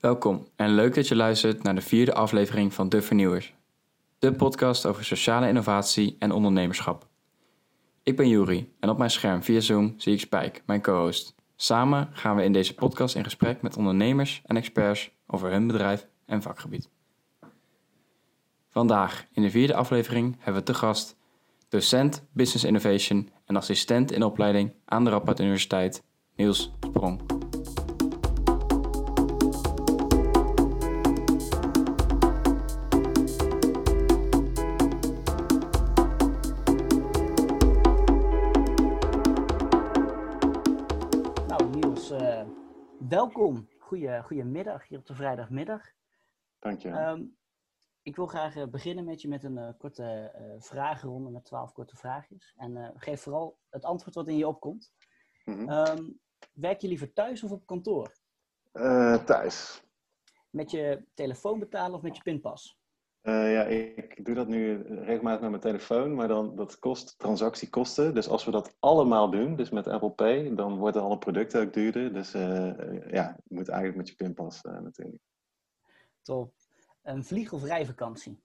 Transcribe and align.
Welkom 0.00 0.46
en 0.56 0.74
leuk 0.74 0.94
dat 0.94 1.08
je 1.08 1.16
luistert 1.16 1.62
naar 1.62 1.74
de 1.74 1.80
vierde 1.80 2.14
aflevering 2.14 2.74
van 2.74 2.88
De 2.88 3.02
Vernieuwers, 3.02 3.54
de 4.18 4.32
podcast 4.32 4.86
over 4.86 5.04
sociale 5.04 5.48
innovatie 5.48 6.16
en 6.18 6.32
ondernemerschap. 6.32 7.06
Ik 8.02 8.16
ben 8.16 8.28
Juri 8.28 8.72
en 8.80 8.88
op 8.88 8.98
mijn 8.98 9.10
scherm 9.10 9.42
via 9.42 9.60
Zoom 9.60 9.94
zie 9.96 10.12
ik 10.12 10.20
Spijk, 10.20 10.62
mijn 10.66 10.82
co-host. 10.82 11.34
Samen 11.56 12.08
gaan 12.12 12.36
we 12.36 12.42
in 12.42 12.52
deze 12.52 12.74
podcast 12.74 13.14
in 13.14 13.24
gesprek 13.24 13.62
met 13.62 13.76
ondernemers 13.76 14.42
en 14.44 14.56
experts 14.56 15.10
over 15.26 15.50
hun 15.50 15.66
bedrijf 15.66 16.06
en 16.26 16.42
vakgebied. 16.42 16.88
Vandaag 18.68 19.26
in 19.32 19.42
de 19.42 19.50
vierde 19.50 19.74
aflevering 19.74 20.36
hebben 20.38 20.64
we 20.64 20.72
te 20.72 20.78
gast 20.78 21.16
docent 21.68 22.26
Business 22.32 22.64
Innovation 22.64 23.30
en 23.44 23.56
assistent 23.56 24.12
in 24.12 24.22
opleiding 24.22 24.72
aan 24.84 25.04
de 25.04 25.10
Radboud 25.10 25.40
Universiteit, 25.40 26.02
Niels 26.36 26.72
Sprong. 26.80 27.37
Welkom. 43.34 43.68
Goeie, 43.78 44.22
goedemiddag 44.22 44.88
hier 44.88 44.98
op 44.98 45.06
de 45.06 45.14
vrijdagmiddag. 45.14 45.82
Dank 46.58 46.80
je. 46.80 46.88
Ehm, 46.88 47.24
ik 48.02 48.16
wil 48.16 48.26
graag 48.26 48.56
eh, 48.56 48.66
beginnen 48.66 49.04
met 49.04 49.22
je 49.22 49.28
met 49.28 49.44
een 49.44 49.58
eh, 49.58 49.68
korte 49.78 50.32
eh, 50.34 50.54
vragenronde 50.58 51.30
met 51.30 51.44
twaalf 51.44 51.72
korte 51.72 51.96
vraagjes. 51.96 52.54
En 52.56 52.92
geef 52.96 53.20
vooral 53.20 53.58
het 53.70 53.84
antwoord 53.84 54.14
wat 54.14 54.28
in 54.28 54.36
je 54.36 54.48
opkomt. 54.48 54.92
Mhm. 55.44 55.68
Ehm, 55.68 56.10
werk 56.52 56.80
je 56.80 56.88
liever 56.88 57.12
thuis 57.12 57.42
of 57.42 57.50
op 57.50 57.66
kantoor? 57.66 58.16
Thuis. 59.24 59.82
Met 60.50 60.70
je 60.70 61.04
telefoon 61.14 61.58
betalen 61.58 61.96
of 61.96 62.02
met 62.02 62.16
je 62.16 62.22
pinpas? 62.22 62.77
Eh, 63.28 63.52
ja, 63.52 63.62
ik 63.64 64.24
doe 64.24 64.34
dat 64.34 64.48
nu 64.48 64.82
regelmatig 64.82 65.40
met 65.40 65.50
mijn 65.50 65.62
telefoon, 65.62 66.14
maar 66.14 66.28
dan 66.28 66.56
dat 66.56 66.78
kost 66.78 67.18
transactiekosten. 67.18 68.14
Dus 68.14 68.28
als 68.28 68.44
we 68.44 68.50
dat 68.50 68.76
allemaal 68.78 69.30
doen, 69.30 69.56
dus 69.56 69.70
met 69.70 69.86
Apple 69.86 70.10
Pay, 70.10 70.54
dan 70.54 70.76
worden 70.78 71.02
alle 71.02 71.18
producten 71.18 71.60
ook 71.62 71.72
duurder. 71.72 72.12
Dus 72.12 72.34
eh, 72.34 73.10
ja, 73.10 73.36
je 73.48 73.54
moet 73.54 73.68
eigenlijk 73.68 73.96
met 73.96 74.08
je 74.08 74.14
pinpas 74.14 74.60
eh, 74.60 74.78
natuurlijk. 74.78 75.22
Top. 76.22 76.54
Een 77.02 77.24
vlieg- 77.24 77.52
of 77.52 77.62
rijvakantie? 77.64 78.42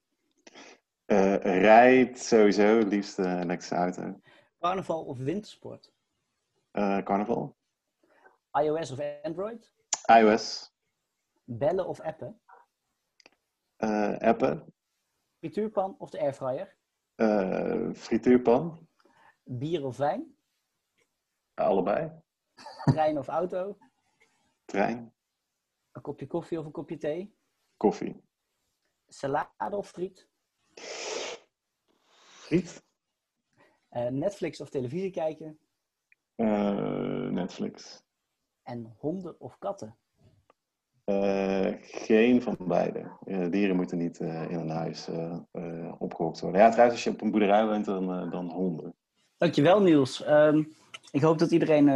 Eh 1.06 1.36
rijdt 1.42 2.20
sowieso, 2.20 2.78
liefst 2.80 3.20
eh, 3.20 3.40
elektrische 3.40 3.76
auto. 3.76 4.20
Carnaval 4.60 5.04
of 5.04 5.18
wintersport? 5.18 5.92
Eh, 6.72 6.98
carnaval. 6.98 7.56
iOS 8.52 8.92
of 8.92 9.00
Android? 9.22 9.72
iOS. 10.20 10.74
Bellen 11.44 11.88
of 11.88 12.00
appen? 12.00 12.40
Eh, 13.76 14.18
appen. 14.18 14.73
Frituurpan 15.44 15.96
of 16.00 16.10
de 16.10 16.20
airfryer? 16.20 16.76
Eh, 17.16 17.94
frituurpan. 17.94 18.88
Bier 19.44 19.86
of 19.86 19.98
wijn? 19.98 20.36
Allebei. 21.54 22.12
Trein 22.84 23.18
of 23.18 23.28
auto? 23.28 23.78
Trein. 24.66 25.14
Een 25.92 26.02
kopje 26.02 26.28
koffie 26.28 26.60
of 26.60 26.66
een 26.66 26.72
kopje 26.72 26.98
thee? 26.98 27.36
Koffie. 27.78 28.24
Salade 29.08 29.76
of 29.78 29.90
friet? 29.90 30.28
Friet. 32.46 32.84
Eh, 33.90 34.08
Netflix 34.08 34.62
of 34.62 34.70
televisie 34.70 35.12
kijken? 35.12 35.60
Eh, 36.36 37.30
Netflix. 37.30 38.04
En 38.62 38.96
honden 38.98 39.40
of 39.40 39.58
katten? 39.58 39.98
Eh, 41.04 41.74
geen 41.82 42.42
van 42.42 42.58
beide. 42.60 43.12
Eh, 43.26 43.52
dieren 43.52 43.76
moeten 43.76 43.98
niet 43.98 44.20
eh, 44.20 44.50
in 44.50 44.60
een 44.60 44.70
huis 44.70 45.08
eh 45.08 45.38
eh, 45.52 45.92
opgehokt 45.98 46.40
worden. 46.40 46.62
Ja, 46.62 46.70
trouwens, 46.70 46.96
als 46.96 47.04
je 47.04 47.10
op 47.10 47.22
een 47.22 47.32
boerderij 47.32 47.66
woont, 47.66 47.86
dan, 47.86 48.30
dan 48.30 48.52
honden. 48.52 48.96
Dankjewel 49.38 49.82
Niels. 49.82 50.24
Ehm, 50.24 50.64
ik 51.12 51.22
hoop 51.22 51.40
dat 51.40 51.52
iedereen 51.52 51.88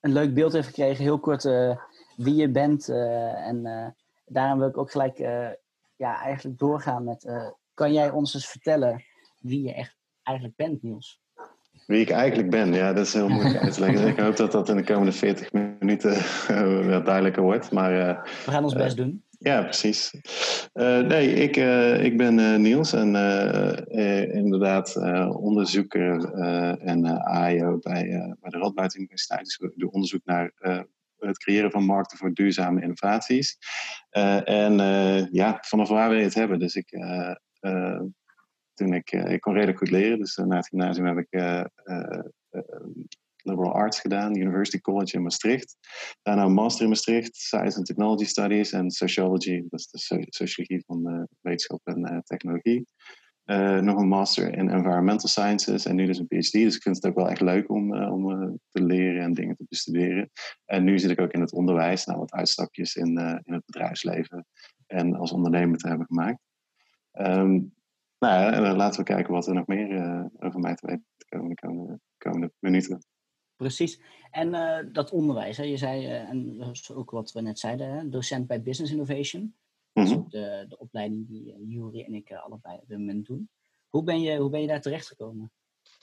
een 0.00 0.12
leuk 0.12 0.34
beeld 0.34 0.52
heeft 0.52 0.66
gekregen. 0.66 1.04
Heel 1.04 1.20
kort 1.20 1.42
wie 2.16 2.34
je 2.34 2.50
bent. 2.50 2.88
en 2.88 3.94
daarom 4.26 4.58
wil 4.58 4.68
ik 4.68 4.78
ook 4.78 4.90
gelijk 4.90 5.18
ja, 5.96 6.20
eigenlijk 6.20 6.58
doorgaan 6.58 7.04
met... 7.04 7.52
kan 7.74 7.92
jij 7.92 8.10
ons 8.10 8.34
eens 8.34 8.48
vertellen 8.48 9.04
wie 9.40 9.62
je 9.62 9.74
echt 9.74 9.96
eigenlijk 10.22 10.56
bent, 10.56 10.82
Niels? 10.82 11.20
Wie 11.86 12.00
ik 12.00 12.10
eigenlijk 12.10 12.50
ben, 12.50 12.72
ja, 12.72 12.92
dat 12.92 13.06
is 13.06 13.12
heel 13.12 13.28
moeilijk 13.28 13.56
uit 13.62 13.72
te 13.72 13.80
leggen. 13.80 14.08
Ik 14.08 14.18
hoop 14.18 14.36
dat 14.36 14.52
dat 14.52 14.68
in 14.68 14.76
de 14.76 14.84
komende 14.84 15.12
40 15.12 15.52
minuten 15.52 16.12
eh, 16.48 17.04
duidelijker 17.04 17.42
wordt. 17.42 17.70
Maar 17.70 18.08
eh, 18.08 18.22
We 18.44 18.50
gaan 18.50 18.64
ons 18.64 18.74
best 18.74 18.96
doen. 18.96 19.24
Ja, 19.38 19.62
precies. 19.62 20.14
Eh, 20.72 20.98
nee, 20.98 21.32
ik, 21.32 21.56
eh, 21.56 22.04
ik 22.04 22.16
ben 22.16 22.38
eh, 22.38 22.56
Niels 22.56 22.92
en 22.92 23.16
eh, 23.16 24.22
eh, 24.22 24.34
inderdaad 24.34 24.96
eh, 24.96 25.36
onderzoeker 25.36 26.32
eh, 26.34 26.88
en 26.88 27.04
eh 27.04 27.24
AIO 27.24 27.78
bij, 27.78 28.08
eh, 28.08 28.32
bij 28.40 28.50
de 28.50 28.58
Radboud 28.58 28.94
Universiteit. 28.94 29.44
Dus 29.44 29.56
ik 29.56 29.72
doe 29.74 29.90
onderzoek 29.90 30.24
naar 30.24 30.52
eh, 30.56 30.80
het 31.18 31.38
creëren 31.38 31.70
van 31.70 31.84
markten 31.84 32.18
voor 32.18 32.32
duurzame 32.32 32.82
innovaties. 32.82 33.58
Eh, 34.10 34.48
en 34.48 34.80
eh, 34.80 35.26
ja, 35.32 35.58
vanaf 35.60 35.88
waar 35.88 36.14
je 36.14 36.22
het 36.22 36.34
hebben? 36.34 36.58
Dus 36.58 36.74
ik, 36.74 36.90
eh, 36.90 37.34
eh, 37.60 38.00
toen 38.76 38.92
ik, 38.92 39.12
eh, 39.12 39.32
ik 39.32 39.40
kon 39.40 39.52
redelijk 39.52 39.78
goed 39.78 39.90
leren, 39.90 40.18
dus 40.18 40.36
eh, 40.36 40.44
na 40.44 40.56
het 40.56 40.68
gymnasium 40.68 41.06
heb 41.06 41.18
ik 41.18 41.26
eh, 41.30 41.64
liberal 43.36 43.72
arts 43.72 44.00
gedaan, 44.00 44.36
University 44.36 44.80
College 44.80 45.16
in 45.16 45.22
Maastricht. 45.22 45.76
Daarna 46.22 46.44
een 46.44 46.52
master 46.52 46.82
in 46.82 46.88
Maastricht, 46.88 47.36
Science 47.36 47.76
and 47.76 47.86
Technology 47.86 48.24
Studies 48.24 48.72
en 48.72 48.90
Sociology, 48.90 49.62
dat 49.68 49.80
is 49.80 49.86
de 49.86 49.98
so- 49.98 50.24
sociologie 50.28 50.84
van 50.86 51.28
wetenschap 51.40 51.80
en 51.84 52.22
technologie. 52.24 52.84
Nog 53.80 54.00
een 54.00 54.08
master 54.08 54.56
in 54.56 54.70
Environmental 54.70 55.28
Sciences 55.28 55.84
en 55.84 55.96
nu 55.96 56.06
dus 56.06 56.18
een 56.18 56.26
PhD. 56.26 56.52
Dus 56.52 56.76
ik 56.76 56.82
vind 56.82 56.96
het 56.96 57.06
ook 57.06 57.14
wel 57.14 57.30
echt 57.30 57.40
leuk 57.40 57.70
om, 57.70 58.02
om 58.02 58.26
te 58.70 58.82
leren 58.82 59.22
en 59.22 59.34
dingen 59.34 59.56
te 59.56 59.64
bestuderen. 59.68 60.30
En 60.64 60.84
nu 60.84 60.98
zit 60.98 61.10
ik 61.10 61.20
ook 61.20 61.32
in 61.32 61.40
het 61.40 61.52
onderwijs, 61.52 62.04
nou 62.04 62.18
wat 62.18 62.32
uitstapjes 62.32 62.94
in, 62.94 63.18
in 63.44 63.52
het 63.52 63.66
bedrijfsleven 63.66 64.46
en 64.86 65.14
als 65.14 65.32
ondernemer 65.32 65.78
te 65.78 65.88
hebben 65.88 66.06
gemaakt. 66.06 66.40
Ehm, 67.16 67.60
nou 68.18 68.52
eh, 68.52 68.76
laten 68.76 68.98
we 68.98 69.04
kijken 69.06 69.32
wat 69.32 69.46
er 69.46 69.54
nog 69.54 69.66
meer 69.66 69.96
eh, 69.96 70.24
over 70.38 70.60
mij 70.60 70.74
te 70.74 70.86
weten 70.86 71.04
komen 71.28 71.48
de 71.48 71.54
komende, 71.54 72.00
komende 72.18 72.52
minuten. 72.58 73.06
Precies. 73.56 74.00
En 74.30 74.54
eh, 74.54 74.86
dat 74.92 75.10
onderwijs, 75.10 75.56
hè? 75.56 75.62
je 75.62 75.76
zei, 75.76 76.06
en 76.06 76.56
dat 76.58 76.70
is 76.70 76.92
ook 76.92 77.10
wat 77.10 77.32
we 77.32 77.40
net 77.40 77.58
zeiden, 77.58 77.90
hè? 77.90 78.08
docent 78.08 78.46
bij 78.46 78.62
Business 78.62 78.92
Innovation. 78.92 79.54
Dat 79.92 80.04
is 80.04 80.10
Mhm. 80.10 80.18
ook 80.20 80.30
de, 80.30 80.64
de 80.68 80.78
opleiding 80.78 81.26
die 81.26 81.46
uh, 81.46 81.70
Jury 81.72 82.00
en 82.02 82.14
ik 82.14 82.32
allebei 82.32 82.78
op 82.78 82.88
dit 82.88 82.98
moment 82.98 83.26
doen. 83.26 83.50
Hoe 83.88 84.02
ben 84.02 84.20
je, 84.20 84.36
hoe 84.36 84.50
ben 84.50 84.60
je 84.60 84.66
daar 84.66 84.80
terechtgekomen? 84.80 85.52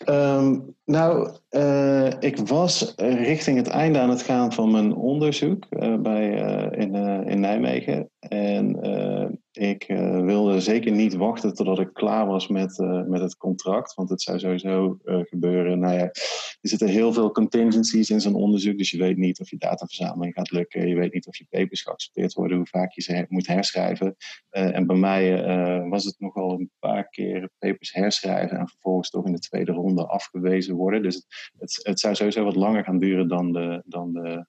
Um, 0.10 0.76
nou, 0.86 1.30
uh, 1.52 2.08
ik 2.20 2.38
was 2.38 2.94
richting 2.98 3.58
het 3.58 3.68
einde 3.68 4.00
aan 4.00 4.10
het 4.10 4.22
gaan 4.22 4.54
van 4.54 4.72
mijn 4.72 4.96
onderzoek 4.96 5.66
uh, 5.70 5.96
bij, 5.96 6.44
uh, 6.44 6.82
in, 6.82 6.96
in 7.26 7.40
Nijmegen. 7.40 8.10
En 8.20 9.42
ik 9.52 9.86
wilde 10.24 10.62
zeker 10.62 10.92
niet 10.92 11.16
wachten 11.16 11.54
totdat 11.54 11.80
ik 11.80 11.94
klaar 11.94 12.28
was 12.28 12.48
met, 12.48 12.78
met 13.08 13.22
het 13.22 13.38
contract, 13.38 13.94
want 13.94 14.10
het 14.10 14.22
zou 14.22 14.40
sowieso 14.40 14.98
gebeuren. 15.06 15.80
Nou 15.80 15.94
ja, 15.94 16.04
er 16.04 16.70
zitten 16.70 16.88
heel 16.88 17.14
veel 17.14 17.32
contingencies 17.32 18.10
in 18.10 18.22
zo'n 18.22 18.36
onderzoek, 18.36 18.78
dus 18.78 18.92
je 18.92 18.98
weet 18.98 19.18
niet 19.18 19.40
of 19.40 19.50
je 19.50 19.58
dataverzameling 19.58 20.34
gaat 20.34 20.52
lukken. 20.52 20.88
Je 20.88 20.96
weet 20.96 21.14
niet 21.14 21.28
of 21.28 21.38
je 21.38 21.46
papers 21.50 21.82
geaccepteerd 21.82 22.34
worden, 22.34 22.58
hoe 22.58 22.68
vaak 22.68 22.92
je 22.92 23.02
ze 23.02 23.26
moet 23.30 23.48
herschrijven. 23.48 24.16
En 24.54 24.88
bij 24.88 24.96
mij 24.96 25.44
was 25.90 26.06
het 26.06 26.20
nogal 26.20 26.52
een 26.52 26.72
paar 26.80 27.10
keer 27.10 27.50
papers 27.60 27.94
herschrijven 27.94 28.58
en 28.58 28.68
vervolgens 28.68 29.10
toch 29.10 29.26
in 29.26 29.32
de 29.32 29.40
tweede 29.40 29.72
ronde 29.72 30.06
afgewezen 30.08 30.76
worden. 30.76 31.02
Dus 31.04 31.26
het, 31.58 31.80
het, 31.84 32.00
zou 32.00 32.16
sowieso 32.16 32.44
wat 32.44 32.56
langer 32.56 32.84
gaan 32.84 33.00
duren 33.00 33.28
dan 33.28 33.52
de, 33.52 33.82
dan 33.86 34.14
de 34.14 34.46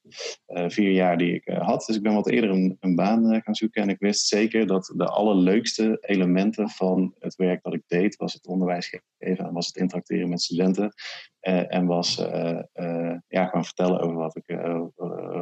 uh, 0.47 0.65
vier 0.69 0.91
jaar 0.91 1.19
die 1.19 1.35
ik 1.35 1.49
had. 1.49 1.85
Dus 1.87 1.97
ik 1.97 2.03
ben 2.03 2.15
wat 2.15 2.29
eerder 2.29 2.51
een, 2.51 2.95
baan 2.95 3.43
gaan 3.43 3.55
zoeken. 3.55 3.83
En 3.83 3.89
ik 3.89 3.99
wist 3.99 4.27
zeker 4.27 4.67
dat 4.67 4.93
de 4.97 5.07
allerleukste 5.07 5.99
elementen 6.01 6.69
van 6.69 7.15
het 7.19 7.35
werk 7.35 7.63
dat 7.63 7.75
ik 7.75 7.83
deed, 7.87 8.17
was 8.17 8.33
het 8.33 8.47
onderwijs 8.47 8.89
geven 8.89 9.47
en 9.47 9.53
was 9.53 9.67
het 9.67 9.77
interacteren 9.77 10.29
met 10.29 10.43
studenten. 10.43 10.93
en 11.41 11.87
was 11.87 12.15
ja, 13.29 13.47
gewoon 13.47 13.65
vertellen 13.65 14.01
over 14.01 14.17
wat 14.17 14.37
ik, 14.37 14.59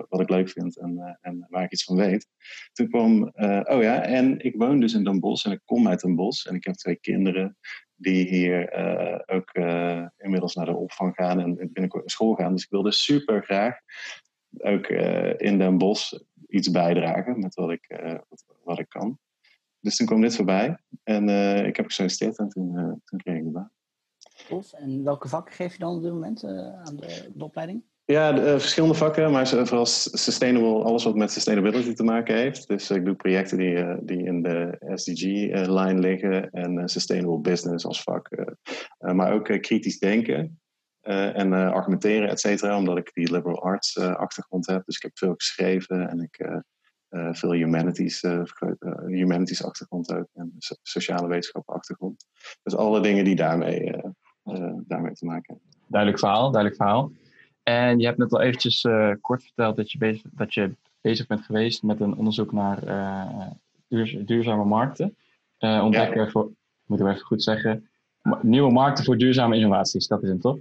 wat 0.09 0.21
ik 0.21 0.29
leuk 0.29 0.49
vind 0.49 0.79
en, 0.79 1.19
en 1.21 1.47
waar 1.49 1.65
ik 1.65 1.73
iets 1.73 1.85
van 1.85 1.97
weet. 1.97 2.27
Toen 2.73 2.89
kwam, 2.89 3.23
oh 3.65 3.83
ja, 3.83 4.03
en 4.03 4.45
ik 4.45 4.52
woon 4.57 4.81
dus 4.81 4.95
in 4.95 5.05
Den 5.05 5.21
Bosch 5.21 5.47
en 5.47 5.53
ik 5.53 5.61
kom 5.65 5.89
uit 5.89 6.01
Den 6.01 6.15
Bosch. 6.15 6.47
En 6.47 6.55
ik 6.55 6.65
heb 6.65 6.75
twee 6.75 6.97
kinderen 6.97 7.57
die 7.95 8.29
hier 8.29 8.79
uh, 8.79 9.37
ook 9.37 9.51
uh, 9.57 10.07
inmiddels 10.17 10.55
naar 10.55 10.67
de 10.67 10.77
opvang 10.77 11.15
gaan 11.15 11.41
en 11.41 11.55
binnenkort 11.55 12.03
naar 12.03 12.11
school 12.11 12.35
gaan. 12.35 12.53
Dus 12.53 12.65
ik 12.65 12.71
wilde 12.71 12.93
super 12.93 13.43
graag 13.43 13.77
ook 14.59 14.89
uh, 14.89 15.35
in 15.37 15.59
Den 15.59 15.79
Bosch 15.79 16.13
iets 16.49 16.71
bijdragen 16.71 17.39
met 17.41 17.55
wat 17.55 17.71
ik, 17.71 18.01
wat, 18.29 18.45
wat, 18.63 18.79
ik 18.79 18.89
kan. 18.89 19.19
Dus 19.81 19.97
toen 19.97 20.07
kwam 20.07 20.21
dit 20.21 20.37
voorbij 20.37 20.79
en 21.03 21.29
ik 21.67 21.77
heb 21.77 21.87
gesolliciteerd 21.87 22.39
en 22.39 22.49
toen, 22.49 23.01
toen 23.05 23.19
kreeg 23.19 23.37
ik 23.37 23.53
de. 23.53 23.67
En 24.73 25.05
welke 25.05 25.29
vakken 25.29 25.55
geef 25.55 25.73
je 25.73 25.79
dan 25.79 25.97
op 25.97 26.03
dit 26.03 26.13
moment 26.13 26.45
aan 26.45 26.97
de, 26.97 27.31
de 27.35 27.45
opleiding? 27.45 27.83
Ja, 28.05 28.33
de, 28.33 28.61
verschillende 28.61 28.95
vakken, 28.95 29.31
maar 29.31 29.47
vooral 29.47 29.87
sustainable, 29.87 30.83
alles 30.83 31.05
wat 31.05 31.15
met 31.15 31.33
sustainability 31.33 31.93
te 31.93 32.03
maken 32.03 32.37
heeft. 32.37 32.69
Dus 32.69 32.91
ik 32.91 33.05
doe 33.05 33.15
projecten 33.15 33.59
die, 33.59 34.05
die 34.05 34.25
in 34.25 34.43
de 34.43 34.77
SDG-lijn 34.95 36.01
liggen 36.01 36.51
en 36.51 36.89
sustainable 36.89 37.41
business 37.41 37.87
als 37.87 38.03
vak. 38.03 38.29
maar 38.99 39.33
ook 39.33 39.45
kritisch 39.45 39.99
denken. 39.99 40.61
en 41.03 41.53
argumenteren, 41.53 42.29
et 42.29 42.41
cetera, 42.41 42.77
omdat 42.77 42.99
ik 42.99 43.11
die 43.15 43.33
liberal 43.33 43.63
arts 43.63 43.99
achtergrond 43.99 44.67
heb. 44.67 44.85
Dus 44.85 44.97
ik 44.97 45.03
heb 45.03 45.19
veel 45.19 45.35
geschreven 45.35 46.09
en 46.09 46.21
ik 46.21 46.63
veel 47.33 47.53
humanities, 47.53 48.23
humanities 49.07 49.65
achtergrond 49.65 50.15
ook 50.15 50.29
en 50.35 50.53
sociale 50.83 51.29
wetenschappen 51.29 51.75
achtergrond. 51.75 52.27
Dus 52.63 52.77
alle 52.77 53.01
dingen 53.01 53.25
die 53.25 53.37
daarmee, 53.37 53.95
daarmee 54.87 55.13
te 55.13 55.25
maken 55.25 55.55
hebben. 55.55 55.81
Duidelijk 55.87 56.21
verhaal, 56.21 56.51
duidelijk 56.51 56.83
verhaal. 56.83 57.13
En 57.63 57.99
je 57.99 58.07
hebt 58.07 58.19
net 58.19 58.33
al 58.33 58.41
eventjes 58.41 58.87
kort 59.21 59.43
verteld 59.43 59.77
dat 59.77 59.93
je, 59.93 59.99
bezig, 59.99 60.23
dat 60.31 60.55
je 60.55 60.75
bezig 61.01 61.27
bent 61.27 61.41
geweest 61.41 61.83
met 61.83 62.01
een 62.01 62.17
onderzoek 62.17 62.53
naar 62.53 62.79
duurzame 64.25 64.65
markten. 64.65 65.17
ontdekken 65.59 66.25
ja. 66.25 66.31
voor, 66.31 66.51
moet 66.87 67.01
ik 67.01 67.07
even 67.07 67.21
goed 67.21 67.43
zeggen, 67.43 67.89
nieuwe 68.41 68.73
markten 68.73 69.05
voor 69.05 69.19
duurzame 69.19 69.57
innovaties. 69.57 70.07
Dat 70.07 70.23
is 70.23 70.29
het 70.29 70.41
toch? 70.41 70.59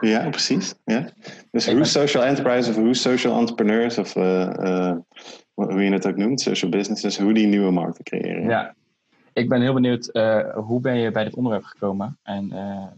Ja, 0.00 0.28
precies. 0.28 0.74
Ja. 0.84 1.08
Dus 1.50 1.72
hoe 1.72 1.84
social 1.84 2.24
enterprise 2.24 2.70
of 2.70 2.76
hoe 2.76 2.94
social 2.94 3.38
entrepreneurs 3.38 3.98
of 3.98 4.14
hoe 5.54 5.82
je 5.82 5.92
het 5.92 6.06
ook 6.06 6.16
noemt, 6.16 6.40
social 6.40 6.70
businesses, 6.70 7.18
hoe 7.18 7.34
die 7.34 7.46
nieuwe 7.46 7.70
markten 7.70 8.04
creëren. 8.04 8.48
Ja, 8.48 8.74
ik 9.32 9.48
ben 9.48 9.60
heel 9.60 9.74
benieuwd, 9.74 10.10
hoe 10.54 10.80
ben 10.80 10.96
je 10.96 11.10
bij 11.10 11.24
dit 11.24 11.34
onderwerp 11.34 11.64
gekomen 11.64 12.18
en 12.22 12.48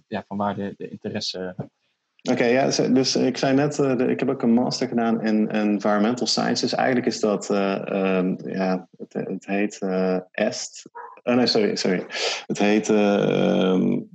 ja, 0.06 0.24
van 0.28 0.36
waar 0.36 0.54
de, 0.54 0.74
de 0.76 0.88
interesse... 0.88 1.54
Oké, 2.30 2.44
ja, 2.44 2.64
dus, 2.64 2.76
dus 2.76 3.16
ik 3.16 3.36
zei 3.36 3.54
net, 3.54 3.76
de, 3.76 4.06
ik 4.08 4.18
heb 4.18 4.28
ook 4.28 4.42
een 4.42 4.52
master 4.54 4.88
gedaan 4.88 5.22
in 5.22 5.48
environmental 5.50 6.26
sciences. 6.26 6.74
Eigenlijk 6.74 7.06
is 7.06 7.20
dat, 7.20 7.50
um, 7.50 8.38
ja, 8.44 8.88
het, 8.98 9.12
het 9.12 9.46
heet 9.46 9.78
EST. 10.30 10.86
Oh 11.22 11.34
nee, 11.34 11.46
sorry, 11.46 11.76
sorry. 11.76 12.04
Het 12.46 12.58
heet 12.58 12.88
um, 12.88 14.10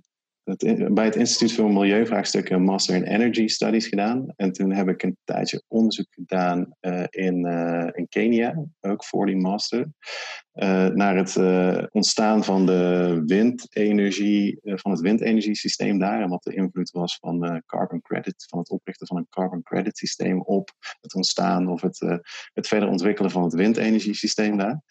bij 0.94 1.06
het 1.06 1.16
Instituut 1.16 1.54
voor 1.54 1.72
Milieuvraagstukken 1.72 2.56
een 2.56 2.64
Master 2.64 2.96
in 2.96 3.04
Energy 3.04 3.48
Studies 3.48 3.88
gedaan. 3.88 4.34
En 4.36 4.52
toen 4.52 4.72
heb 4.72 4.88
ik 4.88 5.04
een 5.04 5.18
tijdje 5.24 5.64
onderzoek 5.68 6.08
gedaan 6.10 6.76
uh, 6.82 7.04
in, 7.10 7.46
uh, 7.46 7.88
in 7.92 8.08
Kenia, 8.10 8.66
ook 8.82 9.06
voor 9.06 9.26
die 9.26 9.36
master. 9.36 9.88
Uh, 10.54 10.88
naar 10.88 11.16
het 11.16 11.36
ontstaan 11.92 12.44
van 12.44 12.66
de 12.66 13.22
windenergie, 13.26 14.60
van 14.64 14.92
het 14.92 15.02
windenergiesysteem 15.02 16.00
daar. 16.00 16.22
En 16.22 16.30
wat 16.30 16.44
de 16.44 16.56
invloed 16.56 16.92
was 16.92 17.18
van 17.18 17.64
carbon 17.66 18.02
credit, 18.02 18.46
van 18.50 18.60
het 18.60 18.70
oprichten 18.70 19.08
van 19.08 19.18
een 19.18 19.28
carbon 19.30 19.64
credit 19.64 19.98
systeem 19.98 20.42
op 20.42 20.70
het 21.02 21.16
ontstaan 21.16 21.68
of 21.68 21.82
het, 21.82 22.00
het 22.54 22.68
verder 22.68 22.90
ontwikkelen 22.90 23.32
van 23.32 23.44
het 23.44 23.54
windenergiesysteem 23.54 24.58
daar. 24.58 24.82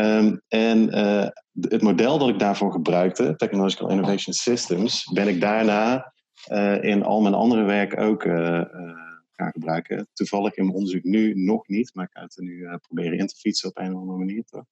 Um, 0.00 0.40
en 0.48 0.98
uh, 0.98 1.26
het 1.60 1.82
model 1.82 2.18
dat 2.18 2.28
ik 2.28 2.38
daarvoor 2.38 2.72
gebruikte, 2.72 3.36
Technological 3.36 3.90
Innovation 3.90 4.34
Systems, 4.34 5.04
ben 5.12 5.28
ik 5.28 5.40
daarna 5.40 6.12
uh, 6.52 6.82
in 6.82 7.02
al 7.02 7.20
mijn 7.20 7.34
andere 7.34 7.62
werk 7.62 8.00
ook 8.00 8.24
uh, 8.24 8.62
gaan 9.32 9.52
gebruiken. 9.52 10.08
Toevallig 10.12 10.56
in 10.56 10.64
mijn 10.64 10.76
onderzoek 10.76 11.02
nu 11.02 11.34
nog 11.34 11.68
niet, 11.68 11.94
maar 11.94 12.04
ik 12.04 12.10
ga 12.12 12.22
het 12.22 12.36
er 12.36 12.42
nu 12.42 12.68
proberen 12.80 13.18
in 13.18 13.26
te 13.26 13.36
fietsen 13.36 13.68
op 13.68 13.78
een 13.78 13.94
of 13.94 14.00
andere 14.00 14.18
manier. 14.18 14.44
Toch? 14.44 14.64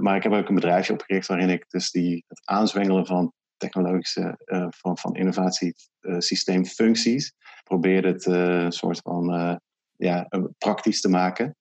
maar 0.00 0.16
ik 0.16 0.22
heb 0.22 0.32
ook 0.32 0.48
een 0.48 0.54
bedrijfje 0.54 0.92
opgericht 0.92 1.26
waarin 1.26 1.50
ik 1.50 1.64
dus 1.68 1.90
die, 1.90 2.24
het 2.28 2.40
aanzwengelen 2.44 3.06
van 3.06 3.32
technologische, 3.56 4.38
van, 4.76 4.98
van 4.98 5.14
innovatiesysteemfuncties 5.14 7.34
probeerde 7.64 8.08
het 8.08 8.22
soort 8.74 8.98
van 8.98 9.60
ja, 9.96 10.28
praktisch 10.58 11.00
te 11.00 11.08
maken 11.08 11.54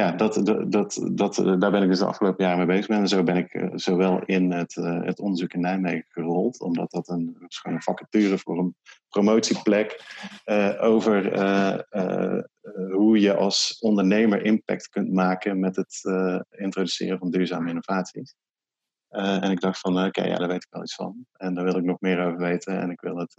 ja, 0.00 0.12
dat, 0.12 0.40
dat, 0.68 1.00
dat, 1.12 1.38
eh, 1.38 1.58
daar 1.58 1.70
ben 1.70 1.82
ik 1.82 1.88
dus 1.88 1.98
de 1.98 2.04
afgelopen 2.04 2.44
jaren 2.44 2.66
mee 2.66 2.76
bezig 2.76 2.86
ben. 2.86 2.98
En 2.98 3.08
zo 3.08 3.22
ben 3.22 3.36
ik 3.36 3.54
uh, 3.54 3.68
zowel 3.74 4.22
in 4.24 4.52
het, 4.52 4.76
uh, 4.76 5.02
het 5.02 5.20
onderzoek 5.20 5.52
in 5.52 5.60
Nijmegen 5.60 6.06
gerold, 6.08 6.60
omdat 6.60 6.90
dat 6.90 7.08
een, 7.08 7.48
een 7.62 7.82
vacature 7.82 8.38
voor 8.38 8.58
een 8.58 8.74
promotieplek 9.08 10.04
uh, 10.44 10.82
over 10.82 11.38
hoe 12.92 13.20
je 13.20 13.34
als 13.34 13.78
ondernemer 13.80 14.44
impact 14.44 14.88
kunt 14.88 15.12
maken 15.12 15.60
met 15.60 15.76
het 15.76 16.00
introduceren 16.50 17.18
van 17.18 17.30
duurzame 17.30 17.68
innovaties. 17.68 18.34
en 19.08 19.50
ik 19.50 19.60
dacht 19.60 19.78
van, 19.78 20.04
oké, 20.04 20.24
ja, 20.24 20.36
daar 20.36 20.48
weet 20.48 20.64
ik 20.64 20.70
wel 20.70 20.82
iets 20.82 20.94
van. 20.94 21.26
En 21.32 21.54
daar 21.54 21.64
wil 21.64 21.76
ik 21.76 21.84
nog 21.84 22.00
meer 22.00 22.26
over 22.26 22.38
weten. 22.38 22.80
En 22.80 22.90
ik 22.90 23.00
wil 23.00 23.16
het 23.16 23.34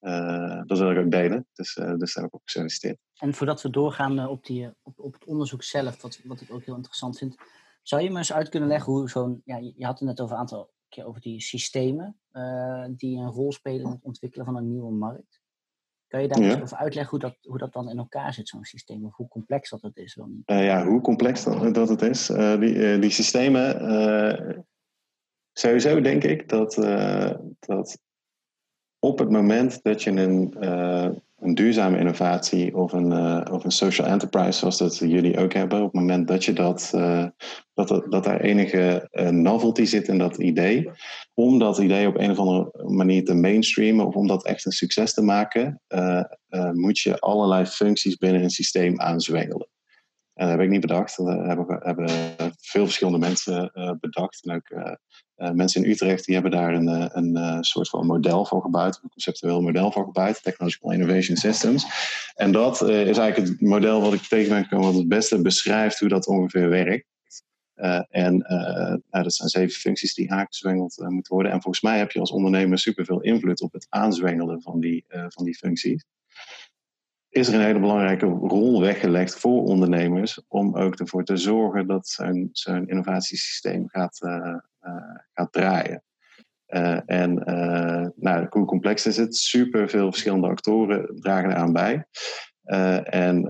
uh, 0.00 0.62
dat 0.64 0.78
wil 0.78 0.90
ik 0.90 0.98
ook 0.98 1.10
delen. 1.10 1.46
Dus, 1.52 1.76
uh, 1.76 1.94
dus 1.96 2.14
daar 2.14 2.24
heb 2.24 2.32
ik 2.32 2.34
op 2.34 2.44
gesolliciteerd. 2.44 2.98
En 3.18 3.34
voordat 3.34 3.62
we 3.62 3.70
doorgaan 3.70 4.18
uh, 4.18 4.30
op, 4.30 4.44
die, 4.46 4.70
op, 4.82 4.98
op 4.98 5.12
het 5.12 5.24
onderzoek 5.24 5.62
zelf, 5.62 6.02
wat, 6.02 6.20
wat 6.24 6.40
ik 6.40 6.52
ook 6.52 6.64
heel 6.64 6.74
interessant 6.74 7.18
vind, 7.18 7.36
zou 7.82 8.02
je 8.02 8.10
me 8.10 8.18
eens 8.18 8.32
uit 8.32 8.48
kunnen 8.48 8.68
leggen 8.68 8.92
hoe 8.92 9.08
zo'n. 9.08 9.42
Ja, 9.44 9.56
je 9.56 9.84
had 9.84 9.98
het 9.98 10.08
net 10.08 10.20
over 10.20 10.34
een 10.34 10.40
aantal 10.40 10.70
keer 10.88 11.06
over 11.06 11.20
die 11.20 11.40
systemen 11.40 12.20
die 12.90 13.18
een 13.18 13.30
rol 13.30 13.52
spelen 13.52 13.84
in 13.84 13.90
het 13.90 14.02
ontwikkelen 14.02 14.46
van 14.46 14.56
een 14.56 14.68
nieuwe 14.68 14.92
markt. 14.92 15.40
Kan 16.06 16.22
je 16.22 16.28
daar 16.28 16.40
eens 16.42 16.62
over 16.62 16.76
uitleggen 16.76 17.10
hoe 17.10 17.18
dat, 17.18 17.36
hoe 17.42 17.58
dat 17.58 17.72
dan 17.72 17.90
in 17.90 17.98
elkaar 17.98 18.34
zit, 18.34 18.48
zo'n 18.48 18.64
systeem, 18.64 19.04
of 19.04 19.16
hoe 19.16 19.28
complex 19.28 19.70
dat 19.70 19.82
het 19.82 19.96
is? 19.96 20.14
Dan? 20.14 20.42
ja, 20.44 20.86
hoe 20.86 21.00
complex 21.00 21.44
dat, 21.44 21.74
dat 21.74 21.88
het 21.88 22.02
is. 22.02 22.26
die, 22.26 22.98
die 22.98 23.10
systemen. 23.10 24.66
sowieso 25.52 26.00
denk 26.00 26.24
ik 26.24 26.48
dat, 26.48 26.74
dat 27.58 27.98
op 29.00 29.18
het 29.18 29.30
moment 29.30 29.82
dat 29.82 30.02
je 30.02 30.10
een, 30.10 30.54
uh, 30.60 31.08
een 31.38 31.54
duurzame 31.54 31.98
innovatie 31.98 32.76
of 32.76 32.92
een, 32.92 33.10
uh, 33.10 33.40
of 33.52 33.64
een 33.64 33.70
social 33.70 34.06
enterprise, 34.06 34.58
zoals 34.58 34.78
dat 34.78 34.98
jullie 34.98 35.38
ook 35.38 35.52
hebben, 35.52 35.78
op 35.78 35.84
het 35.84 36.00
moment 36.00 36.28
dat 36.28 36.44
je 36.44 36.52
dat, 36.52 36.92
uh, 36.94 37.26
dat, 37.74 37.88
dat 37.88 38.24
daar 38.24 38.40
enige 38.40 39.08
novelty 39.30 39.84
zit 39.84 40.08
in 40.08 40.18
dat 40.18 40.36
idee, 40.36 40.90
om 41.34 41.58
dat 41.58 41.78
idee 41.78 42.06
op 42.06 42.18
een 42.18 42.30
of 42.30 42.38
andere 42.38 42.84
manier 42.86 43.24
te 43.24 43.34
mainstreamen 43.34 44.06
of 44.06 44.14
om 44.14 44.26
dat 44.26 44.44
echt 44.44 44.66
een 44.66 44.72
succes 44.72 45.14
te 45.14 45.22
maken, 45.22 45.80
moet 46.72 46.98
je 46.98 47.18
allerlei 47.18 47.66
functies 47.66 48.16
binnen 48.16 48.42
een 48.42 48.50
systeem 48.50 49.00
aanzwengelen. 49.00 49.68
En 50.40 50.46
dat 50.46 50.56
heb 50.56 50.60
ik 50.60 50.70
niet 50.70 50.80
bedacht. 50.80 51.16
Dat 51.16 51.26
hebben, 51.26 51.78
hebben 51.82 52.08
veel 52.60 52.84
verschillende 52.84 53.18
mensen 53.18 53.72
bedacht. 54.00 54.44
En 54.44 54.54
ook 54.54 54.96
uh, 55.40 55.50
mensen 55.50 55.84
in 55.84 55.90
Utrecht 55.90 56.24
die 56.24 56.34
hebben 56.34 56.52
daar 56.52 56.74
een, 56.74 56.88
eh, 56.88 57.06
een, 57.08 57.36
eh, 57.36 57.58
soort 57.60 57.88
van 57.88 58.06
model 58.06 58.44
voor 58.46 58.62
gebouwd, 58.62 59.00
een 59.02 59.08
conceptueel 59.08 59.62
model 59.62 59.92
voor 59.92 60.04
gebouwd, 60.04 60.42
Technological 60.42 60.92
Innovation 60.92 61.36
Systems. 61.36 61.86
En 62.34 62.52
dat 62.52 62.80
uh, 62.82 63.06
is 63.06 63.18
eigenlijk 63.18 63.48
het 63.48 63.60
model 63.60 64.00
wat 64.00 64.12
ik 64.12 64.20
tegen 64.20 64.48
ben 64.48 64.62
gekomen, 64.62 64.86
wat 64.86 64.94
het 64.94 65.08
beste 65.08 65.42
beschrijft 65.42 65.98
hoe 65.98 66.08
dat 66.08 66.26
ongeveer 66.26 66.68
werkt. 66.68 67.08
en 68.10 68.38
nou, 69.10 69.24
dat 69.24 69.34
zijn 69.34 69.48
zeven 69.48 69.80
functies 69.80 70.14
die 70.14 70.32
aangezwengeld 70.32 70.96
moeten 71.08 71.34
worden. 71.34 71.52
En 71.52 71.62
volgens 71.62 71.82
mij 71.84 71.98
heb 71.98 72.10
je 72.10 72.20
als 72.20 72.30
ondernemer 72.30 72.78
superveel 72.78 73.20
invloed 73.20 73.60
op 73.60 73.72
het 73.72 73.86
aanzwengelen 73.88 74.62
van 74.62 74.80
die, 74.80 75.04
van 75.08 75.44
die 75.44 75.56
functies 75.56 76.04
is 77.30 77.48
er 77.48 77.54
een 77.54 77.60
hele 77.60 77.80
belangrijke 77.80 78.26
rol 78.26 78.80
weggelegd 78.80 79.34
voor 79.34 79.62
ondernemers 79.62 80.42
om 80.48 80.76
ook 80.76 80.94
ervoor 80.94 81.24
te 81.24 81.36
zorgen 81.36 81.86
dat 81.86 82.06
zo'n 82.52 82.88
innovatiesysteem 82.88 83.88
gaat, 83.88 84.20
eh, 84.20 84.56
gaat 85.32 85.52
draaien. 85.52 86.02
Uh, 86.68 86.98
en 87.06 87.34
nou, 88.16 88.46
hoe 88.50 88.64
complex 88.64 89.06
is 89.06 89.16
het? 89.16 89.36
Super 89.36 89.88
veel 89.88 90.10
verschillende 90.10 90.46
actoren 90.46 91.20
dragen 91.20 91.50
eraan 91.50 91.72
bij. 91.72 92.06
Uh, 92.64 93.14
en 93.14 93.44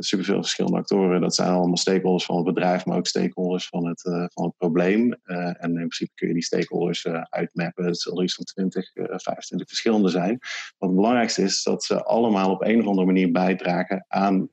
super 0.00 0.24
veel 0.24 0.40
verschillende 0.40 0.78
actoren, 0.78 1.20
dat 1.20 1.34
zijn 1.34 1.48
allemaal 1.48 1.76
stakeholders 1.76 2.24
van 2.24 2.36
het 2.36 2.44
bedrijf, 2.44 2.84
maar 2.84 2.96
ook 2.96 3.06
stakeholders 3.06 3.68
van 3.68 3.86
het, 3.86 4.00
van 4.32 4.44
het 4.44 4.56
probleem. 4.56 5.16
en 5.24 5.56
in 5.70 5.74
principe 5.74 6.10
kun 6.14 6.28
je 6.28 6.34
die 6.34 6.42
stakeholders 6.42 7.06
uitmappen. 7.28 7.84
Het 7.84 8.00
zullen 8.00 8.24
iets 8.24 8.34
van 8.34 8.44
20, 8.44 8.90
25 8.94 9.68
verschillende 9.68 10.08
zijn. 10.08 10.38
Wat 10.78 10.88
het 10.88 10.98
belangrijkste 10.98 11.42
is 11.42 11.62
dat 11.62 11.84
ze 11.84 12.04
allemaal 12.04 12.50
op 12.50 12.62
een 12.62 12.80
of 12.80 12.86
andere 12.86 13.06
manier 13.06 13.32
bijdragen 13.32 14.04
aan 14.08 14.48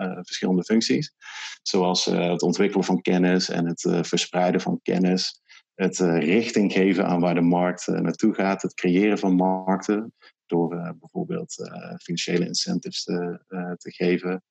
uh, 0.00 0.18
verschillende 0.22 0.64
functies. 0.64 1.14
Zoals 1.62 2.06
uh, 2.06 2.30
het 2.30 2.42
ontwikkelen 2.42 2.84
van 2.84 3.02
kennis 3.02 3.48
en 3.50 3.66
het 3.66 3.84
uh, 3.84 4.02
verspreiden 4.02 4.60
van 4.60 4.80
kennis. 4.82 5.40
Het 5.74 5.98
richting 5.98 6.72
geven 6.72 7.06
aan 7.06 7.20
waar 7.20 7.34
de 7.34 7.40
markt 7.40 7.86
naartoe 7.86 8.34
gaat. 8.34 8.62
Het 8.62 8.74
creëren 8.74 9.18
van 9.18 9.34
markten. 9.34 10.14
Door 10.46 10.96
bijvoorbeeld 11.00 11.54
financiële 12.02 12.46
incentives 12.46 13.04
te, 13.04 13.40
te 13.78 13.90
geven. 13.90 14.42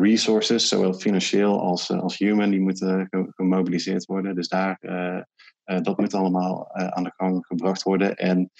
resources, 0.00 0.68
zowel 0.68 0.94
financieel 0.94 1.60
als, 1.60 1.90
als 1.90 2.18
human, 2.18 2.50
die 2.50 2.60
moeten 2.60 3.08
gemobiliseerd 3.10 4.04
worden. 4.04 4.34
Dus 4.34 4.48
daar, 4.48 4.78
dat 5.64 5.98
moet 5.98 6.14
allemaal 6.14 6.74
aan 6.74 7.02
de 7.02 7.12
gang 7.16 7.46
gebracht 7.46 7.82
worden. 7.82 8.16
En 8.16 8.50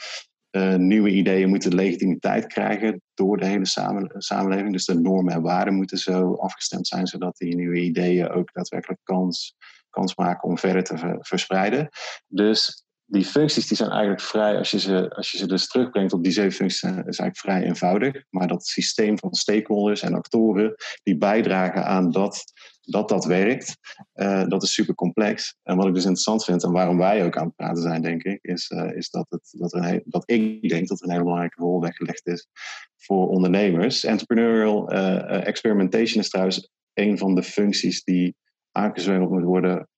nieuwe 0.76 1.10
ideeën 1.10 1.48
moeten 1.48 1.74
legitimiteit 1.74 2.46
krijgen 2.46 3.02
door 3.14 3.38
de 3.38 3.46
hele 3.46 3.66
samen, 3.66 4.10
samenleving. 4.16 4.72
Dus 4.72 4.84
de 4.84 5.00
normen 5.00 5.34
en 5.34 5.42
waarden 5.42 5.74
moeten 5.74 5.98
zo 5.98 6.34
afgestemd 6.34 6.86
zijn, 6.86 7.06
zodat 7.06 7.36
die 7.36 7.56
nieuwe 7.56 7.80
ideeën 7.80 8.30
ook 8.30 8.52
daadwerkelijk 8.52 9.00
kans, 9.02 9.56
kans 9.90 10.16
maken 10.16 10.48
om 10.48 10.58
verder 10.58 10.84
te 10.84 11.16
verspreiden. 11.20 11.88
Dus 12.26 12.84
die 13.10 13.24
functies 13.24 13.66
die 13.66 13.76
zijn 13.76 13.90
eigenlijk 13.90 14.20
vrij, 14.20 14.58
als 14.58 14.70
je, 14.70 14.78
ze, 14.78 15.14
als 15.14 15.30
je 15.30 15.38
ze 15.38 15.46
dus 15.46 15.68
terugbrengt 15.68 16.12
op 16.12 16.22
die 16.22 16.32
zeven 16.32 16.52
functies, 16.52 16.82
is 16.82 16.92
eigenlijk 16.92 17.38
vrij 17.38 17.62
eenvoudig. 17.62 18.24
Maar 18.30 18.48
dat 18.48 18.66
systeem 18.66 19.18
van 19.18 19.34
stakeholders 19.34 20.02
en 20.02 20.14
actoren 20.14 20.74
die 21.02 21.16
bijdragen 21.16 21.84
aan 21.84 22.10
dat 22.10 22.44
dat, 22.80 23.08
dat 23.08 23.24
werkt, 23.24 23.76
uh, 24.14 24.48
dat 24.48 24.62
is 24.62 24.72
super 24.72 24.94
complex. 24.94 25.56
En 25.62 25.76
wat 25.76 25.86
ik 25.86 25.94
dus 25.94 26.02
interessant 26.02 26.44
vind 26.44 26.64
en 26.64 26.72
waarom 26.72 26.98
wij 26.98 27.24
ook 27.24 27.36
aan 27.36 27.46
het 27.46 27.56
praten 27.56 27.82
zijn, 27.82 28.02
denk 28.02 28.22
ik, 28.22 28.38
is, 28.42 28.70
uh, 28.70 28.96
is 28.96 29.10
dat, 29.10 29.26
het, 29.28 29.48
dat, 29.50 30.00
dat 30.04 30.22
ik 30.30 30.68
denk 30.68 30.88
dat 30.88 31.00
er 31.00 31.04
een 31.04 31.12
hele 31.12 31.22
belangrijke 31.22 31.62
rol 31.62 31.80
weggelegd 31.80 32.26
is 32.26 32.48
voor 32.96 33.28
ondernemers. 33.28 34.04
Entrepreneurial 34.04 34.92
uh, 34.92 35.46
experimentation 35.46 36.22
is 36.22 36.28
trouwens 36.28 36.70
een 36.94 37.18
van 37.18 37.34
de 37.34 37.42
functies 37.42 38.04
die 38.04 38.36
aangezwengeld 38.72 39.30
moet 39.30 39.42
worden 39.42 39.88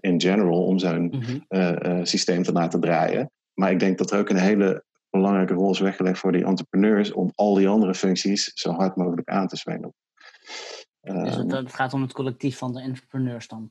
in 0.00 0.20
general 0.20 0.64
om 0.64 0.78
zo'n 0.78 1.02
mm 1.02 1.20
-hmm. 1.20 2.06
systeem 2.06 2.42
te 2.42 2.52
laten 2.52 2.80
draaien. 2.80 3.30
Maar 3.54 3.70
ik 3.70 3.78
denk 3.78 3.98
dat 3.98 4.10
er 4.10 4.18
ook 4.18 4.28
een 4.28 4.36
hele 4.36 4.84
belangrijke 5.10 5.54
rol 5.54 5.70
is 5.70 5.78
weggelegd 5.78 6.18
voor 6.18 6.32
die 6.32 6.44
entrepreneurs 6.44 7.12
om 7.12 7.32
al 7.34 7.54
die 7.54 7.68
andere 7.68 7.94
functies 7.94 8.50
zo 8.54 8.72
hard 8.72 8.96
mogelijk 8.96 9.28
aan 9.28 9.46
te 9.46 9.56
zwengelen. 9.56 9.94
Dus 11.00 11.36
het, 11.36 11.52
het, 11.52 11.74
gaat 11.74 11.92
om 11.92 12.02
het 12.02 12.12
collectief 12.12 12.58
van 12.58 12.72
de 12.72 12.80
entrepreneurs 12.80 13.48
dan? 13.48 13.70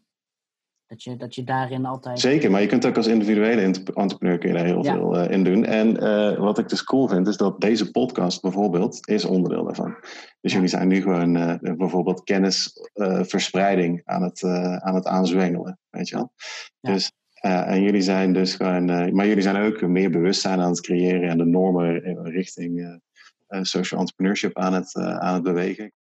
Dat 0.87 1.03
je, 1.03 1.15
dat 1.15 1.35
je 1.35 1.43
daarin 1.43 1.85
altijd. 1.85 2.19
Zeker, 2.19 2.51
maar 2.51 2.61
je 2.61 2.67
kunt 2.67 2.85
ook 2.85 2.97
als 2.97 3.07
individuele 3.07 3.61
entrepreneur 3.61 4.37
kun 4.37 4.49
je 4.49 4.55
daar 4.55 4.65
heel 4.65 4.83
ja. 4.83 4.93
veel 4.93 5.17
uh, 5.17 5.31
in 5.31 5.43
doen. 5.43 5.65
En 5.65 6.03
uh, 6.03 6.37
wat 6.39 6.57
ik 6.57 6.69
dus 6.69 6.83
cool 6.83 7.07
vind, 7.07 7.27
is 7.27 7.37
dat 7.37 7.61
deze 7.61 7.91
podcast 7.91 8.41
bijvoorbeeld 8.41 9.07
is 9.07 9.25
onderdeel 9.25 9.63
daarvan. 9.63 9.95
Dus 10.41 10.53
jullie 10.53 10.67
zijn 10.67 10.87
nu 10.87 11.01
gewoon 11.01 11.35
uh, 11.35 11.53
bijvoorbeeld 11.59 12.23
kennisverspreiding 12.23 14.01
aan, 14.05 14.23
het, 14.23 14.43
aan 14.83 14.95
het 14.95 15.05
aanzwengelen, 15.05 15.79
weet 15.89 16.09
je 16.09 16.15
wel. 16.15 16.31
Ja. 16.79 16.93
Dus, 16.93 17.11
en 17.41 17.81
jullie 17.81 18.01
zijn 18.01 18.33
dus 18.33 18.55
gewoon, 18.55 18.85
maar 18.85 19.27
jullie 19.27 19.41
zijn 19.41 19.65
ook 19.65 19.81
meer 19.81 20.09
bewustzijn 20.09 20.59
aan 20.59 20.69
het 20.69 20.81
creëren 20.81 21.29
en 21.29 21.37
de 21.37 21.45
normen 21.45 22.01
richting 22.29 23.01
social 23.47 23.99
entrepreneurship 23.99 24.57
aan 24.57 24.73
het, 24.73 24.95
aan 24.95 25.33
het 25.33 25.43
bewegen. 25.43 25.91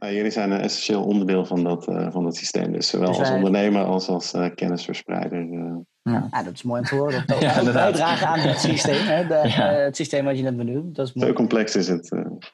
Nou, 0.00 0.14
jullie 0.14 0.30
zijn 0.30 0.50
een 0.50 0.60
essentieel 0.60 1.04
onderdeel 1.04 1.44
van 1.44 1.64
dat, 1.64 1.88
uh, 1.88 2.12
van 2.12 2.24
dat 2.24 2.36
systeem. 2.36 2.72
Dus 2.72 2.88
zowel 2.88 3.08
dus 3.08 3.16
wij... 3.16 3.26
als 3.26 3.36
ondernemer 3.36 3.84
als 3.84 4.08
als 4.08 4.34
uh, 4.34 4.46
kennisverspreider. 4.54 5.40
Uh... 5.40 5.76
Ja. 6.02 6.28
ja. 6.30 6.42
dat 6.42 6.52
is 6.52 6.62
mooi 6.62 6.80
om 6.80 6.86
te 6.86 6.94
horen. 6.94 7.22
Dat 7.26 7.40
ja, 7.40 7.60
ook 7.60 7.72
bijdragen 7.72 8.26
aan 8.26 8.38
het 8.38 8.58
systeem. 8.58 9.06
Hè? 9.06 9.26
De, 9.26 9.48
ja. 9.48 9.72
het 9.72 9.96
systeem 9.96 10.24
wat 10.24 10.36
je 10.36 10.42
net 10.42 10.56
benoemde. 10.56 10.92
Dat 10.92 11.06
is 11.06 11.12
mooi. 11.12 11.28
Zo 11.28 11.34
complex 11.34 11.76
is 11.76 11.88
het. 11.88 12.08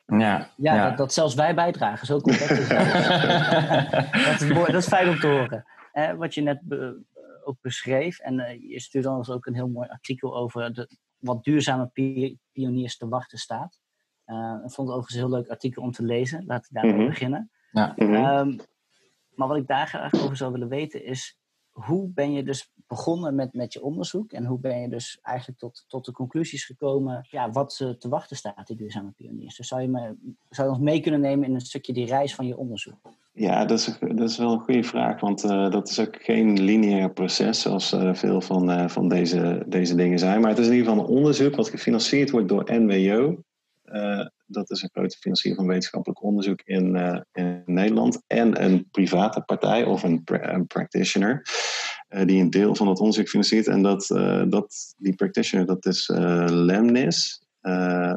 Ja, 0.07 0.51
ja, 0.57 0.89
Dat, 0.89 0.97
dat, 0.97 1.13
zelfs 1.13 1.35
wij 1.35 1.55
bijdragen. 1.55 2.07
Zo 2.07 2.21
complex 2.21 2.51
is 2.51 2.69
het. 2.69 2.69
dat, 4.27 4.41
is 4.41 4.53
mooi, 4.53 4.73
dat 4.73 4.83
is 4.83 4.89
fijn 4.89 5.09
om 5.09 5.19
te 5.19 5.27
horen. 5.27 5.65
wat 6.19 6.35
je 6.35 6.43
net 6.43 6.61
be, 6.63 7.03
ook 7.45 7.57
beschreef. 7.61 8.19
En 8.19 8.59
je 8.69 8.81
stuurde 8.81 9.11
ons 9.11 9.31
ook 9.31 9.47
een 9.47 9.55
heel 9.55 9.69
mooi 9.69 9.89
artikel 9.89 10.37
over 10.37 10.73
de, 10.73 10.89
wat 11.19 11.45
duurzame 11.45 11.91
pioniers 12.53 12.97
te 12.97 13.09
wachten 13.09 13.39
staat. 13.39 13.79
Uh, 14.27 14.55
ik 14.65 14.71
vond 14.71 14.89
het 14.89 14.97
overigens 14.97 15.15
een 15.15 15.21
heel 15.21 15.37
leuk 15.39 15.49
artikel 15.49 15.83
om 15.83 15.93
te 15.93 16.03
lezen. 16.03 16.45
Laten 16.47 16.73
we 16.73 16.75
daarmee 16.75 16.93
mm 16.93 16.99
-hmm. 16.99 17.09
beginnen. 17.09 17.51
Ja. 17.71 17.93
Mm 17.97 18.15
-hmm. 18.15 18.25
um, 18.25 18.57
maar 19.37 19.49
wat 19.49 19.57
ik 19.57 19.67
daar 19.67 19.87
graag 19.87 20.15
over 20.15 20.37
zou 20.37 20.53
willen 20.53 20.69
weten 20.69 21.05
is... 21.05 21.39
hoe 21.71 22.09
ben 22.09 22.33
je 22.33 22.43
dus 22.43 22.73
begonnen 22.87 23.35
met, 23.35 23.53
met 23.53 23.73
je 23.73 23.83
onderzoek... 23.83 24.33
en 24.33 24.45
hoe 24.45 24.59
ben 24.59 24.81
je 24.81 24.89
dus 24.89 25.19
eigenlijk 25.23 25.59
tot, 25.59 25.85
tot 25.87 26.05
de 26.05 26.13
conclusies 26.13 26.65
gekomen... 26.65 27.27
Ja, 27.31 27.51
wat 27.51 27.79
uh, 27.83 27.91
te 27.91 28.09
wachten 28.09 28.37
staat, 28.37 28.67
die 28.67 28.77
duurzame 28.77 29.11
pioniers. 29.11 29.57
Dus 29.57 29.69
zou 29.69 29.81
je, 29.81 29.89
me, 29.89 30.17
zou 30.49 30.69
je 30.69 30.75
ons 30.75 30.85
mee 30.85 31.01
kunnen 31.01 31.21
nemen 31.21 31.49
in 31.49 31.55
een 31.55 31.61
stukje 31.61 31.93
die 31.93 32.07
reis 32.07 32.35
van 32.35 32.47
je 32.47 32.57
onderzoek? 32.57 32.95
Ja, 33.33 33.65
dat 33.65 33.79
is, 33.79 33.99
dat 34.01 34.31
is 34.31 34.39
wel 34.39 34.53
een 34.53 34.61
goede 34.61 34.83
vraag, 34.83 35.21
want 35.21 35.45
uh, 35.45 35.71
dat 35.71 35.89
is 35.89 36.01
ook 36.01 36.23
geen 36.23 36.63
lineair 36.63 37.13
proces 37.13 37.61
zoals 37.61 37.93
uh, 37.93 38.15
veel 38.15 38.41
van, 38.41 38.91
van 38.91 39.09
deze, 39.09 39.65
deze 39.67 39.95
dingen 39.95 40.19
zijn. 40.19 40.41
Maar 40.41 40.51
het 40.51 40.59
is 40.59 40.67
in 40.67 40.73
ieder 40.73 40.89
geval 40.89 41.05
een 41.05 41.17
onderzoek 41.17 41.55
wat 41.55 41.69
gefinancierd 41.69 42.31
wordt 42.31 42.49
door 42.49 42.73
NWO. 42.73 43.45
Uh, 43.93 44.27
dat 44.47 44.71
is 44.71 44.83
een 44.83 44.91
grote 44.93 45.17
financier 45.19 45.55
van 45.55 45.67
wetenschappelijk 45.67 46.23
onderzoek 46.23 46.61
in, 46.65 46.95
uh, 46.95 47.21
in 47.33 47.63
Nederland. 47.67 48.23
En 48.27 48.63
een 48.65 48.89
private 48.91 49.41
partij 49.41 49.85
of 49.85 50.03
een, 50.03 50.25
pra 50.25 50.55
een 50.55 50.67
practitioner. 50.67 51.47
Uh, 52.09 52.25
die 52.25 52.41
een 52.41 52.51
deel 52.51 52.75
van 52.75 52.89
het 52.89 52.99
onderzoek 52.99 53.29
financiert. 53.29 53.67
En 53.67 53.83
dat, 53.83 54.07
dat, 54.49 54.95
die 54.97 55.15
practitioner, 55.15 55.67
dat 55.67 55.87
is 55.87 56.11
Lemnis. 56.47 57.41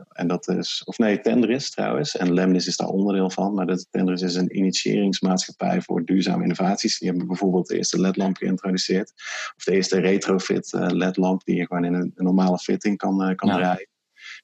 en 0.09 0.27
dat 0.27 0.47
is, 0.47 0.81
of 0.85 0.97
nee, 0.97 1.19
Tendris 1.19 1.71
trouwens. 1.71 2.17
En 2.17 2.33
Lemnis 2.33 2.67
is 2.67 2.77
daar 2.77 2.87
onderdeel 2.87 3.29
van. 3.29 3.53
Maar 3.53 3.65
dat, 3.65 3.87
Tendris 3.89 4.21
is 4.21 4.35
een 4.35 4.57
initiëringsmaatschappij 4.57 5.81
voor 5.81 6.05
duurzame 6.05 6.43
innovaties. 6.43 6.99
Die 6.99 7.09
hebben 7.09 7.27
bijvoorbeeld 7.27 7.67
de 7.67 7.77
eerste 7.77 7.99
LED-lamp 7.99 8.37
geïntroduceerd. 8.37 9.13
Of 9.57 9.63
de 9.63 9.71
eerste 9.71 9.99
retrofit 9.99 10.71
LED-lamp 10.71 11.43
die 11.43 11.55
je 11.55 11.65
gewoon 11.65 11.85
in 11.85 11.93
een, 11.93 12.11
een 12.15 12.25
normale 12.25 12.57
fitting 12.57 12.97
kan, 12.97 13.35
kan 13.35 13.49
ja. 13.49 13.55
draaien. 13.55 13.88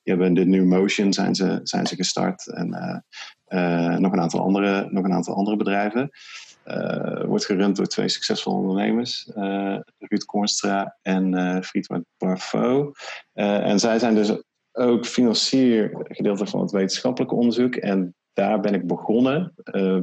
Die 0.05 0.13
hebben 0.13 0.33
de 0.33 0.45
New 0.45 0.65
Motion 0.65 1.13
zijn 1.13 1.35
ze, 1.35 1.59
zijn 1.63 1.88
ze 1.88 1.95
gestart. 1.95 2.47
En 2.47 2.67
uh, 2.67 2.97
uh, 3.59 3.97
nog, 3.97 4.12
een 4.12 4.19
aantal 4.19 4.39
andere, 4.39 4.88
nog 4.91 5.03
een 5.03 5.13
aantal 5.13 5.35
andere 5.35 5.57
bedrijven. 5.57 6.09
Uh, 6.65 7.24
wordt 7.24 7.45
gerund 7.45 7.75
door 7.75 7.85
twee 7.85 8.09
succesvolle 8.09 8.57
ondernemers. 8.57 9.31
Ruud 9.97 10.25
Kornstra 10.25 10.97
en 11.01 11.63
Friedwart 11.63 12.03
Barfo. 12.17 12.91
en 13.33 13.79
zij 13.79 14.00
zijn 14.00 14.15
dus 14.15 14.43
ook 14.71 15.05
financier 15.05 16.05
gedeelte 16.07 16.45
van 16.45 16.62
het 16.62 16.71
wetenschappelijke 16.71 17.35
onderzoek. 17.35 17.75
En 17.75 18.15
daar 18.33 18.59
ben 18.59 18.74
ik 18.74 18.88
begonnen 18.88 19.53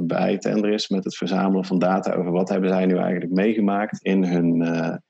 bij 0.01 0.39
Tendris 0.39 0.89
met 0.89 1.05
het 1.05 1.17
verzamelen 1.17 1.65
van 1.65 1.79
data 1.79 2.13
over 2.13 2.33
wat 2.33 2.49
hebben 2.49 2.71
zij 2.71 2.87
nu 2.87 2.97
eigenlijk 2.97 3.33
meegemaakt 3.33 4.03
in 4.03 4.25
hun. 4.25 5.01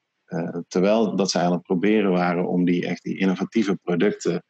Terwijl 0.68 1.16
dat 1.16 1.30
zij 1.30 1.42
aan 1.42 1.52
het 1.52 1.62
proberen 1.62 2.11
waren 2.11 2.49
om 2.49 2.64
die 2.64 2.87
echt 2.87 3.02
die 3.02 3.18
innovatieve 3.18 3.78
producten 3.82 4.42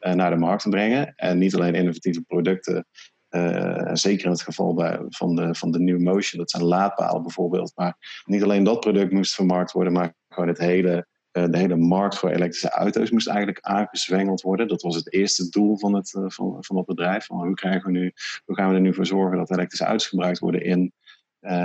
naar 0.00 0.30
de 0.30 0.36
markt 0.36 0.62
te 0.62 0.68
brengen. 0.68 1.12
En 1.16 1.38
niet 1.38 1.54
alleen 1.54 1.74
innovatieve 1.74 2.22
producten, 2.22 2.86
uh, 3.30 3.90
zeker 3.92 4.24
in 4.24 4.30
het 4.30 4.42
geval 4.42 4.74
bij, 4.74 5.00
van, 5.08 5.34
de, 5.34 5.54
van 5.54 5.70
de 5.70 5.80
New 5.80 5.98
Motion, 5.98 6.40
dat 6.40 6.50
zijn 6.50 6.64
laadpalen 6.64 7.22
bijvoorbeeld. 7.22 7.72
Maar 7.74 8.22
niet 8.24 8.42
alleen 8.42 8.64
dat 8.64 8.80
product 8.80 9.12
moest 9.12 9.34
vermarkt 9.34 9.72
worden, 9.72 9.92
maar 9.92 10.14
gewoon 10.28 10.48
het 10.48 10.58
hele, 10.58 11.06
uh, 11.32 11.44
de 11.44 11.58
hele 11.58 11.76
markt 11.76 12.18
voor 12.18 12.30
elektrische 12.30 12.70
auto's 12.70 13.10
moest 13.10 13.28
eigenlijk 13.28 13.60
aangezwengeld 13.60 14.40
worden. 14.40 14.68
Dat 14.68 14.82
was 14.82 14.94
het 14.94 15.12
eerste 15.12 15.48
doel 15.48 15.78
van 15.78 15.94
het, 15.94 16.10
van, 16.10 16.56
van 16.60 16.76
het 16.76 16.86
bedrijf. 16.86 17.26
Hoe, 17.26 17.54
krijgen 17.54 17.92
we 17.92 17.98
nu, 17.98 18.12
hoe 18.44 18.56
gaan 18.56 18.68
we 18.68 18.74
er 18.74 18.80
nu 18.80 18.94
voor 18.94 19.06
zorgen 19.06 19.38
dat 19.38 19.50
elektrische 19.50 19.84
auto's 19.84 20.08
gebruikt 20.08 20.38
worden 20.38 20.62
in, 20.62 20.92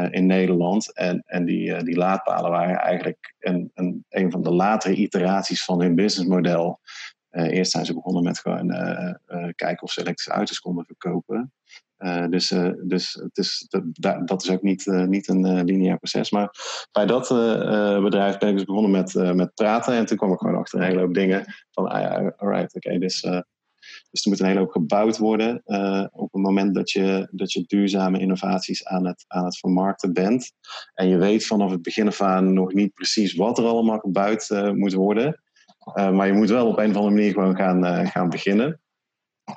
in 0.09 0.25
Nederland. 0.25 0.93
En, 0.93 1.23
en 1.25 1.45
die, 1.45 1.83
die 1.83 1.97
laadpalen 1.97 2.51
waren 2.51 2.79
eigenlijk 2.79 3.35
een, 3.39 3.71
een, 3.73 4.05
een 4.09 4.31
van 4.31 4.43
de 4.43 4.51
latere 4.51 4.95
iteraties 4.95 5.63
van 5.63 5.81
hun 5.81 5.95
businessmodel. 5.95 6.79
Uh, 7.35 7.51
eerst 7.51 7.71
zijn 7.71 7.85
ze 7.85 7.93
begonnen 7.93 8.23
met 8.23 8.39
gewoon 8.39 8.67
kijken 9.55 9.81
of 9.81 9.91
ze 9.91 10.01
elektrische 10.01 10.31
auto's 10.31 10.59
konden 10.59 10.85
verkopen. 10.85 11.53
dus 12.29 12.47
dus 12.83 13.13
het 13.13 13.37
is, 13.37 13.67
dat, 13.91 14.27
dat 14.27 14.43
is 14.43 14.49
ook 14.49 14.61
niet, 14.61 14.85
niet 14.85 15.27
een 15.27 15.63
lineair 15.63 15.97
proces. 15.97 16.31
Maar 16.31 16.49
bij 16.91 17.05
dat 17.05 17.27
bedrijf 18.03 18.37
ben 18.37 18.49
ik 18.49 18.55
dus 18.55 18.65
begonnen 18.65 18.91
met, 18.91 19.13
met 19.35 19.53
praten. 19.53 19.93
En 19.93 20.05
toen 20.05 20.17
kwam 20.17 20.31
ik 20.31 20.39
gewoon 20.39 20.55
achter 20.55 20.79
een 20.79 20.85
hele 20.85 20.99
hoop 20.99 21.13
dingen. 21.13 21.45
Van, 21.71 21.87
ah 21.87 22.31
alright, 22.37 22.75
oké, 22.75 22.97
dus 22.97 23.25
dus 24.11 24.23
er 24.23 24.29
moet 24.29 24.39
een 24.39 24.45
hele 24.45 24.59
hoop 24.59 24.71
gebouwd 24.71 25.17
worden 25.17 25.61
op 26.11 26.31
het 26.31 26.41
moment 26.41 26.75
dat 26.75 26.91
je, 26.91 27.27
dat 27.31 27.51
je 27.51 27.63
duurzame 27.67 28.19
innovaties 28.19 28.85
aan 28.85 29.05
het, 29.05 29.25
aan 29.27 29.45
het 29.45 29.57
vermarkten 29.57 30.13
bent. 30.13 30.51
En 30.93 31.07
je 31.07 31.17
weet 31.17 31.45
vanaf 31.45 31.71
het 31.71 31.81
begin 31.81 32.07
af 32.07 32.21
aan 32.21 32.53
nog 32.53 32.73
niet 32.73 32.93
precies 32.93 33.33
wat 33.33 33.57
er 33.57 33.65
allemaal 33.65 33.99
gebouwd 33.99 34.49
moet 34.73 34.93
worden. 34.93 35.43
Uh, 35.93 36.11
maar 36.11 36.27
je 36.27 36.33
moet 36.33 36.49
wel 36.49 36.67
op 36.67 36.77
een 36.77 36.89
of 36.89 36.95
andere 36.95 37.15
manier 37.15 37.31
gewoon 37.31 37.55
gaan, 37.55 38.07
gaan 38.07 38.29
beginnen. 38.29 38.79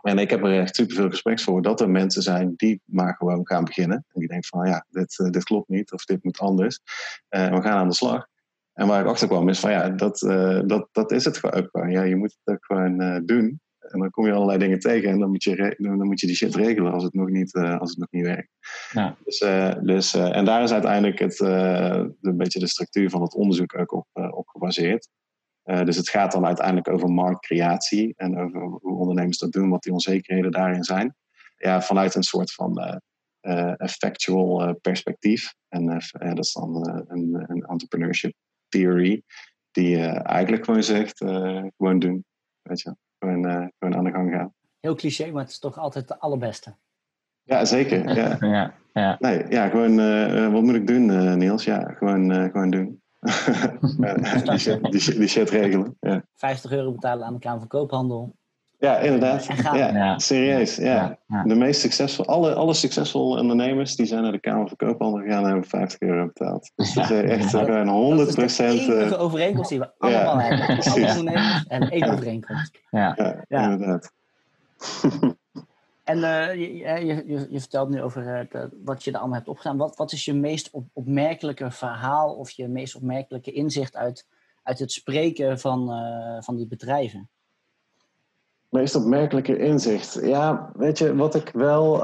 En 0.03 0.19
ik 0.19 0.31
heb 0.31 0.45
er 0.45 0.61
echt 0.61 0.77
super 0.77 0.97
veel 0.97 1.09
respect 1.09 1.43
voor 1.43 1.63
dat 1.63 1.81
er 1.81 1.91
mensen 1.91 2.23
zijn 2.23 2.53
die 2.57 2.81
maar 2.85 3.15
gewoon 3.15 3.47
gaan 3.47 3.65
beginnen. 3.65 3.97
En 3.97 4.21
die 4.21 4.29
denken 4.29 4.49
van 4.49 4.69
ja, 4.69 4.87
dit, 4.91 5.17
dit 5.31 5.45
klopt 5.45 5.69
niet 5.69 5.93
of 5.93 6.05
dit 6.05 6.25
moet 6.25 6.39
anders. 6.39 6.81
we 7.29 7.39
gaan 7.39 7.79
aan 7.79 7.89
de 7.89 7.95
slag. 7.95 8.27
En 8.73 8.87
waar 8.87 9.01
ik 9.01 9.07
achter 9.07 9.29
kwam 9.29 9.49
is 9.49 9.61
van 9.61 9.71
ja, 9.71 9.89
dat, 9.89 10.19
dat, 10.67 10.89
dat 10.93 11.13
is 11.13 11.25
het 11.25 11.37
gewoon. 11.37 11.91
Ja, 11.91 12.03
je 12.03 12.17
moet 12.17 12.37
het 12.43 12.55
ook 12.55 12.65
gewoon 12.65 13.23
doen. 13.27 13.61
En 13.91 13.99
dan 13.99 14.11
kom 14.11 14.27
je 14.27 14.33
allerlei 14.33 14.59
dingen 14.59 14.79
tegen 14.79 15.11
en 15.11 15.19
dan 15.19 15.31
moet 15.31 15.43
je, 15.43 15.77
dan 15.79 16.07
moet 16.07 16.21
je 16.21 16.27
die 16.27 16.37
shit 16.37 16.55
regelen 16.55 16.93
als 16.93 17.03
het 17.03 17.15
nog 17.15 17.29
niet, 17.29 17.55
uh, 17.55 17.81
als 17.81 17.91
het 17.91 17.99
nog 17.99 18.11
niet 18.11 18.25
werkt. 18.25 18.49
Ja. 18.93 19.17
Dus, 19.25 19.41
uh, 19.41 19.75
dus, 19.83 20.15
uh, 20.15 20.37
en 20.37 20.45
daar 20.45 20.63
is 20.63 20.73
uiteindelijk 20.73 21.19
het, 21.19 21.41
een 21.41 22.37
beetje 22.37 22.59
de 22.59 22.69
structuur 22.69 23.11
van 23.11 23.23
het 23.23 23.35
onderzoek 23.35 23.79
ook 23.79 23.93
op, 23.93 24.07
op 24.13 24.49
gebaseerd. 24.49 25.09
Dus 25.85 25.97
het 25.97 26.09
gaat 26.09 26.33
dan 26.33 26.47
uiteindelijk 26.47 26.89
over 26.89 27.09
marktcreatie 27.09 28.15
en 28.17 28.39
over 28.39 28.61
hoe 28.61 28.99
ondernemers 28.99 29.39
dat 29.39 29.53
doen, 29.53 29.71
wat 29.71 29.83
die 29.83 29.93
onzekerheden 29.93 30.51
daarin 30.51 30.85
zijn. 30.85 31.15
Ja, 31.57 31.83
vanuit 31.83 32.15
een 32.15 32.23
soort 32.23 32.53
van 32.53 33.01
factual 33.79 34.75
perspectief. 34.75 35.55
En 35.69 35.87
dat 36.19 36.39
is 36.39 36.53
dan 36.53 36.89
een, 37.09 37.45
een 37.47 37.63
entrepreneurship 37.63 38.33
theory, 38.69 39.23
die 39.71 40.07
eigenlijk 40.07 40.65
gewoon 40.65 40.83
zegt, 40.83 41.19
gewoon 41.77 41.99
doen. 41.99 42.25
Weet 42.63 42.81
je 42.81 42.97
gewoon, 43.19 43.47
uh, 43.47 43.67
gewoon 43.79 43.97
aan 43.97 44.05
de 44.05 44.11
gang 44.11 44.33
gaan. 44.33 44.55
Heel 44.81 44.95
cliché, 44.95 45.31
maar 45.31 45.43
het 45.43 45.51
is 45.51 45.59
toch 45.59 45.79
altijd 45.79 46.09
de 46.09 46.19
allerbeste. 46.19 46.75
Ja, 47.43 47.65
zeker. 47.65 48.15
Ja, 48.15 48.37
ja, 48.55 48.75
ja. 48.93 49.17
Nee, 49.19 49.49
ja 49.49 49.69
gewoon, 49.69 49.99
uh, 49.99 50.53
wat 50.53 50.63
moet 50.63 50.75
ik 50.75 50.87
doen, 50.87 51.09
uh, 51.09 51.35
Niels? 51.35 51.65
Ja, 51.65 51.93
gewoon, 51.93 52.51
gewoon 52.51 52.71
doen. 52.71 53.03
die, 54.45 54.59
shit, 54.59 54.83
die, 54.91 55.01
shit, 55.01 55.17
die 55.17 55.29
shit 55.29 55.51
regelen. 55.51 55.97
Ja. 56.01 56.23
50 56.37 56.71
euro 56.71 56.93
betalen 56.93 57.27
aan 57.27 57.33
de 57.33 57.39
Kamer 57.39 57.59
van 57.59 57.69
Koophandel. 57.69 58.37
Ja, 58.79 58.97
inderdaad. 58.99 59.45
Ja, 59.63 59.75
Ja. 59.75 60.19
serieus. 60.19 60.77
Ja. 60.77 60.85
Ja, 60.85 61.19
ja. 61.27 61.43
De 61.43 61.55
meest 61.55 61.81
succesvolle, 61.81 62.29
alle, 62.29 62.55
alle 62.55 62.75
succesvolle 62.75 63.41
ondernemers 63.41 63.97
die 63.97 64.07
zijn 64.07 64.23
naar 64.23 64.33
de 64.33 64.41
Kamer 64.41 64.69
van 64.69 64.77
Koophandel 64.77 65.21
gegaan 65.21 65.43
en 65.43 65.49
hebben 65.49 65.69
50 65.69 66.01
euro 66.01 66.27
betaald. 66.27 66.71
Dus 66.77 66.95
dat 66.95 67.11
is 67.11 67.23
echt 67.31 67.51
Ja. 67.51 67.65
gewoon 67.65 67.89
100 67.89 68.37
Dat 68.37 68.45
is 68.45 68.57
de 68.57 68.65
enige 68.65 68.95
eh, 68.95 69.21
overeenkomst 69.23 69.71
die 69.71 69.79
we 69.79 69.91
allemaal 69.99 70.39
hebben. 70.41 70.67
Alle 70.93 71.19
ondernemers 71.19 71.65
en 71.69 71.91
één 71.91 72.11
overeenkomst. 72.13 72.79
Ja. 72.91 73.15
ja, 73.17 73.45
Ja. 73.49 73.63
inderdaad. 73.71 74.13
En 76.09 76.25
eh, 76.25 76.55
je, 76.55 77.07
je, 77.07 77.47
je, 77.51 77.61
vertelt 77.61 77.89
nu 77.89 78.03
over 78.03 78.49
eh, 78.51 78.65
wat 78.85 79.05
je 79.05 79.11
er 79.11 79.19
allemaal 79.19 79.37
hebt 79.37 79.49
opgedaan. 79.49 79.77
Wat, 79.77 79.97
wat 79.97 80.13
is 80.13 80.25
je 80.25 80.35
meest 80.35 80.71
op, 80.71 80.85
opmerkelijke 80.93 81.71
verhaal 81.71 82.35
of 82.35 82.51
je 82.51 82.69
meest 82.69 82.95
opmerkelijke 82.95 83.53
inzicht 83.53 83.97
uit, 83.97 84.27
uit 84.63 84.79
het 84.79 84.93
spreken 84.93 85.59
van, 85.59 85.91
eh, 85.91 86.43
van 86.43 86.57
die 86.57 86.67
bedrijven? 86.67 87.29
Meest 88.69 88.95
opmerkelijke 88.95 89.59
inzicht. 89.59 90.19
Ja, 90.23 90.71
weet 90.75 90.99
je, 90.99 91.15
wat 91.15 91.35
ik 91.35 91.49
wel, 91.49 91.97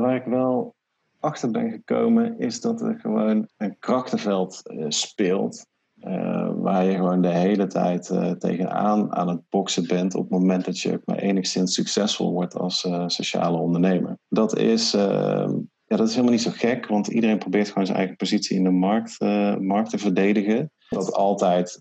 waar 0.00 0.16
ik 0.16 0.24
wel 0.24 0.74
achter 1.20 1.50
ben 1.50 1.70
gekomen, 1.70 2.38
is 2.38 2.60
dat 2.60 2.80
er 2.80 2.98
gewoon 3.00 3.48
een 3.56 3.78
krachtenveld 3.78 4.62
speelt. 4.88 5.66
Eh, 6.00 6.50
waar 6.56 6.84
je 6.84 6.96
gewoon 6.96 7.20
de 7.20 7.28
hele 7.28 7.66
tijd 7.66 8.10
eh, 8.10 8.30
tegenaan 8.30 9.14
aan 9.14 9.28
het 9.28 9.40
boksen 9.48 9.86
bent 9.86 10.14
op 10.14 10.22
het 10.22 10.30
moment 10.30 10.64
dat 10.64 10.80
je 10.80 11.00
maar 11.04 11.18
enigszins 11.18 11.74
succesvol 11.74 12.32
wordt 12.32 12.54
als 12.54 12.84
eh, 12.84 13.04
sociale 13.06 13.58
ondernemer. 13.58 14.18
Dat 14.28 14.58
is, 14.58 14.94
eh, 14.94 15.50
ja, 15.86 15.96
dat 15.96 16.08
is 16.08 16.10
helemaal 16.10 16.32
niet 16.32 16.42
zo 16.42 16.50
gek, 16.54 16.86
want 16.86 17.06
iedereen 17.06 17.38
probeert 17.38 17.68
gewoon 17.68 17.86
zijn 17.86 17.98
eigen 17.98 18.16
positie 18.16 18.56
in 18.56 18.64
de 18.64 18.70
markt, 18.70 19.20
markt 19.60 19.90
te 19.90 19.98
verdedigen. 19.98 20.72
Dat 20.88 21.12
altijd 21.12 21.78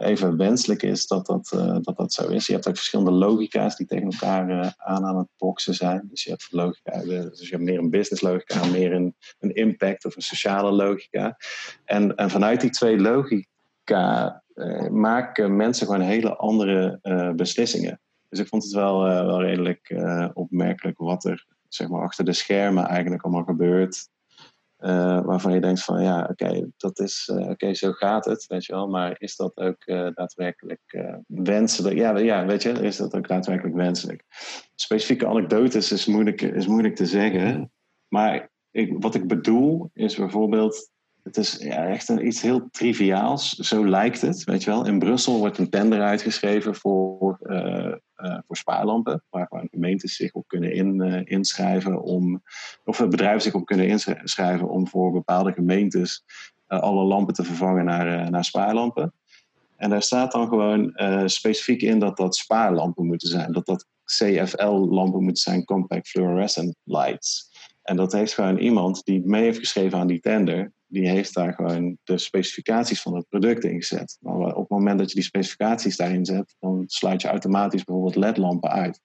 even 0.00 0.36
wenselijk 0.36 0.82
is 0.82 1.06
dat 1.06 1.26
dat, 1.26 1.48
dat 1.82 1.96
dat 1.96 2.12
zo 2.12 2.28
is. 2.28 2.46
Je 2.46 2.52
hebt 2.52 2.68
ook 2.68 2.76
verschillende 2.76 3.10
logica's 3.10 3.76
die 3.76 3.86
tegen 3.86 4.10
elkaar 4.10 4.74
aan 4.76 5.04
aan 5.04 5.16
het 5.16 5.28
boksen 5.36 5.74
zijn. 5.74 6.06
Dus 6.10 6.24
je 6.24 6.30
hebt 6.30 6.48
logica, 6.50 7.00
dus 7.00 7.40
je 7.40 7.50
hebt 7.50 7.62
meer 7.62 7.78
een 7.78 7.90
business 7.90 8.22
logica, 8.22 8.64
meer 8.66 8.92
een, 8.92 9.14
een 9.38 9.54
impact 9.54 10.04
of 10.04 10.16
een 10.16 10.22
sociale 10.22 10.72
logica. 10.72 11.36
En, 11.84 12.14
en 12.14 12.30
vanuit 12.30 12.60
die 12.60 12.70
twee 12.70 13.00
logica 13.00 13.46
eh, 13.90 14.88
maken 14.88 15.56
mensen 15.56 15.86
gewoon 15.86 16.00
hele 16.00 16.36
andere 16.36 16.98
eh, 17.02 17.30
beslissingen. 17.32 18.00
Dus 18.28 18.38
ik 18.38 18.48
vond 18.48 18.62
het 18.62 18.72
wel, 18.72 19.06
eh, 19.06 19.24
wel 19.24 19.42
redelijk 19.42 19.94
opmerkelijk 20.32 20.98
wat 20.98 21.24
er 21.24 21.46
zeg 21.68 21.88
maar, 21.88 22.02
achter 22.02 22.24
de 22.24 22.32
schermen 22.32 22.86
eigenlijk 22.86 23.22
allemaal 23.22 23.44
gebeurt. 23.44 24.08
Waarvan 25.24 25.52
je 25.52 25.60
denkt 25.60 25.84
van 25.84 26.02
ja, 26.02 26.28
oké, 26.30 26.70
dat 26.76 26.98
is 26.98 27.30
oké, 27.34 27.74
zo 27.74 27.92
gaat 27.92 28.24
het, 28.24 28.46
weet 28.46 28.64
je 28.64 28.72
wel. 28.72 28.88
Maar 28.88 29.16
is 29.18 29.36
dat 29.36 29.56
ook 29.56 29.86
daadwerkelijk 30.14 31.12
wenselijk? 31.26 31.96
Ja, 31.96 32.18
ja, 32.18 32.46
weet 32.46 32.62
je, 32.62 32.70
is 32.70 32.96
dat 32.96 33.14
ook 33.14 33.28
daadwerkelijk 33.28 33.76
wenselijk? 33.76 34.24
Specifieke 34.74 35.26
anekdotes 35.26 35.92
is 35.92 36.06
moeilijk, 36.06 36.42
is 36.42 36.66
moeilijk 36.66 36.96
te 36.96 37.06
zeggen. 37.06 37.72
Maar 38.08 38.50
ik, 38.70 38.96
wat 38.98 39.14
ik 39.14 39.26
bedoel 39.26 39.90
is 39.92 40.16
bijvoorbeeld, 40.16 40.90
het 41.28 41.36
is 41.36 41.58
echt 41.58 42.08
een, 42.08 42.26
iets 42.26 42.40
heel 42.40 42.68
triviaals. 42.70 43.52
Zo 43.52 43.88
lijkt 43.88 44.20
het, 44.20 44.44
weet 44.44 44.64
je 44.64 44.70
wel. 44.70 44.86
In 44.86 44.98
Brussel 44.98 45.38
wordt 45.38 45.58
een 45.58 45.70
tender 45.70 46.02
uitgeschreven 46.02 46.74
voor, 46.74 47.38
eh, 47.42 47.92
eh, 48.14 48.38
voor 48.46 48.56
spaarlampen, 48.56 49.22
waar 49.30 49.46
gewoon 49.46 49.68
gemeentes 49.70 50.16
zich 50.16 50.32
op 50.32 50.48
kunnen 50.48 51.00
eh, 51.00 51.20
inschrijven 51.24 52.02
om, 52.02 52.42
of 52.84 52.98
bedrijven 52.98 53.42
zich 53.42 53.54
op 53.54 53.66
kunnen 53.66 53.88
inschrijven 53.88 54.68
om 54.68 54.88
voor 54.88 55.12
bepaalde 55.12 55.52
gemeentes 55.52 56.24
alle 56.66 57.04
lampen 57.04 57.34
te 57.34 57.44
vervangen 57.44 57.84
naar, 57.84 58.30
naar 58.30 58.44
spaarlampen. 58.44 59.12
En 59.76 59.90
daar 59.90 60.02
staat 60.02 60.32
dan 60.32 60.48
gewoon 60.48 60.92
specifiek 61.28 61.82
in 61.82 61.98
dat 61.98 62.16
dat 62.16 62.36
spaarlampen 62.36 63.06
moeten 63.06 63.28
zijn, 63.28 63.52
dat 63.52 63.66
dat 63.66 63.86
CFL-lampen 64.04 65.22
moeten 65.22 65.42
zijn, 65.42 65.64
Compact 65.64 66.08
Fluorescent 66.08 66.76
Lights. 66.84 67.50
En 67.82 67.96
dat 67.96 68.12
heeft 68.12 68.34
gewoon 68.34 68.58
iemand 68.58 69.04
die 69.04 69.26
mee 69.26 69.42
heeft 69.42 69.58
geschreven 69.58 69.98
aan 69.98 70.06
die 70.06 70.20
tender, 70.20 70.72
die 70.88 71.08
heeft 71.08 71.34
daar 71.34 71.52
gewoon 71.52 71.98
de 72.04 72.18
specificaties 72.18 73.02
van 73.02 73.14
het 73.14 73.28
product 73.28 73.64
in 73.64 73.76
gezet. 73.76 74.16
Maar 74.20 74.54
op 74.54 74.60
het 74.60 74.68
moment 74.68 74.98
dat 74.98 75.08
je 75.08 75.14
die 75.14 75.24
specificaties 75.24 75.96
daarin 75.96 76.24
zet, 76.24 76.56
dan 76.58 76.84
sluit 76.86 77.22
je 77.22 77.28
automatisch 77.28 77.84
bijvoorbeeld 77.84 78.16
LED-lampen 78.16 78.70
uit. 78.70 79.00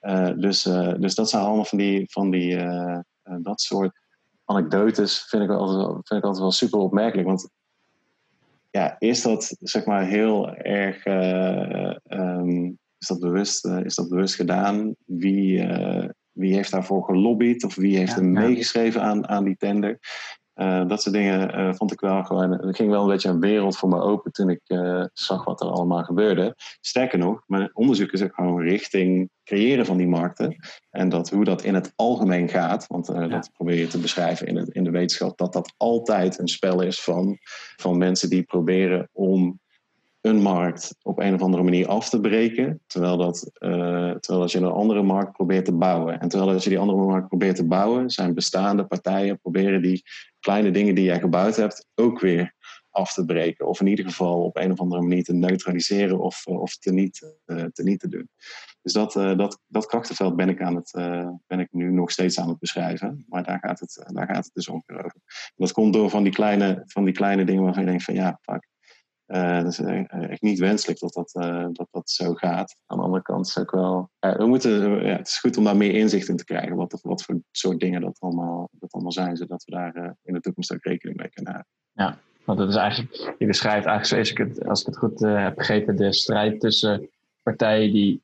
Uh, 0.00 0.32
dus, 0.36 0.66
uh, 0.66 0.94
dus 0.98 1.14
dat 1.14 1.30
zijn 1.30 1.42
allemaal 1.42 1.64
van 1.64 1.78
die, 1.78 2.04
van 2.10 2.30
die 2.30 2.54
uh, 2.54 2.98
dat 3.42 3.60
soort 3.60 4.00
anekdotes 4.44 5.24
vind 5.28 5.42
ik, 5.42 5.50
altijd, 5.50 6.08
vind 6.08 6.20
ik 6.20 6.24
altijd 6.24 6.38
wel 6.38 6.50
super 6.50 6.78
opmerkelijk. 6.78 7.28
Want 7.28 7.50
ja, 8.70 8.96
is 8.98 9.22
dat 9.22 9.56
zeg 9.60 9.84
maar 9.84 10.06
heel 10.06 10.54
erg 10.54 11.06
um, 12.04 12.78
is, 12.98 13.06
dat 13.06 13.20
bewust, 13.20 13.66
is 13.66 13.94
dat 13.94 14.08
bewust 14.08 14.34
gedaan? 14.34 14.94
Wie, 15.04 15.66
wie 16.32 16.54
heeft 16.54 16.70
daarvoor 16.70 17.04
gelobbyd 17.04 17.64
of 17.64 17.74
wie 17.74 17.96
heeft 17.98 18.10
ja, 18.10 18.16
er 18.16 18.24
meegeschreven 18.24 19.00
ja. 19.00 19.06
aan, 19.06 19.28
aan 19.28 19.44
die 19.44 19.56
tender? 19.56 19.98
Uh, 20.62 20.88
dat 20.88 21.02
soort 21.02 21.14
dingen 21.14 21.60
uh, 21.60 21.72
vond 21.74 21.92
ik 21.92 22.00
wel 22.00 22.24
gewoon. 22.24 22.60
Er 22.60 22.74
ging 22.74 22.90
wel 22.90 23.02
een 23.02 23.08
beetje 23.08 23.28
een 23.28 23.40
wereld 23.40 23.76
voor 23.76 23.88
me 23.88 24.00
open 24.00 24.32
toen 24.32 24.50
ik 24.50 24.60
uh, 24.66 25.04
zag 25.12 25.44
wat 25.44 25.60
er 25.60 25.66
allemaal 25.66 26.02
gebeurde. 26.02 26.54
Sterker 26.80 27.18
nog, 27.18 27.42
mijn 27.46 27.70
onderzoek 27.72 28.10
is 28.10 28.22
ook 28.22 28.34
gewoon 28.34 28.60
richting 28.60 29.30
creëren 29.44 29.86
van 29.86 29.96
die 29.96 30.08
markten. 30.08 30.56
En 30.90 31.08
dat, 31.08 31.30
hoe 31.30 31.44
dat 31.44 31.62
in 31.62 31.74
het 31.74 31.92
algemeen 31.96 32.48
gaat. 32.48 32.86
Want 32.86 33.06
ja. 33.06 33.26
dat 33.26 33.50
probeer 33.52 33.78
je 33.78 33.86
te 33.86 33.98
beschrijven 33.98 34.46
in, 34.46 34.56
het, 34.56 34.68
in 34.68 34.84
de 34.84 34.90
wetenschap. 34.90 35.38
Dat 35.38 35.52
dat 35.52 35.74
altijd 35.76 36.38
een 36.38 36.48
spel 36.48 36.80
is 36.80 37.02
van, 37.02 37.38
van 37.76 37.98
mensen 37.98 38.30
die 38.30 38.42
proberen 38.42 39.08
om 39.12 39.60
een 40.22 40.42
markt 40.42 40.96
op 41.02 41.18
een 41.18 41.34
of 41.34 41.42
andere 41.42 41.62
manier 41.62 41.88
af 41.88 42.08
te 42.08 42.20
breken, 42.20 42.80
terwijl 42.86 43.16
dat, 43.16 43.50
uh, 43.58 43.70
terwijl 44.10 44.40
dat 44.40 44.52
je 44.52 44.58
een 44.58 44.64
andere 44.64 45.02
markt 45.02 45.32
probeert 45.32 45.64
te 45.64 45.74
bouwen. 45.74 46.20
En 46.20 46.28
terwijl 46.28 46.50
dat 46.50 46.62
je 46.62 46.70
die 46.70 46.78
andere 46.78 46.98
markt 46.98 47.28
probeert 47.28 47.56
te 47.56 47.66
bouwen, 47.66 48.10
zijn 48.10 48.34
bestaande 48.34 48.84
partijen 48.84 49.40
proberen 49.40 49.82
die 49.82 50.02
kleine 50.42 50.70
dingen 50.70 50.94
die 50.94 51.04
jij 51.04 51.20
gebouwd 51.20 51.56
hebt 51.56 51.86
ook 51.94 52.20
weer 52.20 52.54
af 52.90 53.12
te 53.12 53.24
breken. 53.24 53.66
Of 53.66 53.80
in 53.80 53.86
ieder 53.86 54.04
geval 54.04 54.44
op 54.44 54.56
een 54.56 54.72
of 54.72 54.80
andere 54.80 55.02
manier 55.02 55.24
te 55.24 55.32
neutraliseren 55.32 56.20
of, 56.20 56.46
of 56.46 56.76
te, 56.76 56.92
niet, 56.92 57.34
uh, 57.46 57.64
te 57.64 57.82
niet 57.82 58.00
te 58.00 58.08
doen. 58.08 58.28
Dus 58.82 58.92
dat, 58.92 59.14
uh, 59.14 59.36
dat, 59.36 59.60
dat 59.66 59.86
krachtenveld 59.86 60.36
ben 60.36 60.48
ik, 60.48 60.62
aan 60.62 60.74
het, 60.74 60.90
ben 61.46 61.60
ik 61.60 61.68
nu 61.70 61.90
nog 61.90 62.10
steeds 62.10 62.38
aan 62.38 62.48
het 62.48 62.58
beschrijven. 62.58 63.24
Maar 63.28 63.44
daar 63.44 63.58
gaat 63.58 63.80
het, 63.80 64.04
daar 64.12 64.26
gaat 64.26 64.44
het 64.44 64.54
dus 64.54 64.68
ongeveer 64.68 65.04
over. 65.04 65.20
Dat 65.56 65.72
komt 65.72 65.92
door 65.92 66.10
van 66.10 66.22
die, 66.22 66.32
kleine, 66.32 66.82
van 66.86 67.04
die 67.04 67.14
kleine 67.14 67.44
dingen 67.44 67.62
waarvan 67.62 67.82
je 67.82 67.88
denkt 67.88 68.04
van 68.04 68.14
ja, 68.14 68.38
fuck. 68.42 68.70
Uh, 69.32 69.62
dat 69.62 69.72
is 69.72 69.78
echt 70.10 70.42
niet 70.42 70.58
wenselijk 70.58 70.98
dat 70.98 71.12
dat, 71.12 71.30
dat 71.72 71.88
dat 71.90 72.10
zo 72.10 72.34
gaat. 72.34 72.76
Aan 72.86 72.98
de 72.98 73.04
andere 73.04 73.22
kant 73.22 73.46
is 73.46 73.58
ook 73.58 73.70
wel. 73.70 74.10
We 74.18 74.46
moeten, 74.46 75.04
ja, 75.04 75.16
het 75.16 75.26
is 75.26 75.38
goed 75.38 75.56
om 75.56 75.64
daar 75.64 75.76
meer 75.76 75.94
inzicht 75.94 76.28
in 76.28 76.36
te 76.36 76.44
krijgen. 76.44 76.76
Wat, 76.76 76.98
wat 77.02 77.22
voor 77.22 77.40
soort 77.50 77.80
dingen 77.80 78.00
dat 78.00 78.16
allemaal, 78.20 78.68
dat 78.72 78.92
allemaal 78.92 79.12
zijn, 79.12 79.36
zodat 79.36 79.64
we 79.64 79.70
daar 79.70 80.16
in 80.22 80.34
de 80.34 80.40
toekomst 80.40 80.72
ook 80.72 80.84
rekening 80.84 81.18
mee 81.18 81.28
kunnen 81.28 81.52
houden. 81.52 81.72
Ja, 81.92 82.18
want 82.44 82.58
dat 82.58 82.68
is 82.68 82.74
eigenlijk. 82.74 83.34
Je 83.38 83.46
beschrijft 83.46 83.86
eigenlijk, 83.86 84.06
zoals 84.26 84.30
ik 84.30 84.56
het, 84.56 84.68
als 84.68 84.80
ik 84.80 84.86
het 84.86 84.98
goed 84.98 85.20
heb 85.20 85.54
begrepen, 85.54 85.96
de 85.96 86.12
strijd 86.12 86.60
tussen 86.60 87.08
partijen 87.42 87.92
die. 87.92 88.22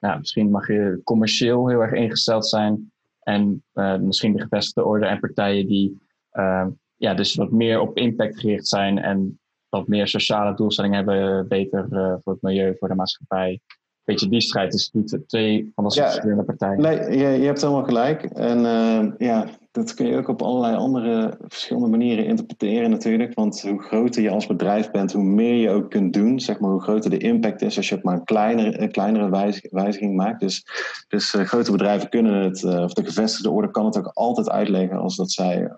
Nou, 0.00 0.18
misschien 0.18 0.50
mag 0.50 0.68
je 0.68 1.00
commercieel 1.04 1.68
heel 1.68 1.80
erg 1.80 1.92
ingesteld 1.92 2.46
zijn. 2.46 2.92
En 3.20 3.62
misschien 4.00 4.32
de 4.32 4.42
gevestigde 4.42 4.84
orde 4.84 5.06
en 5.06 5.20
partijen 5.20 5.66
die. 5.66 5.98
ja, 6.96 7.14
dus 7.14 7.34
wat 7.34 7.50
meer 7.50 7.80
op 7.80 7.96
impact 7.96 8.40
gericht 8.40 8.68
zijn 8.68 8.98
en 8.98 9.37
wat 9.68 9.88
meer 9.88 10.08
sociale 10.08 10.54
doelstellingen 10.54 10.96
hebben, 10.96 11.48
beter 11.48 11.86
uh, 11.90 12.14
voor 12.22 12.32
het 12.32 12.42
milieu, 12.42 12.76
voor 12.78 12.88
de 12.88 12.94
maatschappij. 12.94 13.60
Beetje 14.04 14.28
die 14.28 14.40
strijd 14.40 14.70
tussen 14.70 15.04
die 15.04 15.26
twee 15.26 15.72
van 15.74 15.88
de 15.88 15.94
ja, 15.94 16.04
verschillende 16.04 16.44
partijen. 16.44 16.80
Nee, 16.80 17.18
je, 17.18 17.40
je 17.40 17.46
hebt 17.46 17.60
helemaal 17.60 17.84
gelijk. 17.84 18.22
En 18.22 18.58
uh, 18.58 19.12
ja, 19.18 19.46
dat 19.70 19.94
kun 19.94 20.06
je 20.06 20.16
ook 20.16 20.28
op 20.28 20.42
allerlei 20.42 20.76
andere 20.76 21.38
verschillende 21.48 21.88
manieren 21.88 22.24
interpreteren 22.24 22.90
natuurlijk. 22.90 23.34
Want 23.34 23.62
hoe 23.62 23.82
groter 23.82 24.22
je 24.22 24.30
als 24.30 24.46
bedrijf 24.46 24.90
bent, 24.90 25.12
hoe 25.12 25.24
meer 25.24 25.54
je 25.54 25.70
ook 25.70 25.90
kunt 25.90 26.12
doen. 26.12 26.40
Zeg 26.40 26.60
maar 26.60 26.70
hoe 26.70 26.82
groter 26.82 27.10
de 27.10 27.18
impact 27.18 27.62
is 27.62 27.76
als 27.76 27.88
je 27.88 27.98
maar 28.02 28.14
een 28.14 28.24
kleinere, 28.24 28.80
een 28.80 28.90
kleinere 28.90 29.30
wijziging, 29.30 29.72
wijziging 29.72 30.16
maakt. 30.16 30.40
Dus, 30.40 30.64
dus 31.08 31.34
uh, 31.34 31.42
grote 31.42 31.72
bedrijven 31.72 32.08
kunnen 32.08 32.42
het, 32.42 32.64
of 32.64 32.92
de 32.92 33.04
gevestigde 33.04 33.50
orde 33.50 33.70
kan 33.70 33.84
het 33.84 33.98
ook 33.98 34.10
altijd 34.12 34.50
uitleggen 34.50 34.98
als 34.98 35.16
dat 35.16 35.30
zij 35.30 35.72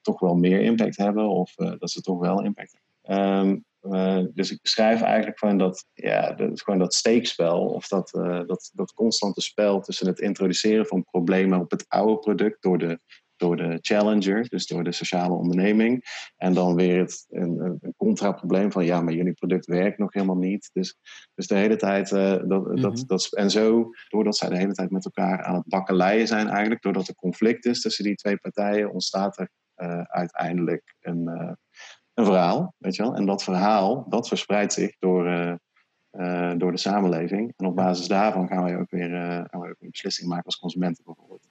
toch 0.00 0.20
wel 0.20 0.34
meer 0.34 0.60
impact 0.60 0.96
hebben. 0.96 1.28
Of 1.28 1.54
dat 1.54 1.90
ze 1.90 2.00
toch 2.00 2.18
wel 2.18 2.42
impact 2.42 2.72
hebben. 2.72 2.91
Um, 3.02 3.64
uh, 3.82 4.24
dus 4.34 4.50
ik 4.50 4.62
beschrijf 4.62 5.02
eigenlijk 5.02 5.38
gewoon 5.38 5.58
dat, 5.58 5.86
ja, 5.92 6.32
dat, 6.32 6.62
gewoon 6.62 6.78
dat 6.78 6.94
steekspel 6.94 7.66
of 7.66 7.88
dat, 7.88 8.14
uh, 8.14 8.40
dat, 8.46 8.70
dat 8.72 8.92
constante 8.92 9.40
spel 9.40 9.80
tussen 9.80 10.06
het 10.06 10.20
introduceren 10.20 10.86
van 10.86 11.04
problemen 11.04 11.60
op 11.60 11.70
het 11.70 11.84
oude 11.88 12.18
product 12.18 12.62
door 12.62 12.78
de, 12.78 12.98
door 13.36 13.56
de 13.56 13.78
challenger, 13.80 14.48
dus 14.48 14.66
door 14.66 14.84
de 14.84 14.92
sociale 14.92 15.34
onderneming. 15.34 16.04
En 16.36 16.54
dan 16.54 16.74
weer 16.74 16.98
het, 16.98 17.26
een, 17.28 17.78
een 17.80 17.94
contraprobleem 17.96 18.72
van 18.72 18.84
ja, 18.84 19.00
maar 19.00 19.14
jullie 19.14 19.32
product 19.32 19.66
werkt 19.66 19.98
nog 19.98 20.12
helemaal 20.12 20.36
niet. 20.36 20.70
Dus, 20.72 20.96
dus 21.34 21.46
de 21.46 21.56
hele 21.56 21.76
tijd, 21.76 22.10
uh, 22.10 22.30
dat, 22.30 22.46
mm-hmm. 22.48 22.80
dat, 22.80 23.04
dat, 23.06 23.32
en 23.32 23.50
zo, 23.50 23.90
doordat 24.08 24.36
zij 24.36 24.48
de 24.48 24.58
hele 24.58 24.74
tijd 24.74 24.90
met 24.90 25.04
elkaar 25.04 25.42
aan 25.42 25.54
het 25.54 25.66
bakkeleien 25.66 26.26
zijn 26.26 26.48
eigenlijk, 26.48 26.82
doordat 26.82 27.08
er 27.08 27.14
conflict 27.14 27.64
is 27.64 27.80
tussen 27.80 28.04
die 28.04 28.14
twee 28.14 28.36
partijen, 28.36 28.92
ontstaat 28.92 29.38
er 29.38 29.50
uiteindelijk 30.08 30.94
een 31.00 31.56
een 32.14 32.24
verhaal, 32.24 32.74
weet 32.78 32.96
je 32.96 33.02
wel. 33.02 33.14
En 33.14 33.26
dat 33.26 33.42
verhaal, 33.42 34.06
dat 34.08 34.28
verspreidt 34.28 34.72
zich 34.72 34.96
door, 34.98 35.24
door 36.56 36.72
de 36.72 36.78
samenleving. 36.78 37.52
En 37.56 37.66
op 37.66 37.76
basis 37.76 38.08
daarvan 38.08 38.48
gaan 38.48 38.64
wij 38.64 38.78
ook 38.78 38.90
weer, 38.90 39.10
gaan 39.50 39.60
wij 39.60 39.70
ook 39.70 39.80
een 39.80 39.90
beslissing 39.90 40.28
maken 40.28 40.44
als 40.44 40.58
consumenten 40.58 41.04
bijvoorbeeld. 41.04 41.50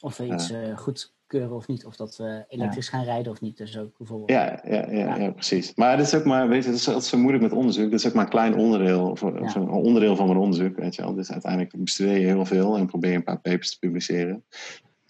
Of 0.00 0.16
we 0.16 0.26
iets 0.26 0.52
goed 0.74 1.12
keuren 1.26 1.56
of 1.56 1.66
niet. 1.66 1.86
Of 1.86 1.96
dat 1.96 2.16
we 2.16 2.44
elektrisch 2.48 2.88
gaan 2.88 3.04
rijden 3.04 3.32
of 3.32 3.40
niet. 3.40 3.56
Dus 3.56 3.78
ook 3.78 3.98
bijvoorbeeld. 3.98 4.30
Ja, 4.30 4.60
ja, 4.64 4.90
ja, 4.90 5.16
ja. 5.16 5.30
precies. 5.30 5.74
Maar 5.74 5.90
het 5.96 6.06
is 6.06 6.14
ook 6.14 6.24
maar, 6.24 6.48
weet 6.48 6.64
je, 6.64 6.70
het 6.70 6.78
is, 6.78 6.86
het 6.86 7.04
zo 7.04 7.18
moeilijk 7.18 7.42
met 7.42 7.52
onderzoek. 7.52 7.90
Dat 7.90 8.00
is 8.00 8.06
ook 8.06 8.14
maar 8.14 8.24
een 8.24 8.30
klein 8.30 8.56
onderdeel, 8.56 9.10
of, 9.10 9.20
een 9.20 9.68
onderdeel 9.68 10.16
van 10.16 10.26
mijn 10.26 10.38
onderzoek. 10.38 10.76
Weet 10.76 10.94
je 10.94 11.02
wel. 11.02 11.14
Dus 11.14 11.32
uiteindelijk 11.32 11.84
bestudeer 11.84 12.18
je 12.18 12.26
heel 12.26 12.44
veel 12.44 12.76
en 12.76 12.86
probeer 12.86 13.10
je 13.10 13.16
een 13.16 13.24
paar 13.24 13.40
papers 13.40 13.70
te 13.70 13.78
publiceren. 13.78 14.44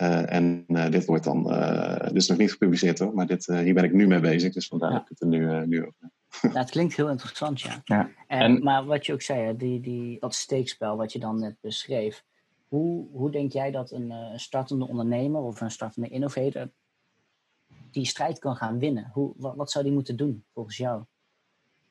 Uh, 0.03 0.33
en 0.33 0.65
uh, 0.69 0.91
dit 0.91 1.05
wordt 1.05 1.25
dan, 1.25 1.53
uh, 1.53 2.07
dus 2.13 2.29
nog 2.29 2.39
niet 2.39 2.53
gepubliceerd 2.53 2.99
hoor, 2.99 3.15
maar 3.15 3.27
dit, 3.27 3.47
hier 3.47 3.75
ben 3.75 3.85
ik 3.85 3.93
nu 3.93 4.07
mee 4.07 4.21
bezig, 4.21 4.53
dus 4.53 4.67
vandaar 4.67 4.91
dat 4.91 5.01
ik 5.01 5.09
het 5.09 5.21
er 5.21 5.27
nu, 5.27 5.67
nu 5.67 5.81
over 5.81 6.11
ja, 6.43 6.51
het 6.53 6.71
klinkt 6.71 6.97
heel 6.97 7.09
interessant, 7.09 7.61
ja. 7.61 7.81
ja. 7.85 8.11
En, 8.27 8.41
en, 8.41 8.63
maar 8.63 8.85
wat 8.85 9.07
je 9.07 9.13
ook 9.13 9.23
zei, 9.23 9.57
die, 9.57 9.81
die, 9.81 10.21
dat 10.21 10.35
steekspel 10.35 10.97
wat 10.97 11.13
je 11.13 11.19
dan 11.19 11.41
net 11.41 11.57
beschreef, 11.61 12.25
hoe, 12.69 13.07
hoe 13.13 13.31
denk 13.31 13.53
jij 13.53 13.71
dat 13.71 13.91
een 13.91 14.11
uh, 14.11 14.37
startende 14.37 14.89
ondernemer 14.89 15.41
of 15.41 15.61
een 15.61 15.71
startende 15.71 16.09
innovator 16.09 16.71
die 17.91 18.07
strijd 18.07 18.39
kan 18.39 18.57
gaan 18.57 18.79
winnen? 18.79 19.11
Hoe, 19.13 19.33
wat, 19.37 19.57
wat 19.57 19.71
zou 19.71 19.85
die 19.85 19.93
moeten 19.93 20.17
doen 20.17 20.45
volgens 20.53 20.77
jou? 20.77 21.03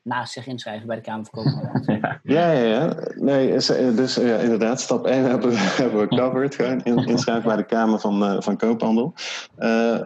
Naast 0.08 0.34
zich 0.34 0.48
inschrijven 0.48 0.88
bij 0.88 0.96
de 0.96 1.02
Kamer 1.02 1.26
van 1.32 1.44
Koophandel. 1.44 1.96
Ja, 2.24 2.52
ja, 2.52 2.64
ja. 2.64 2.96
Nee, 3.16 3.54
eh, 3.54 3.96
dus 3.96 4.16
ja, 4.16 4.38
inderdaad, 4.38 4.82
stap 4.82 5.06
1 5.06 5.24
hebben 5.30 5.50
we, 5.50 5.58
hebben 5.58 6.08
covered. 6.08 6.60
Inschrijven 6.86 7.44
bij 7.44 7.56
de 7.56 7.66
Kamer 7.66 8.00
van, 8.00 8.24
uh, 8.24 8.42
van 8.42 8.58
Koophandel. 8.58 9.14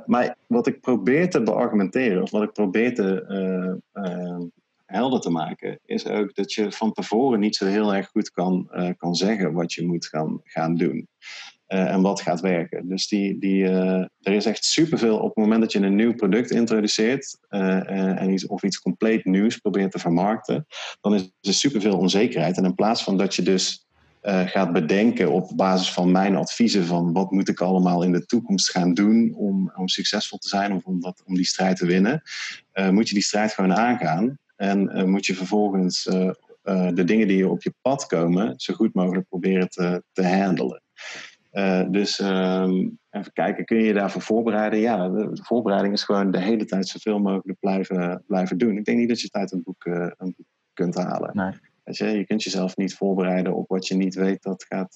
Maar 0.06 0.36
wat 0.48 0.68
ik 0.68 0.82
probeer 0.82 1.30
te 1.30 1.44
beargumenteren, 1.44 2.22
of 2.22 2.32
wat 2.32 2.44
ik 2.44 2.52
probeer 2.52 2.96
te 2.96 3.80
helder 4.86 5.20
te 5.20 5.30
maken, 5.30 5.80
is 5.86 6.08
ook 6.08 6.36
dat 6.36 6.54
je 6.54 6.72
van 6.72 6.92
tevoren 6.92 7.40
niet 7.40 7.56
zo 7.56 7.66
heel 7.66 7.96
erg 7.96 8.08
goed 8.08 8.32
kan, 8.32 8.70
kan 8.98 9.16
zeggen 9.16 9.54
wat 9.54 9.74
je 9.74 9.86
moet 9.86 10.08
gaan, 10.08 10.40
gaan 10.44 10.76
doen. 10.76 11.08
Uh, 11.74 11.92
en 11.92 12.02
wat 12.02 12.22
gaat 12.22 12.40
werken. 12.40 12.90
Dus 12.90 13.08
die, 13.08 13.40
die, 13.40 13.64
uh, 13.64 14.06
er 14.22 14.34
is 14.34 14.46
echt 14.46 14.66
superveel 14.66 15.18
op 15.18 15.28
het 15.28 15.36
moment 15.36 15.62
dat 15.62 15.72
je 15.72 15.80
een 15.80 15.96
nieuw 15.96 16.14
product 16.14 16.52
introduceert 16.52 17.38
en 17.50 18.30
iets, 18.30 18.48
of 18.48 18.64
iets 18.64 18.80
compleet 18.80 19.26
nieuws 19.26 19.58
probeert 19.58 19.92
te 19.92 20.00
vermarkten, 20.00 20.66
dan 21.02 21.14
is 21.14 21.32
er 21.42 21.54
superveel 21.54 21.98
onzekerheid. 21.98 22.58
En 22.58 22.66
in 22.66 22.76
plaats 22.76 23.04
van 23.04 23.18
dat 23.18 23.36
je 23.36 23.42
dus 23.42 23.86
gaat 24.22 24.74
bedenken 24.74 25.32
op 25.32 25.52
basis 25.56 25.92
van 25.94 26.12
mijn 26.12 26.36
adviezen 26.36 26.86
van 26.86 27.14
wat 27.14 27.32
moet 27.32 27.50
ik 27.50 27.62
allemaal 27.62 28.04
in 28.04 28.12
de 28.12 28.26
toekomst 28.26 28.72
gaan 28.72 28.94
doen 28.94 29.34
om, 29.36 29.72
om 29.76 29.88
succesvol 29.88 30.38
te 30.38 30.48
zijn 30.48 30.74
of 30.74 30.84
om, 30.84 31.02
dat, 31.02 31.24
om 31.26 31.36
die 31.36 31.46
strijd 31.46 31.78
te 31.78 31.86
winnen, 31.86 32.22
moet 32.90 33.08
je 33.08 33.14
die 33.14 33.24
strijd 33.24 33.54
gewoon 33.54 33.74
aangaan. 33.74 34.38
En 34.56 35.10
moet 35.10 35.26
je 35.26 35.36
vervolgens 35.36 36.04
de 36.94 37.04
dingen 37.06 37.28
die 37.28 37.50
op 37.50 37.64
je 37.64 37.74
pad 37.82 38.06
komen, 38.06 38.54
zo 38.58 38.74
goed 38.74 38.94
mogelijk 38.94 39.28
proberen 39.28 39.70
te, 39.70 40.04
te 40.12 40.28
handelen. 40.28 40.82
Dus 41.92 42.20
um, 42.20 43.00
even 43.10 43.34
kijken, 43.34 43.66
kun 43.66 43.78
je 43.78 43.84
je 43.84 43.94
daarvoor 43.94 44.22
voorbereiden? 44.22 44.80
Ja, 44.80 45.10
de, 45.10 45.30
voorbereiding 45.32 45.94
is 45.94 46.04
gewoon 46.04 46.32
de 46.32 46.40
hele 46.40 46.66
tijd 46.66 46.88
zoveel 46.88 47.20
mogelijk 47.20 47.60
blijven, 47.60 48.24
blijven 48.28 48.58
doen. 48.58 48.78
Ik 48.78 48.86
denk 48.86 48.98
niet 48.98 49.10
dat 49.10 49.22
je 49.22 49.30
tijd 49.30 49.52
een 49.52 49.64
boek, 49.64 49.86
een 49.86 50.34
boek 50.38 50.48
kunt 50.74 50.96
halen. 50.96 51.30
Nee. 51.34 51.54
je, 51.84 52.18
je 52.18 52.26
kunt 52.26 52.44
jezelf 52.44 52.78
niet 52.78 52.96
voorbereiden 52.96 53.56
op 53.56 53.68
wat 53.68 53.88
je 53.88 53.96
niet 53.96 54.16
weet 54.16 54.44
dat 54.44 54.66
gaat, 54.70 54.96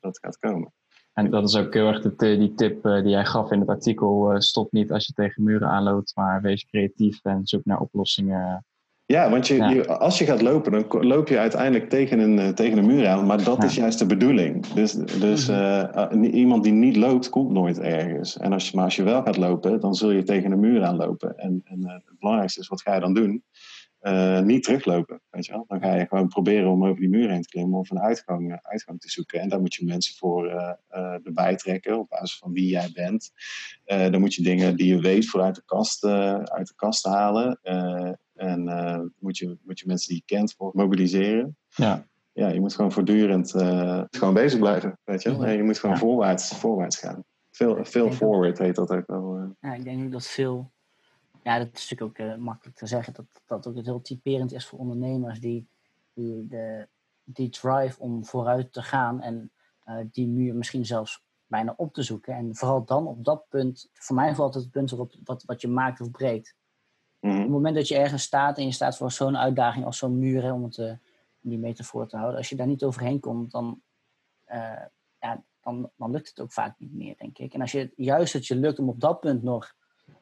dat 0.00 0.18
gaat 0.18 0.38
komen. 0.38 0.72
En 1.12 1.30
dat 1.30 1.48
is 1.48 1.56
ook 1.56 1.74
heel 1.74 1.86
erg 1.86 2.00
de, 2.00 2.36
die 2.36 2.54
tip 2.54 2.82
die 2.82 3.08
jij 3.08 3.24
gaf 3.24 3.50
in 3.50 3.60
het 3.60 3.68
artikel. 3.68 4.40
stop 4.40 4.72
niet 4.72 4.92
als 4.92 5.06
je 5.06 5.12
tegen 5.12 5.42
muren 5.42 5.68
aanloopt, 5.68 6.12
maar 6.14 6.42
wees 6.42 6.64
creatief 6.64 7.24
en 7.24 7.46
zoek 7.46 7.64
naar 7.64 7.80
oplossingen 7.80 8.64
ja, 9.10 9.30
want 9.30 9.46
je, 9.46 9.54
je, 9.54 9.86
als 9.86 10.18
je 10.18 10.24
gaat 10.24 10.42
lopen, 10.42 10.72
dan 10.72 11.06
loop 11.06 11.28
je 11.28 11.38
uiteindelijk 11.38 11.88
tegen 11.88 12.18
een, 12.18 12.38
eh, 12.38 12.48
tegen 12.48 12.78
een 12.78 12.86
muur 12.86 13.08
aan. 13.08 13.26
Maar 13.26 13.44
dat 13.44 13.64
is 13.64 13.74
juist 13.74 13.98
de 13.98 14.06
bedoeling. 14.06 14.66
Dus, 14.66 14.92
dus 14.92 15.48
uh, 15.48 16.08
iemand 16.32 16.64
die 16.64 16.72
niet 16.72 16.96
loopt, 16.96 17.28
komt 17.28 17.50
nooit 17.50 17.78
ergens. 17.78 18.38
En 18.38 18.52
als 18.52 18.70
je, 18.70 18.76
maar 18.76 18.84
als 18.84 18.96
je 18.96 19.02
wel 19.02 19.22
gaat 19.22 19.36
lopen, 19.36 19.80
dan 19.80 19.94
zul 19.94 20.10
je 20.10 20.22
tegen 20.22 20.52
een 20.52 20.60
muur 20.60 20.84
aanlopen. 20.84 21.38
En, 21.38 21.62
en 21.64 21.80
uh, 21.80 21.92
het 21.92 22.18
belangrijkste 22.18 22.60
is, 22.60 22.68
wat 22.68 22.82
ga 22.82 22.94
je 22.94 23.00
dan 23.00 23.14
doen? 23.14 23.44
niet 24.44 24.62
teruglopen, 24.62 25.20
weet 25.30 25.46
je 25.46 25.52
wel. 25.52 25.64
Dan 25.68 25.80
ga 25.80 25.94
je 25.94 26.06
gewoon 26.06 26.28
proberen 26.28 26.70
om 26.70 26.84
over 26.84 27.00
die 27.00 27.08
muur 27.08 27.30
heen 27.30 27.42
te 27.42 27.48
klimmen 27.48 27.78
of 27.78 27.90
een 27.90 28.00
uitgang, 28.00 28.58
uitgang 28.62 29.00
te 29.00 29.10
zoeken. 29.10 29.40
En 29.40 29.48
daar 29.48 29.60
moet 29.60 29.74
je 29.74 29.84
mensen 29.84 30.14
voor 30.16 30.72
erbij 31.24 31.56
trekken 31.56 31.98
op 31.98 32.08
basis 32.08 32.38
van 32.38 32.52
wie 32.52 32.68
jij 32.68 32.90
bent. 32.94 33.32
dan 33.84 34.20
moet 34.20 34.34
je 34.34 34.42
dingen 34.42 34.76
die 34.76 34.86
je 34.86 35.00
weet 35.00 35.26
voor 35.26 35.42
uit 35.42 35.54
de 35.54 35.62
kast, 35.64 36.04
uit 36.04 36.66
de 36.66 36.74
kast 36.76 37.04
halen. 37.04 37.60
En 38.40 38.66
uh, 38.66 39.00
moet, 39.18 39.38
je, 39.38 39.58
moet 39.62 39.78
je 39.78 39.86
mensen 39.86 40.08
die 40.08 40.22
je 40.26 40.34
kent 40.34 40.54
voor 40.54 40.70
mobiliseren. 40.74 41.56
Ja. 41.68 42.06
Ja, 42.32 42.48
je 42.48 42.60
moet 42.60 42.74
gewoon 42.74 42.92
voortdurend 42.92 43.54
uh, 43.54 44.02
gewoon 44.10 44.34
bezig 44.34 44.58
blijven, 44.58 44.98
weet 45.04 45.22
je 45.22 45.30
En 45.30 45.56
je 45.56 45.62
moet 45.62 45.78
gewoon 45.78 45.98
voorwaarts, 45.98 46.54
voorwaarts 46.54 46.96
gaan. 46.96 47.24
Veel, 47.50 47.84
veel 47.84 48.12
forward 48.12 48.58
heet 48.58 48.74
dat 48.74 48.90
ook 48.90 49.06
wel. 49.06 49.38
Uh. 49.38 49.48
Ja, 49.60 49.74
ik 49.74 49.84
denk 49.84 50.12
dat 50.12 50.26
veel... 50.26 50.70
Ja, 51.42 51.58
dat 51.58 51.68
is 51.72 51.90
natuurlijk 51.90 52.20
ook 52.20 52.38
makkelijk 52.38 52.76
te 52.76 52.86
zeggen. 52.86 53.12
Dat 53.12 53.24
dat 53.46 53.66
ook 53.66 53.76
het 53.76 53.86
heel 53.86 54.00
typerend 54.00 54.52
is 54.52 54.66
voor 54.66 54.78
ondernemers 54.78 55.40
die, 55.40 55.68
die 56.14 56.46
de, 56.46 56.88
die 57.24 57.48
drive 57.48 58.00
om 58.00 58.24
vooruit 58.24 58.72
te 58.72 58.82
gaan 58.82 59.20
en 59.20 59.50
die 60.10 60.28
muur 60.28 60.54
misschien 60.54 60.86
zelfs 60.86 61.22
bijna 61.46 61.74
op 61.76 61.94
te 61.94 62.02
zoeken. 62.02 62.34
En 62.34 62.56
vooral 62.56 62.84
dan 62.84 63.06
op 63.06 63.24
dat 63.24 63.44
punt, 63.48 63.90
voor 63.92 64.16
mij 64.16 64.34
valt 64.34 64.54
het 64.54 64.70
punt 64.70 64.92
erop 64.92 65.14
wat, 65.24 65.42
wat 65.46 65.60
je 65.60 65.68
maakt 65.68 66.00
of 66.00 66.10
breekt. 66.10 66.54
Mhm. 67.20 67.34
Op 67.34 67.40
het 67.40 67.50
moment 67.50 67.74
dat 67.74 67.88
je 67.88 67.96
ergens 67.96 68.22
staat 68.22 68.58
en 68.58 68.64
je 68.64 68.72
staat 68.72 68.96
voor 68.96 69.12
zo'n 69.12 69.36
uitdaging 69.36 69.84
als 69.84 69.98
zo'n 69.98 70.18
muur, 70.18 70.42
hè, 70.42 70.52
om 70.52 70.64
het 70.64 70.76
uh, 70.76 70.92
die 71.40 71.58
metafoor 71.58 72.08
te 72.08 72.16
houden, 72.16 72.38
als 72.38 72.48
je 72.48 72.56
daar 72.56 72.66
niet 72.66 72.84
overheen 72.84 73.20
komt, 73.20 73.50
dan, 73.50 73.82
uh, 74.52 74.84
ja, 75.18 75.44
dan, 75.60 75.90
dan 75.96 76.10
lukt 76.10 76.28
het 76.28 76.40
ook 76.40 76.52
vaak 76.52 76.78
niet 76.78 76.94
meer, 76.94 77.14
denk 77.18 77.38
ik. 77.38 77.54
En 77.54 77.60
als 77.60 77.72
je 77.72 77.92
juist 77.96 78.32
het 78.32 78.46
je 78.46 78.56
lukt 78.56 78.78
om 78.78 78.88
op 78.88 79.00
dat 79.00 79.20
punt 79.20 79.42
nog 79.42 79.74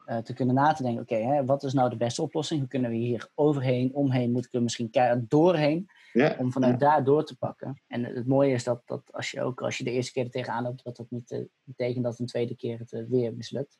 uh, 0.05 0.17
te 0.17 0.33
kunnen 0.33 0.55
na 0.55 0.73
te 0.73 0.83
denken, 0.83 1.01
oké, 1.01 1.45
wat 1.45 1.63
is 1.63 1.73
nou 1.73 1.89
de 1.89 1.97
beste 1.97 2.21
oplossing? 2.21 2.59
Hoe 2.59 2.69
kunnen 2.69 2.89
we 2.89 2.95
hier 2.95 3.29
overheen, 3.35 3.93
omheen, 3.93 4.31
moet 4.31 4.45
ik 4.45 4.53
er 4.53 4.63
misschien 4.63 4.89
keihard 4.89 5.29
doorheen, 5.29 5.89
ja, 6.13 6.35
om 6.37 6.51
vanuit 6.51 6.79
daar 6.79 7.03
door 7.03 7.25
te 7.25 7.37
pakken. 7.37 7.81
En 7.87 8.03
het 8.03 8.27
mooie 8.27 8.53
is 8.53 8.63
dat, 8.63 8.81
dat 8.85 9.13
als 9.13 9.31
je 9.31 9.41
ook, 9.41 9.61
als 9.61 9.77
je 9.77 9.83
de 9.83 9.91
eerste 9.91 10.11
keer 10.11 10.23
er 10.23 10.31
tegenaan 10.31 10.63
loopt, 10.63 10.83
dat 10.83 10.95
dat 10.95 11.09
niet 11.09 11.45
betekent 11.63 12.03
dat 12.03 12.19
een 12.19 12.25
tweede 12.25 12.55
keer 12.55 12.79
het 12.79 13.05
weer 13.09 13.33
mislukt. 13.33 13.79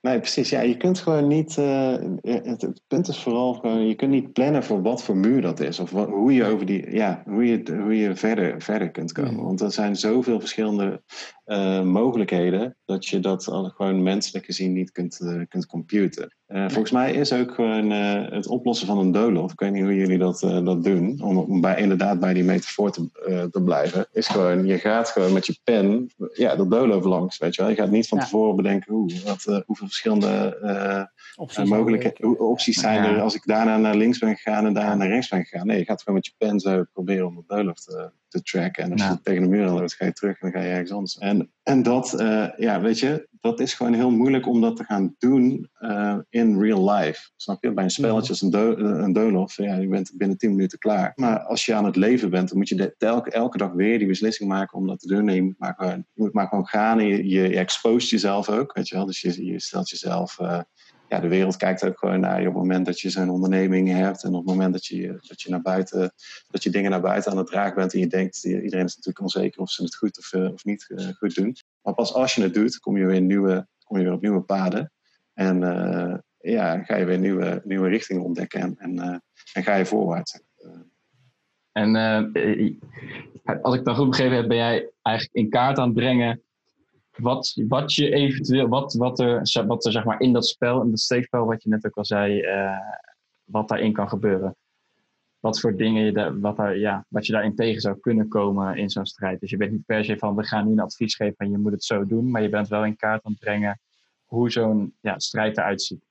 Nee, 0.00 0.18
precies. 0.18 0.50
Ja, 0.50 0.60
je 0.60 0.76
kunt 0.76 0.98
gewoon 0.98 1.26
niet. 1.26 1.56
Uh, 1.56 1.96
het, 2.20 2.62
het, 2.62 2.82
punt 2.86 3.08
is 3.08 3.18
vooral 3.18 3.54
gewoon. 3.54 3.86
Je 3.86 3.94
kunt 3.94 4.10
niet 4.10 4.32
plannen 4.32 4.64
voor 4.64 4.82
wat 4.82 5.02
voor 5.02 5.16
muur 5.16 5.42
dat 5.42 5.60
is. 5.60 5.78
Of 5.78 5.90
wat, 5.90 6.08
hoe 6.08 6.32
je 6.32 6.44
over 6.44 6.66
die. 6.66 6.90
Ja, 6.90 7.22
hoe 7.26 7.46
je, 7.46 7.76
hoe 7.82 7.96
je 7.96 8.16
verder, 8.16 8.62
verder 8.62 8.90
kunt 8.90 9.12
komen. 9.12 9.34
Mm. 9.34 9.44
Want 9.44 9.60
er 9.60 9.72
zijn 9.72 9.96
zoveel 9.96 10.40
verschillende 10.40 11.02
uh, 11.46 11.82
mogelijkheden. 11.82 12.76
dat 12.84 13.06
je 13.06 13.20
dat 13.20 13.44
gewoon 13.44 14.02
menselijk 14.02 14.44
gezien 14.44 14.72
niet 14.72 14.92
kunt, 14.92 15.20
uh, 15.20 15.42
kunt 15.48 15.66
computen. 15.66 16.34
Volgens 16.52 16.90
mij 16.90 17.12
is 17.12 17.32
ook 17.32 17.54
gewoon 17.54 17.90
het 17.90 18.46
oplossen 18.46 18.86
van 18.86 18.98
een 18.98 19.12
doolhof. 19.12 19.52
Ik 19.52 19.60
weet 19.60 19.72
niet 19.72 19.82
hoe 19.82 19.96
jullie 19.96 20.18
dat, 20.18 20.40
dat 20.40 20.84
doen. 20.84 21.20
Om, 21.22 21.38
om 21.38 21.60
bij, 21.60 21.80
inderdaad 21.80 22.20
bij 22.20 22.34
die 22.34 22.44
metafoor 22.44 22.90
te, 22.90 23.08
te 23.50 23.62
blijven. 23.62 24.06
Is 24.12 24.28
gewoon. 24.28 24.66
Je 24.66 24.78
gaat 24.78 25.08
gewoon 25.08 25.32
met 25.32 25.46
je 25.46 25.58
pen. 25.64 26.10
Ja, 26.32 26.56
dat 26.56 26.70
doolhof 26.70 27.04
langs. 27.04 27.38
Weet 27.38 27.54
je 27.54 27.62
wel. 27.62 27.70
Je 27.70 27.76
gaat 27.76 27.90
niet 27.90 28.08
van 28.08 28.18
tevoren 28.18 28.56
bedenken. 28.56 28.94
Hoe, 28.94 29.12
wat, 29.24 29.62
hoeveel 29.66 29.86
verschillende 29.86 30.58
uh, 30.62 31.02
opties, 31.36 31.68
mogelijke, 31.68 32.38
opties 32.38 32.80
zijn 32.80 33.04
er 33.04 33.20
als 33.20 33.34
ik 33.34 33.42
daarna 33.44 33.78
naar 33.78 33.96
links 33.96 34.18
ben 34.18 34.36
gegaan 34.36 34.66
en 34.66 34.72
daarna 34.72 34.94
naar 34.94 35.08
rechts 35.08 35.28
ben 35.28 35.44
gegaan. 35.44 35.66
Nee, 35.66 35.78
je 35.78 35.84
gaat 35.84 36.02
gewoon 36.02 36.14
met 36.14 36.26
je 36.26 36.32
pen 36.38 36.60
zo 36.60 36.84
proberen 36.92 37.26
om 37.26 37.34
de 37.34 37.42
doolhof 37.46 37.80
te, 37.80 38.10
te 38.28 38.42
tracken. 38.42 38.84
En 38.84 38.92
als 38.92 39.02
je 39.02 39.20
tegen 39.22 39.42
de 39.42 39.48
muur 39.48 39.66
loopt, 39.66 39.94
ga 39.94 40.04
je 40.04 40.12
terug 40.12 40.40
en 40.40 40.50
dan 40.50 40.60
ga 40.60 40.66
je 40.66 40.72
ergens 40.72 40.92
anders. 40.92 41.18
En, 41.18 41.50
en 41.62 41.82
dat, 41.82 42.20
uh, 42.20 42.48
ja, 42.56 42.80
weet 42.80 42.98
je, 42.98 43.28
dat 43.40 43.60
is 43.60 43.74
gewoon 43.74 43.92
heel 43.92 44.10
moeilijk 44.10 44.46
om 44.46 44.60
dat 44.60 44.76
te 44.76 44.84
gaan 44.84 45.14
doen 45.18 45.70
uh, 45.80 46.18
in 46.28 46.60
real 46.60 46.90
life. 46.90 47.30
Snap 47.36 47.62
je? 47.62 47.72
Bij 47.72 47.84
een 47.84 47.90
spelletje 47.90 48.28
als 48.28 48.42
een, 48.42 48.50
do 48.50 48.76
een 48.76 49.12
doolhof, 49.12 49.56
ja, 49.56 49.74
je 49.74 49.88
bent 49.88 50.12
binnen 50.14 50.36
10 50.36 50.50
minuten 50.50 50.78
klaar. 50.78 51.12
Maar 51.14 51.40
als 51.40 51.64
je 51.64 51.74
aan 51.74 51.84
het 51.84 51.96
leven 51.96 52.30
bent, 52.30 52.48
dan 52.48 52.58
moet 52.58 52.68
je 52.68 52.94
elke, 52.98 53.30
elke 53.30 53.58
dag 53.58 53.72
weer 53.72 53.98
die 53.98 54.08
beslissing 54.08 54.48
maken 54.48 54.78
om 54.78 54.86
dat 54.86 55.00
te 55.00 55.06
doen. 55.06 55.28
En 55.28 55.34
je 55.34 55.42
moet 55.42 55.58
maar 55.58 55.74
gewoon, 55.76 55.96
je 55.96 56.22
moet 56.22 56.32
maar 56.32 56.48
gewoon 56.48 56.66
gaan 56.66 56.98
en 56.98 57.06
je, 57.06 57.28
je, 57.28 57.66
jezelf 57.98 58.48
ook, 58.48 58.72
weet 58.72 58.88
je 58.88 58.94
wel. 58.94 59.06
Dus 59.06 59.20
je, 59.20 59.44
je 59.44 59.60
stelt 59.60 59.90
jezelf... 59.90 60.38
Uh, 60.40 60.60
ja, 61.10 61.20
de 61.20 61.28
wereld 61.28 61.56
kijkt 61.56 61.84
ook 61.84 61.98
gewoon 61.98 62.20
naar 62.20 62.40
je 62.40 62.48
op 62.48 62.54
het 62.54 62.62
moment 62.62 62.86
dat 62.86 63.00
je 63.00 63.10
zo'n 63.10 63.30
onderneming 63.30 63.88
hebt. 63.88 64.24
En 64.24 64.34
op 64.34 64.46
het 64.46 64.54
moment 64.54 64.72
dat 64.72 64.86
je, 64.86 65.18
dat 65.26 65.42
je 65.42 65.50
naar 65.50 65.62
buiten, 65.62 66.12
dat 66.50 66.62
je 66.62 66.70
dingen 66.70 66.90
naar 66.90 67.00
buiten 67.00 67.32
aan 67.32 67.38
het 67.38 67.46
dragen 67.46 67.74
bent. 67.74 67.92
En 67.92 68.00
je 68.00 68.06
denkt, 68.06 68.44
iedereen 68.44 68.84
is 68.84 68.96
natuurlijk 68.96 69.20
onzeker 69.20 69.60
of 69.60 69.70
ze 69.70 69.82
het 69.82 69.96
goed 69.96 70.18
of, 70.18 70.32
uh, 70.32 70.52
of 70.52 70.64
niet 70.64 70.86
uh, 70.88 71.08
goed 71.08 71.34
doen. 71.34 71.56
Maar 71.82 71.94
pas 71.94 72.14
als 72.14 72.34
je 72.34 72.42
het 72.42 72.54
doet, 72.54 72.78
kom 72.78 72.96
je 72.96 73.06
weer, 73.06 73.20
nieuwe, 73.20 73.66
kom 73.84 73.98
je 73.98 74.04
weer 74.04 74.12
op 74.12 74.20
nieuwe 74.20 74.40
paden. 74.40 74.92
En 75.34 75.62
uh, 75.62 76.14
ja, 76.38 76.82
ga 76.82 76.96
je 76.96 77.04
weer 77.04 77.18
nieuwe, 77.18 77.60
nieuwe 77.64 77.88
richtingen 77.88 78.22
ontdekken 78.22 78.60
en, 78.60 78.76
en, 78.78 79.22
en 79.52 79.62
ga 79.62 79.74
je 79.74 79.86
voorwaarts. 79.86 80.40
En 81.72 81.96
als 83.62 83.74
ik 83.74 83.84
dan 83.84 83.94
goed 83.96 84.08
begrepen 84.08 84.36
heb, 84.36 84.48
ben 84.48 84.56
jij 84.56 84.90
eigenlijk 85.02 85.36
in 85.36 85.50
kaart 85.50 85.78
aan 85.78 85.84
het 85.84 85.94
brengen 85.94 86.42
wat, 87.20 87.52
wat 87.68 87.94
je 87.94 88.10
eventueel, 88.10 88.68
wat, 88.68 88.94
wat, 88.94 89.18
er, 89.18 89.66
wat 89.66 89.86
er 89.86 89.92
zeg 89.92 90.04
maar 90.04 90.20
in 90.20 90.32
dat 90.32 90.46
spel, 90.46 90.82
in 90.82 90.90
dat 90.90 91.00
steekspel, 91.00 91.46
wat 91.46 91.62
je 91.62 91.68
net 91.68 91.86
ook 91.86 91.96
al 91.96 92.04
zei, 92.04 92.40
uh, 92.42 92.76
wat 93.44 93.68
daarin 93.68 93.92
kan 93.92 94.08
gebeuren. 94.08 94.56
Wat 95.38 95.60
voor 95.60 95.76
dingen 95.76 96.04
je, 96.04 96.38
wat, 96.40 96.56
daar, 96.56 96.78
ja, 96.78 97.04
wat 97.08 97.26
je 97.26 97.32
daarin 97.32 97.54
tegen 97.54 97.80
zou 97.80 97.98
kunnen 98.00 98.28
komen 98.28 98.76
in 98.76 98.90
zo'n 98.90 99.06
strijd. 99.06 99.40
Dus 99.40 99.50
je 99.50 99.56
bent 99.56 99.70
niet 99.70 99.86
per 99.86 100.04
se 100.04 100.18
van 100.18 100.36
we 100.36 100.42
gaan 100.42 100.66
nu 100.66 100.72
een 100.72 100.80
advies 100.80 101.14
geven 101.14 101.36
en 101.36 101.50
je 101.50 101.58
moet 101.58 101.72
het 101.72 101.84
zo 101.84 102.06
doen, 102.06 102.30
maar 102.30 102.42
je 102.42 102.48
bent 102.48 102.68
wel 102.68 102.84
in 102.84 102.96
kaart 102.96 103.24
aan 103.24 103.32
het 103.32 103.40
brengen 103.40 103.80
hoe 104.24 104.50
zo'n 104.50 104.94
ja, 105.00 105.18
strijd 105.18 105.58
eruit 105.58 105.82
ziet. 105.82 106.04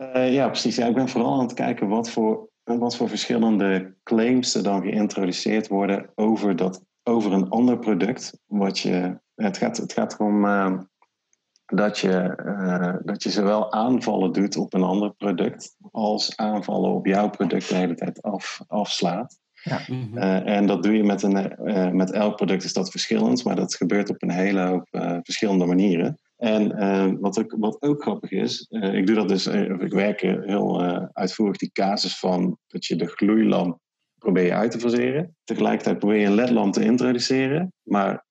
Uh, 0.00 0.32
ja, 0.32 0.48
precies. 0.48 0.76
Ja, 0.76 0.86
ik 0.86 0.94
ben 0.94 1.08
vooral 1.08 1.32
aan 1.32 1.46
het 1.46 1.54
kijken 1.54 1.88
wat 1.88 2.10
voor, 2.10 2.48
wat 2.64 2.96
voor 2.96 3.08
verschillende 3.08 3.94
claims 4.02 4.54
er 4.54 4.62
dan 4.62 4.82
geïntroduceerd 4.82 5.68
worden 5.68 6.10
over, 6.14 6.56
dat, 6.56 6.84
over 7.02 7.32
een 7.32 7.48
ander 7.48 7.78
product. 7.78 8.38
Wat 8.46 8.78
je, 8.78 9.20
het, 9.34 9.56
gaat, 9.56 9.76
het 9.76 9.92
gaat 9.92 10.12
erom 10.12 10.44
uh, 10.44 10.78
dat, 11.66 11.98
je, 11.98 12.42
uh, 12.46 12.94
dat 13.04 13.22
je 13.22 13.30
zowel 13.30 13.72
aanvallen 13.72 14.32
doet 14.32 14.56
op 14.56 14.74
een 14.74 14.82
ander 14.82 15.14
product 15.14 15.76
als 15.90 16.36
aanvallen 16.36 16.90
op 16.90 17.06
jouw 17.06 17.30
product 17.30 17.68
de 17.68 17.74
hele 17.74 17.94
tijd 17.94 18.22
af, 18.22 18.60
afslaat. 18.66 19.40
Ja. 19.62 19.80
Mm 19.86 20.16
en 20.16 20.66
dat 20.66 20.82
doe 20.82 20.96
je 20.96 21.04
met, 21.04 21.22
een, 21.22 21.56
met 21.96 22.10
elk 22.10 22.36
product 22.36 22.64
is 22.64 22.72
dat 22.72 22.90
verschillend, 22.90 23.44
maar 23.44 23.56
dat 23.56 23.74
gebeurt 23.74 24.10
op 24.10 24.22
een 24.22 24.30
hele 24.30 24.60
hoop 24.60 24.88
verschillende 25.22 25.66
manieren. 25.66 26.18
En 26.42 26.82
uh, 26.82 27.12
wat, 27.20 27.38
ook, 27.38 27.54
wat 27.58 27.82
ook 27.82 28.02
grappig 28.02 28.30
is, 28.30 28.66
uh, 28.70 28.94
ik 28.94 29.06
doe 29.06 29.16
dat 29.16 29.28
dus, 29.28 29.46
uh, 29.46 29.80
ik 29.80 29.92
werk 29.92 30.20
heel 30.20 30.82
uitvoerig 31.12 31.56
die 31.56 31.70
casus 31.72 32.18
van 32.18 32.58
dat 32.66 32.86
je 32.86 32.96
de 32.96 33.06
gloeilamp 33.06 33.78
probeer 34.18 34.44
je 34.44 34.54
uit 34.54 34.70
te 34.70 34.80
faseren. 34.80 35.36
Tegelijkertijd 35.44 35.98
probeer 35.98 36.18
je 36.18 36.26
een 36.26 36.34
ledlamp 36.34 36.72
te 36.72 36.84
introduceren, 36.84 37.72
maar 37.82 38.24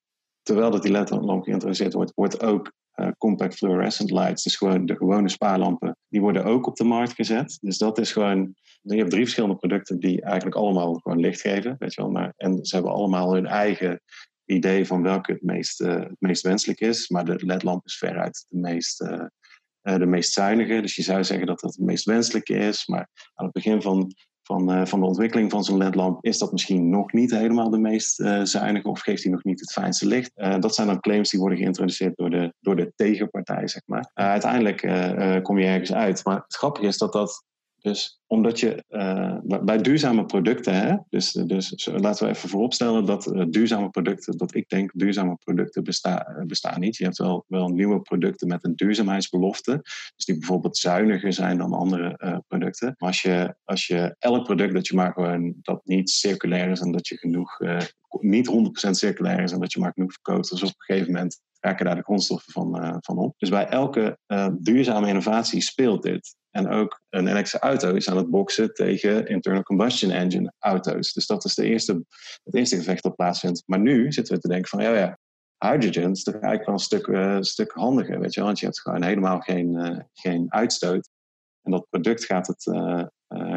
terwijl 0.52 0.72
dat 0.72 0.84
die 0.84 0.92
ledlamp 0.92 1.44
geïntroduceerd 1.44 1.94
wordt, 1.94 2.12
wordt 2.16 2.44
ook 2.44 2.74
compact 3.18 3.56
fluorescent 3.56 4.12
lights, 4.12 4.44
dus 4.44 4.56
gewoon 4.56 4.86
de 4.86 4.96
gewone 4.96 5.30
spaarlampen, 5.30 5.98
die 6.08 6.22
worden 6.22 6.44
ook 6.44 6.68
op 6.68 6.76
de 6.76 6.84
markt 6.84 7.14
gezet. 7.14 7.58
Dus 7.62 7.78
dat 7.78 7.98
is 7.98 8.12
gewoon, 8.12 8.56
je 8.82 8.96
hebt 8.96 9.10
drie 9.10 9.24
verschillende 9.24 9.56
producten 9.56 10.00
die 10.00 10.22
eigenlijk 10.22 10.56
allemaal 10.56 10.94
gewoon 10.94 11.20
licht 11.20 11.42
geven, 11.42 11.76
weet 11.80 11.94
je 11.94 12.02
wel, 12.02 12.12
maar, 12.12 12.34
en 12.38 12.66
ze 12.66 12.76
hebben 12.76 12.94
allemaal 12.94 13.34
hun 13.34 13.46
eigen 13.46 14.02
idee 14.46 14.86
van 14.88 15.02
welke 15.02 15.32
het 15.32 15.42
meest, 15.42 15.82
uh, 15.82 16.00
het 16.00 16.20
meest 16.20 16.44
wenselijk 16.44 16.80
is. 16.80 17.10
Maar 17.10 17.26
de 17.26 17.46
ledlamp 17.46 17.86
is 17.86 17.98
veruit 17.98 18.46
de 18.50 18.58
meest, 18.58 19.02
uh, 19.02 19.26
de 19.82 20.06
meest 20.06 20.34
zuinige. 20.34 20.82
Dus 20.82 20.96
je 20.96 21.02
zou 21.02 21.24
zeggen 21.24 21.48
dat 21.48 21.60
dat 21.60 21.76
het 21.76 21.86
meest 21.86 22.06
wenselijke 22.06 22.54
is. 22.54 22.88
Maar 22.88 23.10
aan 23.34 23.46
het 23.46 23.54
begin 23.54 23.82
van, 23.82 24.14
van, 24.52 24.88
van 24.88 25.00
de 25.00 25.06
ontwikkeling 25.06 25.52
van 25.52 25.64
zo'n 25.64 25.78
ledlamp 25.78 26.26
is 26.26 26.38
dat 26.38 26.52
misschien 26.52 26.90
nog 26.90 27.12
niet 27.14 27.32
helemaal 27.32 27.70
de 27.70 27.78
meest 27.78 28.16
zuinige. 28.44 28.88
Of 28.88 29.00
geeft 29.00 29.24
hij 29.24 29.32
nog 29.32 29.44
niet 29.44 29.60
het 29.60 29.72
fijnste 29.72 30.08
licht. 30.08 30.32
dat 30.36 30.76
zijn 30.76 30.88
dan 30.88 31.00
claims 31.00 31.30
die 31.30 31.40
worden 31.40 31.58
geïntroduceerd 31.58 32.18
door 32.18 32.30
de, 32.30 32.54
door 32.60 32.76
de 32.76 32.94
tegenpartij, 32.96 33.68
zeg 33.68 33.82
maar. 33.86 34.12
uiteindelijk 34.14 34.82
kom 35.44 35.60
je 35.60 35.66
ergens 35.66 35.94
uit. 35.94 36.26
Maar 36.26 36.36
het 36.36 36.56
grappige 36.56 36.88
is 36.88 36.98
dat 36.98 37.14
dat 37.14 37.46
dus 37.76 38.21
omdat 38.32 38.60
je 38.60 38.84
uh, 38.90 39.38
bij 39.64 39.78
duurzame 39.78 40.26
producten, 40.26 40.74
hè, 40.74 40.96
dus, 41.10 41.32
dus 41.32 41.88
laten 41.92 42.26
we 42.26 42.32
even 42.32 42.50
vooropstellen 42.50 43.06
dat 43.06 43.26
uh, 43.28 43.46
duurzame 43.50 43.90
producten, 43.90 44.38
dat 44.38 44.56
ik 44.56 44.70
denk 44.70 44.92
duurzame 44.94 45.36
producten 45.36 45.84
eh, 45.84 46.46
bestaan 46.46 46.80
niet. 46.80 46.98
Je 46.98 47.04
hebt 47.04 47.18
wel, 47.18 47.46
wel 47.48 47.68
nieuwe 47.68 48.02
producten 48.02 48.48
met 48.48 48.64
een 48.64 48.76
duurzaamheidsbelofte, 48.76 49.80
dus 50.16 50.26
die 50.26 50.38
bijvoorbeeld 50.38 50.78
zuiniger 50.78 51.34
zijn 51.34 51.58
dan 51.58 51.74
andere 51.74 52.44
producten. 52.48 52.96
Maar 52.98 53.10
als 53.10 53.22
je, 53.22 53.56
als 53.64 53.88
je 53.88 54.16
elk 54.20 54.44
product 54.44 54.74
dat 54.74 54.88
je 54.88 54.96
maar 54.96 55.14
gewoon 55.14 55.54
dat 55.62 55.82
niet 55.84 56.10
circulair 56.10 56.70
is 56.70 56.80
en 56.80 56.92
dat 56.92 57.08
je 57.08 57.18
genoeg, 57.18 57.60
niet 58.20 58.74
100% 58.88 58.90
circulair 58.90 59.40
is 59.40 59.52
en 59.52 59.60
dat 59.60 59.74
je 59.74 59.80
maar 59.80 59.94
genoeg 59.94 60.12
verkoopt, 60.12 60.50
dus 60.50 60.62
op 60.62 60.68
een 60.68 60.76
gegeven 60.78 61.12
moment 61.12 61.42
raken 61.60 61.86
daar 61.86 61.96
de 61.96 62.04
grondstoffen 62.04 62.54
van, 62.54 62.98
van 63.02 63.18
op. 63.18 63.34
Dus 63.38 63.50
bij 63.50 63.68
elke 63.68 64.18
duurzame 64.60 65.08
innovatie 65.08 65.62
speelt 65.62 66.04
dit. 66.04 66.40
En 66.52 66.70
ook 66.70 67.02
een 67.10 67.28
elektrische 67.28 67.60
auto 67.60 67.94
is 67.94 68.10
aan 68.10 68.18
het 68.22 68.32
boksen 68.32 68.74
tegen 68.74 69.28
internal 69.28 69.64
combustion 69.64 70.12
engine 70.12 70.54
auto's. 70.60 71.14
Dus 71.14 71.28
dat 71.28 71.46
is 71.46 71.56
de 71.56 71.66
eerste, 71.66 72.06
het 72.44 72.56
eerste 72.56 72.76
gevecht 72.76 73.04
dat 73.04 73.16
plaatsvindt. 73.16 73.64
Maar 73.66 73.80
nu 73.80 74.12
zitten 74.12 74.36
we 74.36 74.42
te 74.42 74.48
denken 74.48 74.70
van, 74.70 74.84
ja 74.84 74.96
ja, 74.96 75.20
hydrogen 75.58 76.12
is 76.12 76.24
toch 76.24 76.34
eigenlijk 76.34 76.66
wel 76.66 76.76
een 76.76 76.82
stuk, 76.82 77.08
uh, 77.08 77.38
stuk 77.40 77.72
handiger, 77.72 78.20
weet 78.20 78.34
je 78.34 78.42
Want 78.42 78.60
je 78.60 78.66
hebt 78.66 78.82
gewoon 78.82 79.04
helemaal 79.04 79.40
geen, 79.40 79.74
uh, 79.74 80.00
geen 80.14 80.46
uitstoot. 80.54 81.10
En 81.62 81.72
dat 81.72 81.90
product 81.90 82.26
gaat 82.26 82.48
het, 82.48 82.66
uh, 82.66 83.04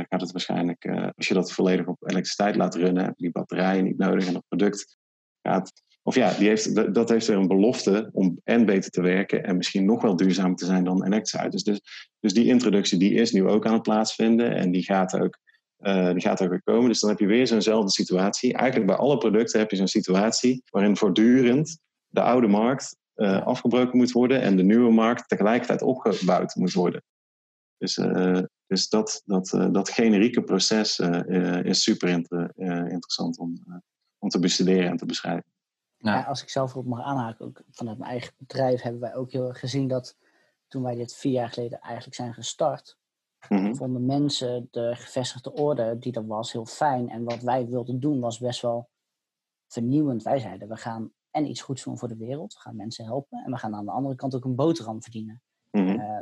gaat 0.09 0.20
het 0.20 0.33
waarschijnlijk, 0.33 0.87
als 1.16 1.29
je 1.29 1.35
dat 1.35 1.53
volledig 1.53 1.87
op 1.87 1.96
elektriciteit 2.03 2.57
laat 2.57 2.74
runnen, 2.74 3.05
heb 3.05 3.14
je 3.16 3.22
die 3.22 3.33
batterijen 3.33 3.85
niet 3.85 3.98
nodig. 3.98 4.27
En 4.27 4.33
dat 4.33 4.44
product 4.48 4.96
gaat 5.42 5.72
of 6.07 6.14
ja, 6.14 6.33
die 6.33 6.49
heeft, 6.49 6.95
dat 6.95 7.09
heeft 7.09 7.27
weer 7.27 7.37
een 7.37 7.49
belofte 7.49 8.11
om 8.12 8.40
en 8.45 8.67
beter 8.67 8.90
te 8.90 9.03
werken 9.03 9.45
en 9.45 9.57
misschien 9.57 9.85
nog 9.85 10.03
wel 10.03 10.17
duurzamer 10.17 10.57
te 10.57 10.64
zijn 10.64 10.85
dan 10.85 11.05
elektrische 11.05 11.38
auto's. 11.38 11.62
Dus, 11.62 11.81
dus 12.21 12.35
die 12.35 12.47
introductie 12.47 12.99
die 12.99 13.14
is 13.14 13.33
nu 13.33 13.49
ook 13.49 13.67
aan 13.67 13.73
het 13.73 13.83
plaatsvinden 13.83 14.55
en 14.55 14.71
die 14.71 14.83
gaat 14.83 15.21
ook, 15.21 15.38
uh, 15.81 16.11
die 16.12 16.21
gaat 16.21 16.43
ook 16.43 16.49
weer 16.49 16.62
komen. 16.62 16.88
Dus 16.88 17.01
dan 17.01 17.11
heb 17.11 17.19
je 17.19 17.27
weer 17.27 17.47
zo'nzelfde 17.47 17.90
situatie. 17.90 18.53
Eigenlijk 18.53 18.90
bij 18.90 19.01
alle 19.01 19.19
producten 19.19 19.59
heb 19.59 19.71
je 19.71 19.77
zo'n 19.77 19.88
situatie 19.88 20.62
waarin 20.71 20.97
voortdurend 20.97 21.79
de 22.09 22.21
oude 22.21 22.47
markt 22.47 22.97
uh, 23.17 23.47
afgebroken 23.47 23.97
moet 23.97 24.12
worden 24.12 24.40
en 24.40 24.57
de 24.57 24.62
nieuwe 24.62 24.93
markt 24.93 25.29
tegelijkertijd 25.29 25.83
opgebouwd 25.83 26.55
moet 26.55 26.73
worden. 26.73 27.03
Dus, 27.79 27.97
uh, 27.97 28.43
dus 28.67 28.88
dat, 28.88 29.23
dat, 29.25 29.69
dat 29.73 29.90
generieke 29.90 30.43
proces 30.43 30.99
is 31.62 31.83
super 31.83 32.09
inter, 32.09 32.53
interessant 32.93 33.38
om, 33.38 33.62
om 34.19 34.29
te 34.29 34.38
bestuderen 34.38 34.90
en 34.90 34.97
te 34.97 35.07
beschrijven. 35.07 35.54
Ja. 36.12 36.23
als 36.23 36.43
ik 36.43 36.49
zelf 36.49 36.77
op 36.77 36.87
mag 36.87 37.03
aanhaken, 37.03 37.47
ook 37.47 37.62
vanuit 37.71 37.99
mijn 37.99 38.11
eigen 38.11 38.35
bedrijf 38.38 38.83
hebben 38.83 39.01
wij 39.01 39.14
ook 39.14 39.31
heel 39.31 39.49
erg 39.49 39.59
gezien 39.59 39.88
dat 39.88 40.17
toen 40.69 40.83
wij 40.83 40.95
dit 40.95 41.14
vier 41.14 41.33
jaar 41.33 41.49
geleden 41.49 41.81
eigenlijk 41.81 42.14
zijn 42.14 42.35
gestart, 42.35 42.99
mm 43.49 43.77
vonden 43.77 44.07
mensen 44.07 44.69
de 44.71 44.95
gevestigde 44.97 45.53
orde 45.53 45.99
die 45.99 46.12
er 46.12 46.27
was 46.27 46.53
heel 46.53 46.67
fijn. 46.67 47.11
En 47.11 47.25
wat 47.25 47.40
wij 47.40 47.67
wilden 47.67 48.01
doen 48.01 48.21
was 48.21 48.38
best 48.38 48.61
wel 48.61 48.88
vernieuwend. 49.67 50.23
Wij 50.23 50.38
zeiden, 50.38 50.69
we 50.69 50.77
gaan 50.77 51.12
en 51.31 51.47
iets 51.47 51.61
goeds 51.61 51.85
doen 51.85 51.99
voor 51.99 52.09
de 52.09 52.17
wereld, 52.17 52.55
we 52.55 52.61
gaan 52.61 52.77
mensen 52.77 53.05
helpen 53.05 53.45
en 53.45 53.51
we 53.51 53.59
gaan 53.59 53.75
aan 53.75 53.85
de 53.85 53.90
andere 53.90 54.14
kant 54.14 54.35
ook 54.35 54.45
een 54.45 54.55
boterham 54.55 55.03
verdienen. 55.03 55.43
Mhm. 55.71 56.01
Eh, 56.01 56.21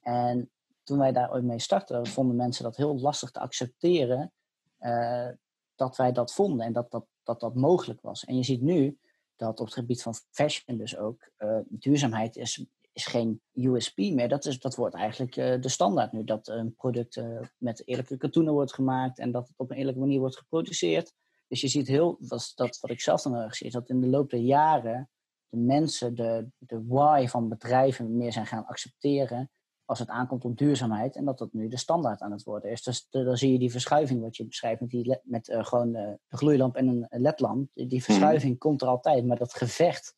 en 0.00 0.50
toen 0.82 0.98
wij 0.98 1.12
daar 1.12 1.32
ooit 1.32 1.44
mee 1.44 1.58
startten, 1.58 2.06
vonden 2.06 2.36
mensen 2.36 2.64
dat 2.64 2.76
heel 2.76 2.98
lastig 2.98 3.30
te 3.30 3.40
accepteren 3.40 4.32
uh, 4.80 5.28
dat 5.74 5.96
wij 5.96 6.12
dat 6.12 6.32
vonden 6.32 6.66
en 6.66 6.72
dat 6.72 6.90
dat, 6.90 7.06
dat 7.22 7.40
dat 7.40 7.54
mogelijk 7.54 8.00
was. 8.00 8.24
En 8.24 8.36
je 8.36 8.42
ziet 8.42 8.60
nu 8.60 8.98
dat 9.36 9.60
op 9.60 9.66
het 9.66 9.74
gebied 9.74 10.02
van 10.02 10.14
fashion 10.30 10.78
dus 10.78 10.96
ook 10.96 11.30
uh, 11.38 11.58
duurzaamheid 11.68 12.36
is, 12.36 12.64
is 12.92 13.06
geen 13.06 13.40
USP 13.52 13.96
meer. 13.96 14.28
Dat, 14.28 14.44
is, 14.44 14.58
dat 14.58 14.74
wordt 14.74 14.94
eigenlijk 14.94 15.36
uh, 15.36 15.60
de 15.60 15.68
standaard 15.68 16.12
nu. 16.12 16.24
Dat 16.24 16.48
een 16.48 16.74
product 16.74 17.16
uh, 17.16 17.40
met 17.58 17.86
eerlijke 17.86 18.16
katoenen 18.16 18.52
wordt 18.52 18.74
gemaakt 18.74 19.18
en 19.18 19.30
dat 19.30 19.48
het 19.48 19.58
op 19.58 19.70
een 19.70 19.76
eerlijke 19.76 20.00
manier 20.00 20.18
wordt 20.18 20.38
geproduceerd. 20.38 21.12
Dus 21.46 21.60
je 21.60 21.68
ziet 21.68 21.88
heel, 21.88 22.16
dat, 22.20 22.52
dat 22.54 22.78
wat 22.80 22.90
ik 22.90 23.00
zelf 23.00 23.22
dan 23.22 23.34
erg 23.34 23.54
zie, 23.54 23.66
is 23.66 23.72
dat 23.72 23.88
in 23.88 24.00
de 24.00 24.06
loop 24.06 24.30
der 24.30 24.40
jaren 24.40 25.10
de 25.48 25.56
mensen 25.58 26.14
de, 26.14 26.48
de 26.58 26.84
why 26.86 27.26
van 27.28 27.48
bedrijven 27.48 28.16
meer 28.16 28.32
zijn 28.32 28.46
gaan 28.46 28.66
accepteren 28.66 29.50
als 29.84 29.98
het 29.98 30.08
aankomt 30.08 30.44
op 30.44 30.58
duurzaamheid. 30.58 31.16
En 31.16 31.24
dat 31.24 31.38
dat 31.38 31.52
nu 31.52 31.68
de 31.68 31.76
standaard 31.76 32.20
aan 32.20 32.32
het 32.32 32.42
worden 32.42 32.70
is. 32.70 32.82
Dus 32.82 33.06
dan 33.10 33.36
zie 33.36 33.52
je 33.52 33.58
die 33.58 33.70
verschuiving 33.70 34.20
wat 34.20 34.36
je 34.36 34.46
beschrijft 34.46 34.80
met, 34.80 34.90
die 34.90 35.20
met 35.22 35.48
uh, 35.48 35.64
gewoon 35.64 35.88
uh, 35.88 36.10
de 36.28 36.36
gloeilamp 36.36 36.76
en 36.76 36.86
een 36.86 37.22
ledlamp. 37.22 37.70
Die 37.74 37.86
mhm. 37.86 38.00
verschuiving 38.00 38.58
komt 38.58 38.82
er 38.82 38.88
altijd. 38.88 39.26
Maar 39.26 39.36
dat 39.36 39.54
gevecht, 39.54 40.14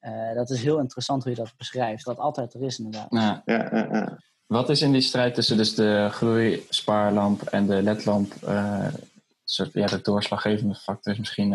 uh, 0.00 0.34
dat 0.34 0.50
is 0.50 0.62
heel 0.62 0.78
interessant 0.78 1.22
hoe 1.22 1.32
je 1.32 1.38
dat 1.38 1.54
beschrijft. 1.56 2.04
Dat 2.04 2.18
altijd 2.18 2.54
er 2.54 2.62
is 2.62 2.78
inderdaad. 2.78 3.06
Ja. 3.10 3.42
Ja, 3.44 3.68
ja, 3.72 4.18
Wat 4.46 4.68
is 4.68 4.82
in 4.82 4.92
die 4.92 5.00
strijd 5.00 5.34
tussen 5.34 5.56
dus 5.56 5.74
de 5.74 6.08
gloeispaarlamp 6.10 7.42
en 7.42 7.66
de 7.66 7.82
ledlamp... 7.82 8.32
soort, 9.44 9.72
ja, 9.72 9.86
de 9.86 10.00
doorslaggevende 10.00 10.74
factor 10.74 11.12
is 11.12 11.18
misschien 11.18 11.52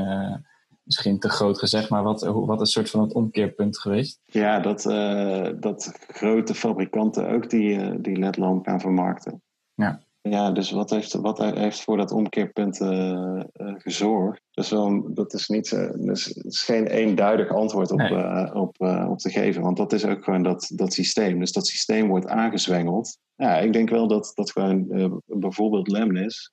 misschien 0.84 1.20
te 1.20 1.30
groot 1.30 1.60
gezegd, 1.60 1.90
maar 1.90 2.04
wat, 2.04 2.22
wat 2.22 2.62
is 2.62 2.72
soort 2.72 2.90
van 2.90 3.02
het 3.02 3.14
omkeerpunt 3.14 3.80
geweest? 3.80 4.20
Ja, 4.26 4.60
dat, 4.60 4.86
uh, 4.86 5.50
dat 5.60 5.92
grote 6.08 6.54
fabrikanten 6.54 7.30
ook 7.30 7.50
die, 7.50 7.76
uh, 7.76 7.96
die 7.98 8.18
ledlamp 8.18 8.66
gaan 8.66 8.80
vermarkten. 8.80 9.42
Ja. 9.74 10.02
Ja, 10.30 10.52
dus 10.52 10.72
wat 10.72 10.90
heeft, 10.90 11.14
wat 11.14 11.38
heeft 11.38 11.84
voor 11.84 11.98
dat 11.98 12.12
omkeerpunt 12.12 12.80
uh, 12.80 13.42
gezorgd? 13.54 14.42
Dus 14.52 14.70
wel, 14.70 15.14
dat 15.14 15.34
is, 15.34 15.48
niet, 15.48 15.70
dus 15.96 16.28
is 16.28 16.62
geen 16.62 16.88
eenduidig 16.88 17.50
antwoord 17.50 17.92
op, 17.92 17.98
nee. 17.98 18.54
op, 18.54 18.76
op 19.10 19.18
te 19.18 19.30
geven, 19.30 19.62
want 19.62 19.78
dat 19.78 19.94
is 19.94 20.06
ook 20.06 20.24
gewoon 20.24 20.44
dat, 20.44 20.72
dat 20.74 20.94
systeem. 20.94 21.40
Dus 21.40 21.52
dat 21.52 21.68
systeem 21.68 22.08
wordt 22.08 22.28
aangezwengeld. 22.28 23.18
Ja, 23.36 23.58
ik 23.58 23.74
denk 23.74 23.90
wel 23.90 24.08
dat, 24.08 24.32
dat 24.36 24.52
gewoon 24.52 24.86
bijvoorbeeld 25.26 25.88
Lemnis, 25.88 26.52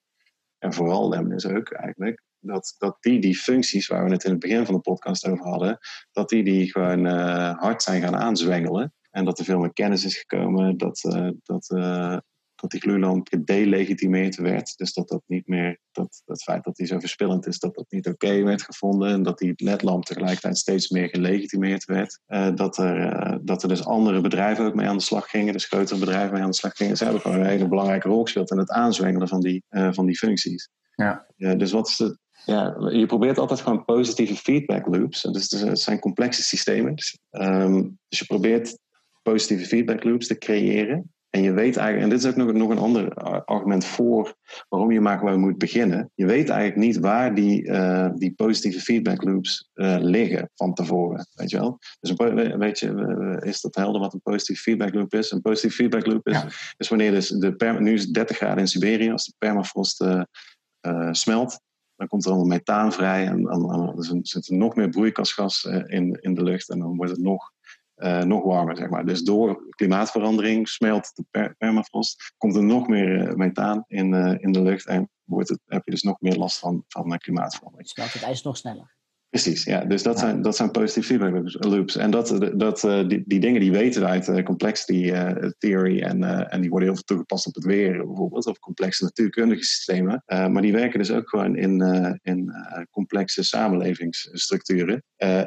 en 0.59 0.73
vooral 0.73 1.09
Lemnis 1.09 1.47
ook 1.47 1.71
eigenlijk, 1.71 2.23
dat, 2.40 2.74
dat 2.79 2.96
die 3.00 3.20
die 3.20 3.37
functies 3.37 3.87
waar 3.87 4.05
we 4.05 4.11
het 4.11 4.24
in 4.24 4.31
het 4.31 4.40
begin 4.40 4.64
van 4.64 4.74
de 4.74 4.81
podcast 4.81 5.26
over 5.26 5.46
hadden, 5.46 5.79
dat 6.12 6.29
die 6.29 6.44
die 6.44 6.70
gewoon 6.70 7.07
uh, 7.07 7.59
hard 7.59 7.83
zijn 7.83 8.03
gaan 8.03 8.16
aanzwengelen. 8.16 8.94
En 9.11 9.24
dat 9.24 9.38
er 9.38 9.44
veel 9.44 9.59
meer 9.59 9.72
kennis 9.72 10.05
is 10.05 10.18
gekomen, 10.18 10.76
dat, 10.76 11.05
uh, 11.05 11.31
dat, 11.42 11.70
uh, 11.74 12.16
dat 12.55 12.70
die 12.70 12.81
gloeilamp 12.81 13.29
gedelegitimeerd 13.29 14.37
werd. 14.37 14.76
Dus 14.76 14.92
dat 14.92 15.09
dat 15.09 15.22
niet 15.26 15.46
meer, 15.46 15.79
dat 15.92 16.22
het 16.24 16.42
feit 16.42 16.64
dat 16.64 16.76
die 16.76 16.87
zo 16.87 16.98
verspillend 16.98 17.46
is, 17.46 17.59
dat 17.59 17.74
dat 17.74 17.87
niet 17.88 18.07
oké 18.07 18.42
werd 18.42 18.62
gevonden. 18.62 19.09
En 19.09 19.22
dat 19.22 19.38
die 19.38 19.53
ledlamp 19.57 20.05
tegelijkertijd 20.05 20.59
steeds 20.59 20.88
meer 20.88 21.09
gelegitimeerd 21.09 21.85
werd. 21.85 22.20
Uh, 22.29 22.55
dat, 22.55 22.79
er, 22.79 22.98
uh, 22.98 23.37
dat 23.42 23.62
er 23.62 23.68
dus 23.68 23.85
andere 23.85 24.20
bedrijven 24.20 24.64
ook 24.64 24.74
mee 24.74 24.88
aan 24.88 24.96
de 24.96 25.03
slag 25.03 25.31
gingen, 25.31 25.53
dus 25.53 25.66
grotere 25.66 26.00
bedrijven 26.00 26.33
mee 26.33 26.42
aan 26.42 26.50
de 26.50 26.57
slag 26.57 26.76
gingen. 26.76 26.96
Ze 26.96 27.05
hebben 27.05 27.22
gewoon 27.22 27.40
een 27.40 27.46
hele 27.46 27.68
belangrijke 27.68 28.09
rol 28.09 28.22
gespeeld 28.22 28.50
in 28.50 28.59
het 28.59 28.70
aanzwengelen 28.70 29.29
van 29.29 29.40
die, 29.40 29.64
uh, 29.70 29.92
van 29.92 30.07
die 30.07 30.16
functies. 30.16 30.68
Ja. 30.94 31.26
dus 31.37 31.72
wat 31.72 31.88
is 31.88 31.96
de, 31.96 32.18
ja, 32.50 32.76
je 32.90 33.06
probeert 33.06 33.38
altijd 33.38 33.60
gewoon 33.60 33.84
positieve 33.84 34.36
feedback 34.36 34.86
loops. 34.86 35.22
Dus 35.22 35.50
het 35.50 35.78
zijn 35.80 35.98
complexe 35.98 36.42
systemen. 36.42 36.94
Dus, 36.94 37.18
um, 37.30 37.98
dus 38.08 38.18
je 38.18 38.24
probeert 38.24 38.78
positieve 39.22 39.66
feedback 39.66 40.04
loops 40.04 40.26
te 40.26 40.38
creëren. 40.38 41.12
En 41.30 41.42
je 41.42 41.52
weet 41.52 41.76
eigenlijk, 41.76 42.02
en 42.02 42.16
dit 42.16 42.24
is 42.24 42.30
ook 42.30 42.36
nog, 42.36 42.52
nog 42.52 42.70
een 42.70 42.78
ander 42.78 43.14
argument 43.44 43.84
voor 43.84 44.34
waarom 44.68 44.92
je 44.92 45.00
maar 45.00 45.18
gewoon 45.18 45.40
moet 45.40 45.58
beginnen. 45.58 46.10
Je 46.14 46.26
weet 46.26 46.48
eigenlijk 46.48 46.86
niet 46.86 46.98
waar 46.98 47.34
die, 47.34 47.64
uh, 47.64 48.10
die 48.14 48.32
positieve 48.34 48.80
feedback 48.80 49.24
loops 49.24 49.68
uh, 49.74 49.96
liggen 50.00 50.50
van 50.54 50.74
tevoren. 50.74 51.26
Weet 51.34 51.50
je 51.50 51.58
wel? 51.58 51.78
Dus 52.00 52.12
een, 52.16 52.58
weet 52.58 52.78
je, 52.78 53.40
is 53.44 53.60
dat 53.60 53.74
helder 53.74 54.00
wat 54.00 54.14
een 54.14 54.22
positieve 54.22 54.62
feedback 54.62 54.94
loop 54.94 55.14
is? 55.14 55.30
Een 55.30 55.40
positieve 55.40 55.76
feedback 55.76 56.06
loop 56.06 56.26
is, 56.26 56.36
ja. 56.36 56.48
is 56.76 56.88
wanneer 56.88 57.10
dus 57.10 57.28
de 57.28 57.76
nu 57.78 57.92
is 57.92 58.02
het 58.02 58.14
30 58.14 58.36
graden 58.36 58.58
in 58.58 58.68
Siberië, 58.68 59.10
als 59.10 59.24
de 59.24 59.34
permafrost 59.38 60.00
uh, 60.00 60.22
smelt, 61.10 61.60
dan 62.00 62.08
komt 62.08 62.24
er 62.24 62.30
allemaal 62.30 62.48
methaan 62.48 62.92
vrij 62.92 63.26
en 63.26 63.42
dan 63.42 64.22
zit 64.22 64.48
er 64.48 64.56
nog 64.56 64.74
meer 64.74 64.88
broeikasgas 64.88 65.64
in, 65.86 66.18
in 66.20 66.34
de 66.34 66.42
lucht 66.42 66.68
en 66.68 66.78
dan 66.78 66.96
wordt 66.96 67.12
het 67.12 67.20
nog 67.20 67.52
uh, 67.96 68.22
nog 68.22 68.44
warmer, 68.44 68.76
zeg 68.76 68.88
maar. 68.88 69.06
Dus 69.06 69.22
door 69.22 69.66
klimaatverandering 69.70 70.68
smelt 70.68 71.10
de 71.14 71.24
per 71.30 71.54
permafrost, 71.58 72.34
komt 72.38 72.56
er 72.56 72.62
nog 72.62 72.88
meer 72.88 73.28
uh, 73.28 73.34
methaan 73.34 73.84
in, 73.86 74.14
in 74.40 74.52
de 74.52 74.62
lucht 74.62 74.86
en 74.86 75.10
wordt 75.24 75.48
het, 75.48 75.60
heb 75.66 75.84
je 75.84 75.90
dus 75.90 76.02
nog 76.02 76.20
meer 76.20 76.36
last 76.36 76.58
van, 76.58 76.84
van 76.88 77.18
klimaatverandering. 77.18 77.88
Smelt 77.88 78.12
het 78.12 78.22
ijs 78.22 78.42
nog 78.42 78.56
sneller. 78.56 78.98
Precies, 79.31 79.64
ja. 79.64 79.85
Dus 79.85 80.03
dat, 80.03 80.14
ja. 80.14 80.21
Zijn, 80.21 80.43
dat 80.43 80.57
zijn 80.57 80.71
positieve 80.71 81.09
feedback 81.09 81.64
loops. 81.64 81.97
En 81.97 82.11
dat, 82.11 82.51
dat, 82.55 82.81
die, 82.81 83.23
die 83.27 83.40
dingen 83.40 83.61
die 83.61 83.71
weten 83.71 84.01
we 84.01 84.09
uit 84.09 84.29
uh, 84.29 84.45
complexity 84.45 85.11
uh, 85.11 85.31
theory 85.59 86.01
en, 86.01 86.49
en 86.51 86.61
die 86.61 86.71
worden 86.71 86.88
heel 86.88 86.97
veel 86.97 87.07
toegepast 87.07 87.47
op 87.47 87.55
het 87.55 87.64
weer 87.64 88.07
bijvoorbeeld, 88.07 88.47
of 88.47 88.59
complexe 88.59 89.05
natuurkundige 89.05 89.64
systemen. 89.64 90.23
maar 90.27 90.62
die 90.62 90.73
werken 90.73 90.99
dus 90.99 91.11
ook 91.11 91.29
gewoon 91.29 91.57
in, 91.57 91.83
in 92.23 92.53
complexe 92.90 93.43
samenlevingsstructuren. 93.43 95.03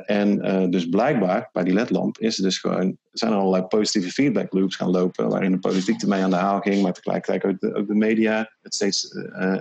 en 0.06 0.38
dus 0.72 0.90
blijkbaar 0.90 1.50
bij 1.52 1.64
die 1.64 1.74
ledlamp 1.74 2.18
is 2.18 2.38
er 2.38 2.44
dus 2.44 2.58
gewoon, 2.58 2.98
zijn 3.12 3.32
er 3.32 3.38
allerlei 3.38 3.64
positieve 3.64 4.12
feedback 4.12 4.54
loops 4.54 4.76
gaan 4.76 4.90
lopen, 4.90 5.30
waarin 5.30 5.52
de 5.52 5.60
politiek 5.60 6.02
ermee 6.02 6.24
aan 6.24 6.30
de 6.30 6.36
haal 6.36 6.60
ging, 6.60 6.82
maar 6.82 6.94
tegelijkertijd 6.94 7.54
ook 7.54 7.60
de, 7.60 7.74
ook 7.74 7.88
de 7.88 7.96
media 7.96 8.52
het 8.62 8.74
steeds, 8.74 9.08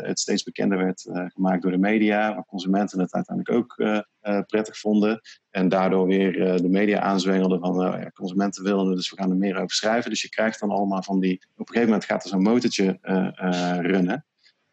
het 0.03 0.21
steeds 0.21 0.43
bekender 0.43 0.79
werd 0.79 1.09
gemaakt 1.35 1.63
door 1.63 1.71
de 1.71 1.79
media, 1.79 2.35
waar 2.35 2.45
consumenten 2.45 3.01
het 3.01 3.15
uiteindelijk 3.15 3.57
ook 3.57 3.77
prettig 4.47 4.79
vonden. 4.79 5.21
En 5.51 5.69
daardoor 5.69 6.07
weer 6.07 6.37
uh, 6.37 6.57
de 6.57 6.69
media 6.69 7.01
aanzwengelden 7.01 7.61
van 7.61 7.75
ja, 7.75 8.11
consumenten 8.11 8.65
willen 8.65 8.87
het, 8.87 8.97
dus 8.97 9.11
we 9.11 9.17
gaan 9.17 9.31
er 9.31 9.37
meer 9.37 9.57
over 9.57 9.77
schrijven. 9.77 10.11
Dus 10.11 10.23
je 10.23 10.29
krijgt 10.29 10.61
dan 10.61 10.71
allemaal 10.71 11.03
van 11.03 11.21
die. 11.21 11.35
Op 11.35 11.59
een 11.59 11.67
gegeven 11.67 11.89
moment 11.89 12.05
gaat 12.05 12.23
er 12.23 12.29
zo'n 12.29 12.43
motortje 12.43 12.99
runnen. 13.81 14.27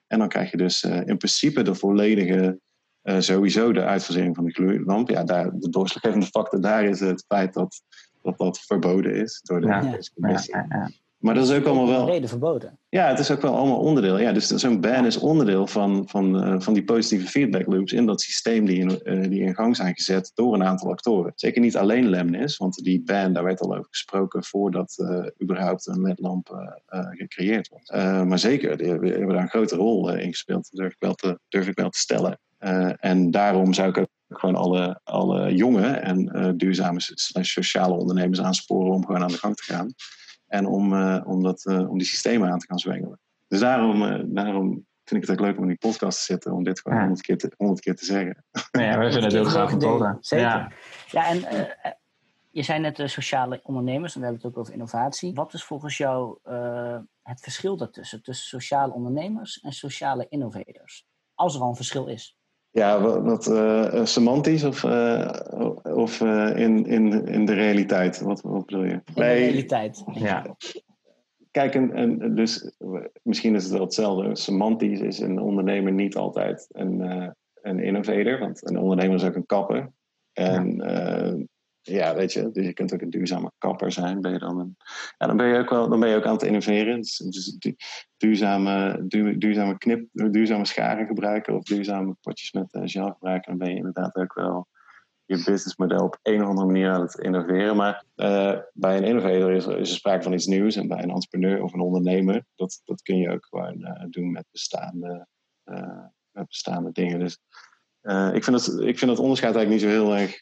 En 0.08 0.20
dan 0.20 0.28
krijg 0.28 0.52
je 0.52 0.58
dus 0.58 0.84
in 0.84 1.18
principe 1.18 1.62
de 1.62 1.76
volledige. 1.76 2.60
sowieso 3.04 3.72
de 3.72 3.84
uitfasering 3.84 4.36
van 4.36 4.46
de 4.46 4.52
gloeilamp. 4.52 5.10
Ja, 5.10 5.24
daar, 5.24 5.52
de 5.60 5.70
doorslaggevende 5.70 6.26
factor 6.26 6.62
daar 6.62 6.84
is 6.84 7.00
het 7.00 7.26
feit 7.28 7.54
dat 7.54 7.82
dat, 8.22 8.38
dat 8.38 8.60
verboden 8.60 9.16
is 9.16 9.42
door 9.42 9.62
de 9.62 9.68
ja. 9.68 9.98
Commissie. 10.14 10.56
Ja, 10.56 10.66
ja, 10.70 10.90
maar 11.20 11.34
dat 11.34 11.50
is 11.50 11.56
ook 11.58 11.66
allemaal 11.66 11.88
wel. 11.88 12.06
Reden 12.06 12.30
verboden. 12.30 12.80
Ja, 12.90 13.08
het 13.08 13.20
is 13.20 13.32
ook 13.32 13.42
wel 13.42 13.56
allemaal 13.56 13.80
onderdeel. 13.80 14.20
Ja, 14.20 14.32
dus 14.32 14.48
zo'n 14.48 14.82
ban 14.82 15.06
is 15.06 15.18
onderdeel 15.18 15.68
van, 15.68 16.04
van, 16.08 16.46
uh, 16.46 16.60
van 16.60 16.74
die 16.74 16.84
positieve 16.84 17.28
feedback 17.28 17.68
loops 17.68 17.94
in 17.94 18.06
dat 18.06 18.22
systeem 18.22 18.66
die 18.66 18.80
in, 18.80 19.02
uh, 19.04 19.30
die 19.30 19.42
in 19.42 19.56
gang 19.56 19.76
zijn 19.76 19.96
gezet 19.96 20.32
door 20.34 20.54
een 20.54 20.64
aantal 20.64 20.92
actoren. 20.92 21.32
Zeker 21.36 21.62
niet 21.62 21.78
alleen 21.78 22.10
Lemnis, 22.10 22.58
want 22.58 22.76
die 22.76 23.02
ban, 23.02 23.34
daar 23.34 23.44
werd 23.44 23.60
al 23.60 23.72
over 23.76 23.88
gesproken 23.90 24.44
voordat 24.44 24.96
uh, 24.98 25.26
überhaupt 25.42 25.88
een 25.88 26.02
ledlamp 26.02 26.74
gecreëerd 27.10 27.70
was. 27.70 28.02
maar 28.26 28.40
zeker, 28.40 28.78
die 28.78 28.88
hebben, 28.88 29.10
hebben, 29.10 29.30
daar 29.30 29.42
een 29.42 29.50
grote 29.50 29.76
rol 29.76 30.14
in 30.14 30.30
gespeeld, 30.30 30.70
durf 30.72 30.92
ik 30.92 31.00
wel 31.00 31.14
te, 31.14 31.40
durf 31.50 31.68
ik 31.68 31.76
wel 31.76 31.90
te 31.90 32.00
stellen. 32.00 32.40
en 33.00 33.32
daarom 33.32 33.74
zou 33.74 33.90
ik 33.90 33.98
ook 33.98 34.10
gewoon 34.30 34.56
alle, 34.56 35.00
alle 35.04 35.56
jonge 35.56 35.88
en 35.88 36.54
duurzame 36.58 37.00
sociale 37.42 37.94
ondernemers 37.94 38.42
aansporen 38.42 38.94
om 38.94 39.06
gewoon 39.06 39.22
aan 39.22 39.28
de 39.28 39.38
gang 39.38 39.56
te 39.56 39.64
gaan. 39.64 39.94
En 40.50 40.66
om, 40.66 40.94
uh, 40.94 41.22
om, 41.26 41.44
dat, 41.44 41.66
uh, 41.66 41.90
om 41.90 41.98
die 41.98 42.08
systemen 42.08 42.52
aan 42.52 42.60
te 42.60 42.66
gaan 42.66 42.80
zwengelen. 42.80 43.20
Dus 43.48 43.60
daarom, 43.60 44.04
uh, 44.04 44.22
daarom 44.26 44.86
vind 45.04 45.24
ik 45.24 45.30
het 45.30 45.40
ook 45.40 45.46
leuk 45.46 45.58
om 45.58 45.62
in 45.62 45.70
die 45.70 45.78
podcast 45.78 46.18
te 46.18 46.24
zitten. 46.24 46.52
Om 46.52 46.64
dit 46.64 46.82
gewoon 46.82 46.98
honderd 47.00 47.26
ja. 47.26 47.36
keer, 47.36 47.50
te, 47.50 47.80
keer 47.80 47.96
te 47.96 48.06
zeggen. 48.06 48.46
Ja, 48.72 48.98
we 48.98 49.04
vinden 49.04 49.24
het 49.24 49.32
heel 49.32 49.44
graag 49.44 49.74
om 49.74 49.80
te 49.80 49.86
horen. 49.86 50.18
Zeker. 50.22 50.46
Ja, 50.46 50.72
ja 51.08 51.28
en 51.28 51.44
je 52.52 52.64
zei 52.64 52.80
net 52.80 53.02
sociale 53.06 53.60
ondernemers. 53.64 54.16
En 54.16 54.20
we 54.20 54.26
hebben 54.26 54.44
het 54.44 54.54
ook 54.54 54.62
over 54.62 54.74
innovatie. 54.74 55.34
Wat 55.34 55.54
is 55.54 55.64
volgens 55.64 55.98
jou 55.98 56.38
het 57.22 57.42
verschil 57.42 57.78
daartussen? 57.78 58.24
Tussen 58.24 58.48
sociale 58.48 58.94
ondernemers 58.94 59.60
en 59.60 59.72
sociale 59.72 60.26
innovators? 60.30 61.08
Als 61.34 61.56
er 61.56 61.62
al 61.62 61.70
een 61.70 61.76
verschil 61.76 62.08
is. 62.08 62.39
Ja, 62.72 63.02
wat, 63.02 63.24
wat 63.24 63.48
uh, 63.48 64.06
semantisch 64.06 64.64
of, 64.64 64.84
uh, 64.84 65.30
of 65.84 66.22
uh, 66.22 66.58
in, 66.58 66.86
in, 66.86 67.28
in 67.28 67.46
de 67.46 67.54
realiteit? 67.54 68.22
Wat, 68.22 68.42
wat 68.42 68.66
bedoel 68.66 68.84
je? 68.84 68.92
In 68.92 69.02
de 69.14 69.22
realiteit. 69.22 70.04
Ja. 70.14 70.56
Kijk, 71.52 71.76
en, 71.76 71.94
en 71.94 72.36
dus 72.36 72.72
misschien 73.24 73.56
is 73.56 73.64
het 73.64 73.72
wel 73.72 73.82
hetzelfde. 73.82 74.36
Semantisch 74.36 75.00
is 75.00 75.20
een 75.20 75.40
ondernemer 75.40 75.92
niet 75.92 76.16
altijd 76.16 76.68
een, 76.72 77.00
een 77.62 77.80
innovator, 77.80 78.40
want 78.40 78.70
een 78.70 78.80
ondernemer 78.80 79.16
is 79.16 79.24
ook 79.24 79.36
een 79.36 79.46
kapper. 79.46 79.92
En 80.34 80.76
ja. 80.76 81.36
Ja, 81.82 82.16
weet 82.16 82.34
je, 82.34 82.52
dus 82.52 82.66
je 82.66 82.74
kunt 82.74 82.94
ook 82.94 83.02
een 83.02 83.10
duurzame 83.10 83.52
kapper 83.58 83.92
zijn. 83.92 84.22
Ben 84.22 84.32
je 84.32 84.40
dan, 84.40 84.60
een, 84.60 84.78
ja, 85.18 85.28
dan, 85.28 85.38
ben 85.38 85.48
je 85.48 85.58
ook 85.58 85.70
wel, 85.70 85.90
dan 85.90 86.00
ben 86.00 86.10
je 86.10 86.16
ook 86.16 86.26
aan 86.26 86.34
het 86.34 86.44
innoveren. 86.44 86.98
Dus, 86.98 87.18
dus 87.18 87.58
duurzame, 88.18 89.06
du, 89.08 89.38
duurzame 89.38 89.78
knip, 89.78 90.08
duurzame 90.12 90.66
scharen 90.66 91.08
gebruiken 91.08 91.56
of 91.56 91.64
duurzame 91.64 92.16
potjes 92.22 92.52
met 92.52 92.74
uh, 92.74 92.82
gel 92.86 93.12
gebruiken, 93.12 93.50
dan 93.50 93.60
ben 93.60 93.70
je 93.70 93.78
inderdaad 93.78 94.16
ook 94.16 94.34
wel 94.34 94.68
je 95.26 95.36
businessmodel 95.36 96.06
op 96.06 96.20
een 96.22 96.42
of 96.42 96.48
andere 96.48 96.66
manier 96.66 96.90
aan 96.90 97.02
het 97.02 97.20
innoveren. 97.20 97.76
Maar 97.76 98.04
uh, 98.16 98.58
bij 98.74 98.98
een 98.98 99.04
innovator 99.04 99.52
is, 99.52 99.66
is 99.66 99.90
er 99.90 99.96
sprake 99.96 100.24
van 100.24 100.34
iets 100.34 100.46
nieuws 100.46 100.76
en 100.76 100.88
bij 100.88 101.04
een 101.04 101.10
entrepreneur 101.10 101.64
of 101.64 101.74
een 101.74 101.80
ondernemer, 101.80 102.46
dat, 102.56 102.82
dat 102.84 103.02
kun 103.02 103.18
je 103.18 103.32
ook 103.32 103.46
gewoon 103.46 103.82
uh, 103.82 104.04
doen 104.10 104.32
met 104.32 104.46
bestaande, 104.52 105.28
met 106.32 106.48
bestaande 106.48 106.92
dingen. 106.92 107.20
Dus 107.20 107.40
ik, 108.34 108.44
vind 108.44 108.66
dat, 108.66 108.80
ik 108.80 108.98
vind 108.98 109.12
dat 109.12 109.20
onderscheid 109.20 109.56
eigenlijk 109.56 109.70
niet 109.70 109.82
zo 109.82 109.88
heel 109.88 110.18
erg 110.18 110.40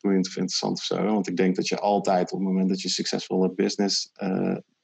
boeiend 0.00 0.26
of 0.26 0.36
interessant 0.36 0.78
of 0.78 0.84
zo. 0.84 1.04
Want 1.04 1.28
ik 1.28 1.36
denk 1.36 1.56
dat 1.56 1.68
je 1.68 1.78
altijd 1.78 2.32
op 2.32 2.38
het 2.38 2.48
moment 2.48 2.68
dat 2.68 2.80
je 2.80 2.88
succesvolle 2.88 3.52
business 3.54 4.10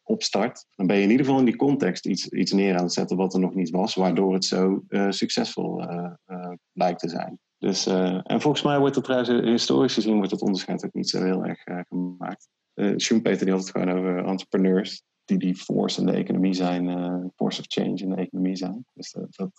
opstart, 0.02 0.66
dan 0.74 0.86
ben 0.86 0.96
je 0.96 1.02
in 1.02 1.10
ieder 1.10 1.24
geval 1.24 1.40
in 1.40 1.46
die 1.46 1.56
context 1.56 2.06
iets, 2.06 2.28
iets 2.28 2.52
neer 2.52 2.76
aan 2.76 2.82
het 2.82 2.92
zetten 2.92 3.16
wat 3.16 3.34
er 3.34 3.40
nog 3.40 3.54
niet 3.54 3.70
was, 3.70 3.94
waardoor 3.94 4.34
het 4.34 4.44
zo 4.44 4.84
uh, 4.88 5.10
succesvol 5.10 5.82
uh, 5.82 6.10
uh, 6.26 6.52
lijkt 6.72 7.00
te 7.00 7.08
zijn. 7.08 7.38
Dus, 7.58 7.86
en 7.86 8.40
volgens 8.40 8.62
mij 8.62 8.78
wordt 8.78 8.94
het 8.94 9.04
trouwens 9.04 9.48
historisch 9.50 9.94
gezien 9.94 10.16
wordt 10.16 10.30
het 10.30 10.42
onderscheid 10.42 10.84
ook 10.84 10.92
niet 10.92 11.08
zo 11.08 11.22
heel 11.22 11.44
erg 11.44 11.86
gemaakt. 11.88 12.48
Schumpeter 12.96 13.44
die 13.44 13.54
had 13.54 13.62
het 13.62 13.70
gewoon 13.70 13.98
over 13.98 14.24
entrepreneurs 14.24 15.02
die 15.30 15.38
die 15.38 15.54
force 15.54 16.00
in 16.00 16.06
de 16.06 16.12
economie 16.12 16.54
zijn, 16.54 16.86
force 17.36 17.60
of 17.60 17.66
change 17.68 17.94
in 17.94 18.08
de 18.08 18.16
economie 18.16 18.56
zijn. 18.56 18.84
Dus, 18.94 19.16
dat, 19.30 19.50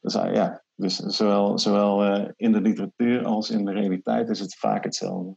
dus, 0.00 0.12
ja, 0.12 0.62
dus 0.74 0.96
zowel, 0.96 1.58
zowel 1.58 2.04
in 2.36 2.52
de 2.52 2.60
literatuur 2.60 3.24
als 3.24 3.50
in 3.50 3.64
de 3.64 3.72
realiteit 3.72 4.28
is 4.28 4.40
het 4.40 4.58
vaak 4.58 4.84
hetzelfde. 4.84 5.36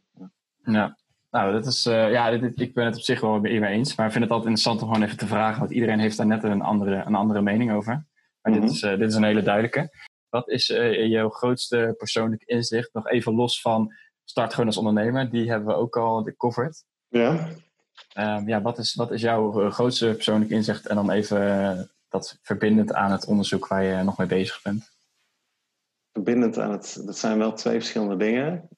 Ja. 0.64 0.96
Nou, 1.30 1.52
dat 1.52 1.66
is, 1.66 1.82
ja, 1.82 2.30
dit, 2.30 2.60
ik 2.60 2.74
ben 2.74 2.84
het 2.84 2.96
op 2.96 3.02
zich 3.02 3.20
wel 3.20 3.40
mee 3.40 3.62
eens. 3.62 3.96
Maar 3.96 4.06
ik 4.06 4.12
vind 4.12 4.24
het 4.24 4.32
altijd 4.32 4.50
interessant 4.50 4.82
om 4.82 4.88
gewoon 4.88 5.06
even 5.06 5.18
te 5.18 5.26
vragen. 5.26 5.60
Want 5.60 5.72
iedereen 5.72 5.98
heeft 5.98 6.16
daar 6.16 6.26
net 6.26 6.44
een 6.44 6.62
andere, 6.62 7.02
een 7.06 7.14
andere 7.14 7.42
mening 7.42 7.72
over. 7.72 7.92
Maar 7.92 8.52
mm 8.52 8.52
-hmm. 8.52 8.60
dit, 8.60 8.70
is, 8.70 8.82
uh, 8.82 8.98
dit 8.98 9.08
is 9.08 9.14
een 9.14 9.24
hele 9.24 9.42
duidelijke. 9.42 9.90
Wat 10.28 10.48
is 10.48 10.66
jouw 11.06 11.28
grootste 11.28 11.94
persoonlijk 11.98 12.42
inzicht? 12.42 12.92
Nog 12.92 13.08
even 13.08 13.34
los 13.34 13.60
van 13.60 13.94
start 14.24 14.52
gewoon 14.52 14.66
als 14.66 14.76
ondernemer. 14.76 15.30
Die 15.30 15.50
hebben 15.50 15.68
we 15.68 15.74
ook 15.74 15.96
al 15.96 16.22
gecoverd. 16.22 16.84
Ja. 17.08 17.48
Um, 18.18 18.48
ja, 18.48 18.62
wat 18.62 18.78
is, 18.78 18.94
wat 18.94 19.10
is 19.12 19.20
jouw 19.20 19.70
grootste 19.70 20.12
persoonlijk 20.14 20.50
inzicht? 20.50 20.86
En 20.86 20.94
dan 20.94 21.10
even 21.10 21.90
dat 22.08 22.38
verbindend 22.42 22.92
aan 22.92 23.10
het 23.10 23.26
onderzoek 23.26 23.66
waar 23.66 23.84
je 23.84 24.02
nog 24.02 24.18
mee 24.18 24.26
bezig 24.26 24.62
bent. 24.62 24.90
Verbindend 26.12 26.58
aan 26.58 26.70
het... 26.70 27.02
Dat 27.06 27.18
zijn 27.18 27.38
wel 27.38 27.52
twee 27.52 27.78
verschillende 27.78 28.16
dingen. 28.16 28.68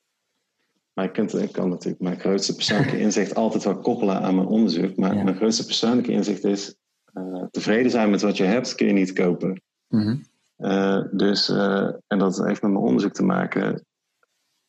Maar 0.92 1.04
ik, 1.04 1.12
kunt, 1.12 1.34
ik 1.34 1.52
kan 1.52 1.68
natuurlijk 1.68 2.02
mijn 2.02 2.20
grootste 2.20 2.54
persoonlijke 2.54 2.98
inzicht 2.98 3.34
altijd 3.34 3.64
wel 3.64 3.80
koppelen 3.80 4.20
aan 4.20 4.34
mijn 4.34 4.46
onderzoek. 4.46 4.96
Maar 4.96 5.14
Ja. 5.14 5.22
mijn 5.22 5.36
grootste 5.36 5.64
persoonlijke 5.64 6.12
inzicht 6.12 6.44
is: 6.44 6.74
eh, 7.12 7.44
tevreden 7.50 7.90
zijn 7.90 8.10
met 8.10 8.22
wat 8.22 8.36
je 8.36 8.44
hebt, 8.44 8.74
kun 8.74 8.86
je 8.86 8.92
niet 8.92 9.12
kopen. 9.12 9.62
Mhm. 9.88 10.16
Eh, 10.56 11.02
dus, 11.10 11.48
eh, 11.48 11.88
en 12.06 12.18
dat 12.18 12.36
heeft 12.36 12.62
met 12.62 12.70
mijn 12.70 12.84
onderzoek 12.84 13.12
te 13.12 13.24
maken. 13.24 13.84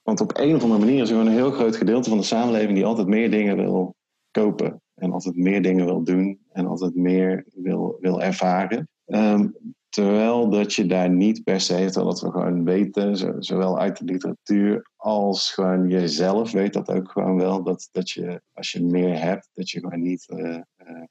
Want 0.02 0.22
op 0.22 0.38
een 0.38 0.56
of 0.56 0.62
andere 0.62 0.80
manier 0.80 1.02
is 1.02 1.10
er 1.10 1.16
gewoon 1.16 1.28
een 1.28 1.38
heel 1.38 1.52
groot 1.52 1.76
gedeelte 1.76 2.10
van 2.10 2.18
de 2.18 2.24
samenleving 2.24 2.74
die 2.74 2.86
altijd 2.86 3.08
meer 3.08 3.32
dingen 3.32 3.56
wil 3.56 3.96
kopen. 4.32 4.82
en 4.96 5.12
altijd 5.12 5.36
meer 5.36 5.62
dingen 5.62 5.86
wil 5.86 6.04
doen 6.04 6.40
en 6.52 6.66
altijd 6.68 6.96
meer 6.96 7.46
wil, 7.54 7.98
wil 8.00 8.22
ervaren. 8.22 8.90
Ehm, 9.06 9.48
terwijl 9.90 10.50
dat 10.50 10.74
je 10.74 10.86
daar 10.86 11.10
niet 11.10 11.44
per 11.44 11.62
se, 11.62 11.90
dat 11.92 12.22
we 12.22 12.32
gewoon 12.32 12.64
weten, 12.64 13.44
zowel 13.44 13.80
uit 13.80 13.98
de 13.98 14.06
literatuur 14.06 14.90
als 14.96 15.52
gewoon 15.52 15.90
jezelf 15.90 16.52
weet 16.52 16.74
dat 16.74 16.90
ook 16.90 17.12
gewoon 17.12 17.38
wel, 17.38 17.64
dat, 17.64 17.90
dat 17.92 18.10
je 18.10 18.42
als 18.54 18.72
je 18.72 18.84
meer 18.84 19.22
hebt, 19.22 19.50
dat 19.54 19.70
je 19.70 19.80
gewoon 19.80 20.02
niet 20.02 20.28
uh, 20.28 20.60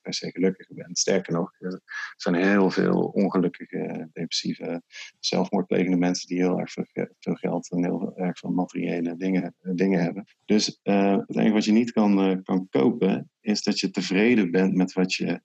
per 0.03 0.14
se 0.14 0.31
gelukkiger 0.31 0.74
bent. 0.74 0.99
Sterker 0.99 1.33
nog, 1.33 1.53
er 1.59 1.81
zijn 2.16 2.35
heel 2.35 2.70
veel 2.70 3.01
ongelukkige, 3.01 4.09
depressieve, 4.12 4.83
zelfmoordplegende 5.20 5.97
mensen 5.97 6.29
die 6.29 6.39
heel 6.39 6.59
erg 6.61 6.72
veel, 6.72 6.85
geld 7.18 7.70
en 7.70 7.85
heel 7.85 8.16
erg 8.16 8.39
veel 8.39 8.51
materiële 8.51 9.16
dingen, 9.16 9.55
dingen 9.61 10.03
hebben. 10.03 10.24
Dus 10.45 10.81
het 10.83 11.37
enige 11.37 11.53
wat 11.53 11.64
je 11.64 11.72
niet 11.72 11.93
kan, 11.93 12.43
kan 12.43 12.66
kopen, 12.70 13.31
is 13.41 13.62
dat 13.62 13.81
je 13.81 13.91
tevreden 13.91 14.51
bent 14.51 14.74
met 14.74 14.93
wat 14.93 15.14
je, 15.14 15.41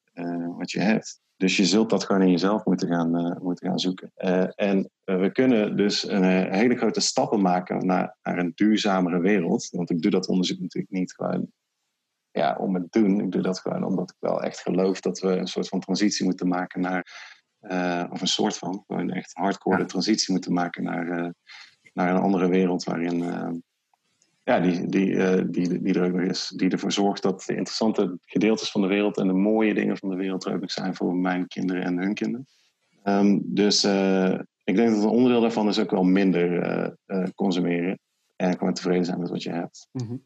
wat 0.58 0.72
je 0.72 0.80
hebt. 0.80 1.20
Dus 1.38 1.58
je 1.58 1.66
zult 1.66 1.90
dat 1.90 2.04
gewoon 2.04 2.22
in 2.22 2.32
jezelf 2.32 2.66
moeten 2.66 2.88
gaan, 2.88 3.40
moeten 3.42 3.68
gaan 3.68 3.80
zoeken. 3.80 4.12
En 4.56 4.90
we 5.04 5.30
kunnen 5.32 5.78
dus 5.78 6.08
een 6.08 6.54
hele 6.54 6.76
grote 6.76 7.00
stappen 7.00 7.42
maken 7.42 7.86
naar, 7.86 8.18
naar 8.24 8.38
een 8.38 8.52
duurzamere 8.56 9.20
wereld. 9.20 9.70
Want 9.72 9.90
ik 9.90 10.02
doe 10.02 10.12
dat 10.12 10.28
onderzoek 10.28 10.60
natuurlijk 10.60 10.94
niet 10.94 11.14
gewoon 11.14 11.52
ja, 12.32 12.56
om 12.60 12.76
het 12.76 12.92
doen. 12.92 13.20
Ik 13.20 13.32
doe 13.32 13.42
dat 13.42 13.60
gewoon 13.60 13.84
omdat 13.84 14.10
ik 14.10 14.16
wel 14.20 14.44
echt 14.44 14.60
geloof 14.60 15.00
dat 15.00 15.20
we 15.20 15.28
een 15.28 15.48
soort 15.48 15.68
van 15.68 15.80
transitie 15.80 16.26
moeten 16.26 16.48
maken 16.48 16.82
naar, 16.82 17.06
of 18.12 18.22
een 18.22 18.28
soort 18.28 18.58
van, 18.58 18.84
gewoon 18.88 19.12
echt 19.12 19.34
hardcore 19.34 19.86
transitie 19.86 20.34
moeten 20.34 20.54
maken 20.54 20.84
naar, 20.84 21.34
naar 21.94 22.10
een 22.10 22.22
andere 22.22 22.48
wereld 22.48 22.84
waarin 22.84 23.64
ja, 24.44 24.60
die, 24.60 24.86
die, 24.88 25.50
die, 25.50 25.82
die 25.82 25.94
er 25.94 26.06
ook 26.06 26.14
nog 26.14 26.30
is. 26.30 26.54
Die 26.56 26.70
ervoor 26.70 26.92
zorgt 26.92 27.22
dat 27.22 27.44
de 27.46 27.56
interessante 27.56 28.18
gedeeltes 28.26 28.72
van 28.72 28.82
de 28.82 28.88
wereld 28.88 29.18
en 29.18 29.28
de 29.28 29.34
mooie 29.34 29.74
dingen 29.74 29.98
van 29.98 30.10
de 30.10 30.16
wereld 30.16 30.46
er 30.46 30.54
ook 30.54 30.62
nog 30.62 30.72
zijn 30.72 30.96
voor 30.96 31.16
mijn 31.16 31.48
kinderen 31.48 31.84
en 31.84 31.98
hun 31.98 32.14
kinderen. 32.14 32.48
Um, 33.04 33.42
dus 33.46 33.84
ik 34.64 34.76
denk 34.76 34.90
dat 34.90 35.04
een 35.04 35.10
onderdeel 35.10 35.42
daarvan 35.42 35.68
is 35.68 35.80
ook 35.80 35.92
wel 35.92 36.04
minder 36.04 36.98
consumeren. 37.36 38.00
En 38.42 38.58
gewoon 38.58 38.74
tevreden 38.74 39.06
zijn 39.06 39.20
met 39.20 39.30
wat 39.30 39.44
je 39.44 39.52
hebt. 39.52 39.88
Mm 39.92 40.08
-hmm. 40.08 40.26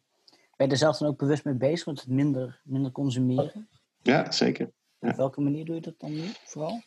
Ben 0.56 0.68
je 0.68 0.74
er 0.74 0.80
zelf 0.80 0.98
dan 0.98 1.08
ook 1.08 1.18
bewust 1.18 1.46
mee 1.46 1.54
bezig 1.54 1.86
met 1.86 2.00
het 2.00 2.10
minder, 2.10 2.62
minder 2.64 2.92
consumeren? 2.92 3.70
Ja, 4.02 4.32
zeker. 4.32 4.72
Ja. 5.00 5.10
Op 5.10 5.16
welke 5.16 5.42
manier 5.42 5.66
doe 5.66 5.76
je 5.76 5.82
dat 5.82 6.00
dan 6.00 6.12
nu 6.14 6.24
vooral? 6.44 6.82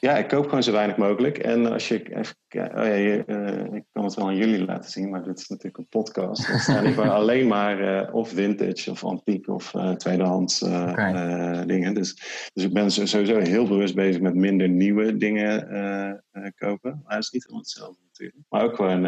Ja, 0.00 0.16
ik 0.16 0.28
koop 0.28 0.44
gewoon 0.44 0.62
zo 0.62 0.72
weinig 0.72 0.96
mogelijk. 0.96 1.38
En 1.38 1.72
als 1.72 1.88
je 1.88 2.16
even 2.16 2.34
oh 2.50 2.84
ja, 2.84 2.84
je, 2.84 3.24
uh, 3.26 3.74
ik 3.74 3.84
kan 3.92 4.04
het 4.04 4.14
wel 4.14 4.26
aan 4.26 4.36
jullie 4.36 4.64
laten 4.64 4.90
zien, 4.90 5.10
maar 5.10 5.22
dit 5.22 5.38
is 5.38 5.48
natuurlijk 5.48 5.78
een 5.78 5.88
podcast. 5.88 6.48
Dan 6.48 6.58
staan 6.58 7.10
alleen 7.10 7.46
maar 7.46 7.80
uh, 7.80 8.14
of 8.14 8.28
vintage 8.28 8.90
of 8.90 9.04
antiek 9.04 9.48
of 9.48 9.74
uh, 9.74 9.92
tweedehands 9.92 10.62
okay. 10.62 11.66
dingen. 11.66 11.94
Dus, 11.94 12.14
dus 12.52 12.64
ik 12.64 12.72
ben 12.72 12.90
sowieso 12.90 13.38
heel 13.38 13.68
bewust 13.68 13.94
bezig 13.94 14.20
met 14.20 14.34
minder 14.34 14.68
nieuwe 14.68 15.16
dingen 15.16 15.58
kopen. 16.54 17.00
Maar 17.04 17.14
dat 17.14 17.24
is 17.24 17.30
niet 17.30 17.42
helemaal 17.42 17.62
hetzelfde 17.62 18.02
natuurlijk. 18.06 18.38
Maar 18.48 18.64
ook 18.64 18.76
gewoon 18.76 19.04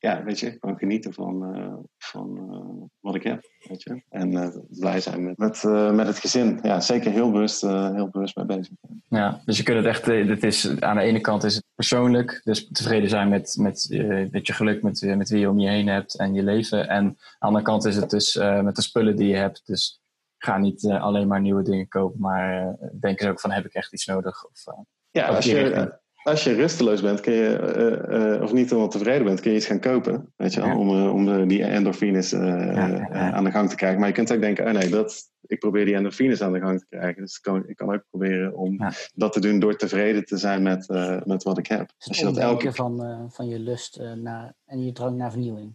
ja, 0.00 0.22
weet 0.24 0.40
je, 0.40 0.56
gewoon 0.60 0.78
genieten 0.78 1.12
van, 1.12 1.56
uh, 1.56 1.74
van 1.98 2.38
uh, 2.50 2.86
wat 3.00 3.14
ik 3.14 3.22
heb. 3.22 3.50
Weet 3.68 3.82
je? 3.82 4.02
En 4.08 4.32
uh, 4.32 4.48
blij 4.68 5.00
zijn 5.00 5.24
met, 5.24 5.38
met, 5.38 5.62
met 5.94 6.06
het 6.06 6.18
gezin. 6.18 6.58
Ja, 6.62 6.80
zeker 6.80 7.10
heel 7.10 7.30
bewust, 7.30 7.60
heel 7.60 8.08
bewust 8.10 8.36
mee 8.36 8.44
bezig. 8.44 8.68
Ja, 9.08 9.40
dus 9.44 9.56
je 9.56 9.62
kunt 9.62 9.76
het 9.76 9.86
echt, 9.86 10.06
het 10.06 10.44
is, 10.44 10.80
aan 10.80 10.96
de 10.96 11.02
ene 11.02 11.20
kant 11.20 11.44
is 11.44 11.54
het 11.54 11.64
persoonlijk, 11.74 12.40
dus 12.44 12.68
tevreden 12.72 13.08
zijn 13.08 13.28
met, 13.28 13.56
met, 13.58 13.86
met 14.30 14.46
je 14.46 14.52
geluk, 14.52 14.82
met, 14.82 15.00
met 15.16 15.28
wie 15.28 15.40
je 15.40 15.50
om 15.50 15.58
je 15.58 15.68
heen 15.68 15.88
hebt 15.88 16.18
en 16.18 16.34
je 16.34 16.42
leven. 16.42 16.88
En 16.88 17.04
aan 17.04 17.16
de 17.38 17.46
andere 17.46 17.64
kant 17.64 17.84
is 17.84 17.96
het 17.96 18.10
dus 18.10 18.34
met 18.62 18.76
de 18.76 18.82
spullen 18.82 19.16
die 19.16 19.28
je 19.28 19.36
hebt. 19.36 19.62
Dus 19.66 20.00
ga 20.38 20.58
niet 20.58 20.84
alleen 20.84 21.28
maar 21.28 21.40
nieuwe 21.40 21.62
dingen 21.62 21.88
kopen, 21.88 22.20
maar 22.20 22.76
denk 23.00 23.20
eens 23.20 23.30
ook 23.30 23.40
van 23.40 23.50
heb 23.50 23.64
ik 23.64 23.74
echt 23.74 23.92
iets 23.92 24.06
nodig? 24.06 24.44
Of, 24.44 24.64
ja, 25.10 25.26
als 25.26 25.44
je, 25.44 25.98
als 26.28 26.44
je 26.44 26.54
rusteloos 26.54 27.02
bent, 27.02 27.20
kun 27.20 27.32
je, 27.32 27.58
uh, 27.76 28.34
uh, 28.36 28.42
of 28.42 28.52
niet 28.52 28.68
helemaal 28.68 28.90
tevreden 28.90 29.24
bent, 29.24 29.40
kun 29.40 29.50
je 29.50 29.56
iets 29.56 29.66
gaan 29.66 29.80
kopen. 29.80 30.32
Weet 30.36 30.54
je 30.54 30.60
wel, 30.60 30.78
om, 30.78 30.90
uh, 30.90 31.14
om 31.14 31.48
die 31.48 31.64
endorfines 31.64 32.30
ja, 32.30 33.32
aan 33.32 33.44
de 33.44 33.50
gang 33.50 33.68
te 33.68 33.76
krijgen. 33.76 33.98
Maar 33.98 34.08
je 34.08 34.14
kunt 34.14 34.32
ook 34.32 34.40
denken, 34.40 34.66
oh 34.66 34.72
nee, 34.72 34.88
dat, 34.88 35.30
ik 35.46 35.58
probeer 35.58 35.84
die 35.84 35.94
endorfines 35.94 36.42
aan 36.42 36.52
de 36.52 36.60
gang 36.60 36.78
te 36.78 36.86
krijgen. 36.88 37.22
Dus 37.22 37.36
ik 37.36 37.42
kan, 37.42 37.68
ik 37.68 37.76
kan 37.76 37.94
ook 37.94 38.04
proberen 38.10 38.56
om 38.56 38.80
dat 39.14 39.32
te 39.32 39.40
doen 39.40 39.58
door 39.58 39.76
tevreden 39.76 40.24
te 40.24 40.36
zijn 40.36 40.62
met, 40.62 40.88
met 41.24 41.42
wat 41.42 41.58
ik 41.58 41.66
heb. 41.66 41.92
Dus 41.98 42.08
Als 42.08 42.18
je 42.18 42.24
dat 42.24 42.36
elke 42.36 42.72
van, 42.72 43.26
van 43.30 43.48
je 43.48 43.58
lust 43.58 44.00
naar, 44.14 44.54
en 44.64 44.84
je 44.84 44.92
drang 44.92 45.16
naar 45.16 45.30
vernieuwing. 45.30 45.74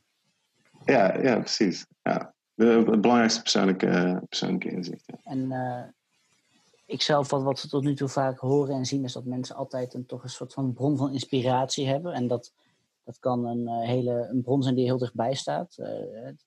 Ja, 0.86 1.22
ja 1.22 1.40
precies. 1.40 1.86
Ja. 2.02 2.34
De, 2.54 2.66
het 2.66 3.02
belangrijkste 3.02 3.42
persoonlijke, 3.42 4.22
persoonlijke 4.30 4.70
inzicht. 4.70 5.06
En 5.24 5.52
ik 6.94 7.02
zelf, 7.02 7.30
wat, 7.30 7.44
wat 7.44 7.62
we 7.62 7.68
tot 7.68 7.84
nu 7.84 7.96
toe 7.96 8.08
vaak 8.08 8.40
horen 8.40 8.76
en 8.76 8.86
zien, 8.86 9.04
is 9.04 9.14
dat 9.14 9.26
mensen 9.26 9.56
altijd 9.56 9.94
een, 9.94 10.06
toch 10.06 10.24
een 10.24 10.30
soort 10.30 10.54
van 10.54 10.74
bron 10.74 10.98
van 10.98 11.12
inspiratie 11.12 11.88
hebben. 11.88 12.14
En 12.14 12.28
dat, 12.28 12.54
dat 13.04 13.20
kan 13.20 13.46
een, 13.46 13.62
uh, 13.62 13.88
hele, 13.88 14.28
een 14.32 14.42
bron 14.42 14.64
zijn 14.64 14.76
die 14.76 14.86
heel 14.86 14.98
dichtbij 14.98 15.34
staat. 15.34 15.78
Uh, 15.80 15.88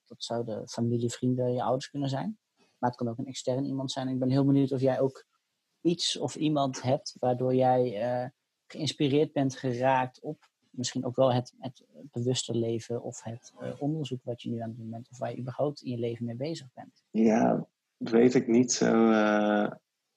dat 0.07 0.24
zouden 0.24 0.68
familie, 0.68 1.11
vrienden, 1.11 1.53
je 1.53 1.62
ouders 1.62 1.90
kunnen 1.90 2.09
zijn. 2.09 2.38
Maar 2.78 2.90
het 2.90 2.99
kan 2.99 3.09
ook 3.09 3.18
een 3.18 3.26
extern 3.26 3.64
iemand 3.64 3.92
zijn. 3.92 4.09
ik 4.09 4.18
ben 4.18 4.30
heel 4.30 4.44
benieuwd 4.44 4.72
of 4.72 4.80
jij 4.80 5.01
ook 5.01 5.26
iets 5.80 6.18
of 6.18 6.36
iemand 6.36 6.82
hebt 6.82 7.16
waardoor 7.20 7.55
jij 7.55 8.09
uh, 8.22 8.28
geïnspireerd 8.66 9.32
bent 9.32 9.57
geraakt 9.57 10.20
op 10.20 10.51
misschien 10.70 11.05
ook 11.05 11.16
wel 11.16 11.32
het, 11.32 11.55
het 11.59 11.84
bewuste 12.11 12.55
leven 12.55 13.03
of 13.03 13.22
het 13.22 13.53
onderzoek 13.78 14.20
wat 14.24 14.42
je 14.42 14.51
nu 14.51 14.61
aan 14.61 14.68
het 14.68 14.78
doen 14.78 14.90
bent. 14.90 15.09
Of 15.11 15.18
waar 15.18 15.30
je 15.30 15.38
überhaupt 15.38 15.82
in 15.82 15.90
je 15.90 15.99
leven 15.99 16.24
mee 16.24 16.36
bezig 16.36 16.68
bent. 16.74 17.05
Ja, 17.11 17.66
weet 17.97 18.34
ik 18.34 18.47
niet 18.47 18.72
zo 18.72 19.11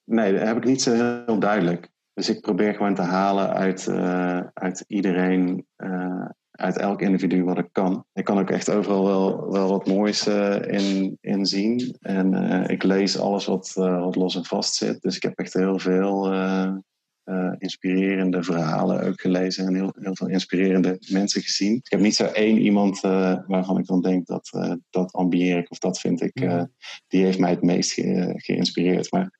Nee, 0.09 0.33
dat 0.33 0.47
heb 0.47 0.57
ik 0.57 0.65
niet 0.65 0.81
zo 0.81 1.23
heel 1.25 1.39
duidelijk. 1.39 1.89
Dus 2.13 2.29
ik 2.29 2.41
probeer 2.41 2.73
gewoon 2.73 2.95
te 2.95 3.01
halen 3.01 3.53
uit, 3.53 3.87
uh, 3.87 4.41
uit 4.53 4.83
iedereen, 4.87 5.65
uh, 5.77 6.25
uit 6.51 6.77
elk 6.77 7.01
individu 7.01 7.43
wat 7.43 7.57
ik 7.57 7.69
kan. 7.71 8.05
Ik 8.13 8.23
kan 8.25 8.39
ook 8.39 8.49
echt 8.49 8.69
overal 8.71 9.05
wel, 9.05 9.51
wel 9.51 9.69
wat 9.69 9.87
moois 9.87 10.27
uh, 10.27 10.61
in, 10.61 11.17
in 11.21 11.45
zien. 11.45 11.95
En 11.99 12.33
ik 12.69 12.83
lees 12.83 13.19
alles 13.19 13.45
wat, 13.45 13.71
wat 13.75 14.15
los 14.15 14.35
en 14.35 14.45
vast 14.45 14.75
zit. 14.75 15.01
Dus 15.01 15.15
ik 15.15 15.23
heb 15.23 15.37
echt 15.37 15.53
heel 15.53 15.79
veel 15.79 16.31
uh, 17.29 17.53
inspirerende 17.57 18.43
verhalen 18.43 19.07
ook 19.07 19.21
gelezen 19.21 19.65
en 19.65 19.75
heel, 19.75 19.93
heel 19.99 20.15
veel 20.15 20.27
inspirerende 20.27 20.97
mensen 21.09 21.41
gezien. 21.41 21.75
Ik 21.75 21.91
heb 21.91 21.99
niet 21.99 22.15
zo 22.15 22.25
één 22.25 22.57
iemand 22.57 23.03
uh, 23.03 23.37
waarvan 23.47 23.77
ik 23.77 23.85
dan 23.85 24.01
denk 24.01 24.27
dat 24.27 24.49
uh, 24.55 24.73
dat 24.89 25.13
ambieer 25.13 25.57
ik 25.57 25.71
of 25.71 25.77
dat 25.77 25.99
vind 25.99 26.21
ik, 26.21 26.33
die 27.07 27.23
heeft 27.23 27.39
mij 27.39 27.49
het 27.49 27.61
meest 27.61 27.91
ge 27.91 28.33
geïnspireerd. 28.35 29.11
Maar 29.11 29.39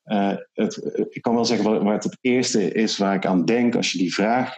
het, 0.52 1.06
ik 1.08 1.22
kan 1.22 1.34
wel 1.34 1.44
zeggen 1.44 1.84
wat, 1.84 2.04
het 2.04 2.18
eerste 2.20 2.72
is 2.72 2.98
waar 2.98 3.14
ik 3.14 3.26
aan 3.26 3.44
denk 3.44 3.76
als 3.76 3.92
je 3.92 3.98
die 3.98 4.14
vraag 4.14 4.54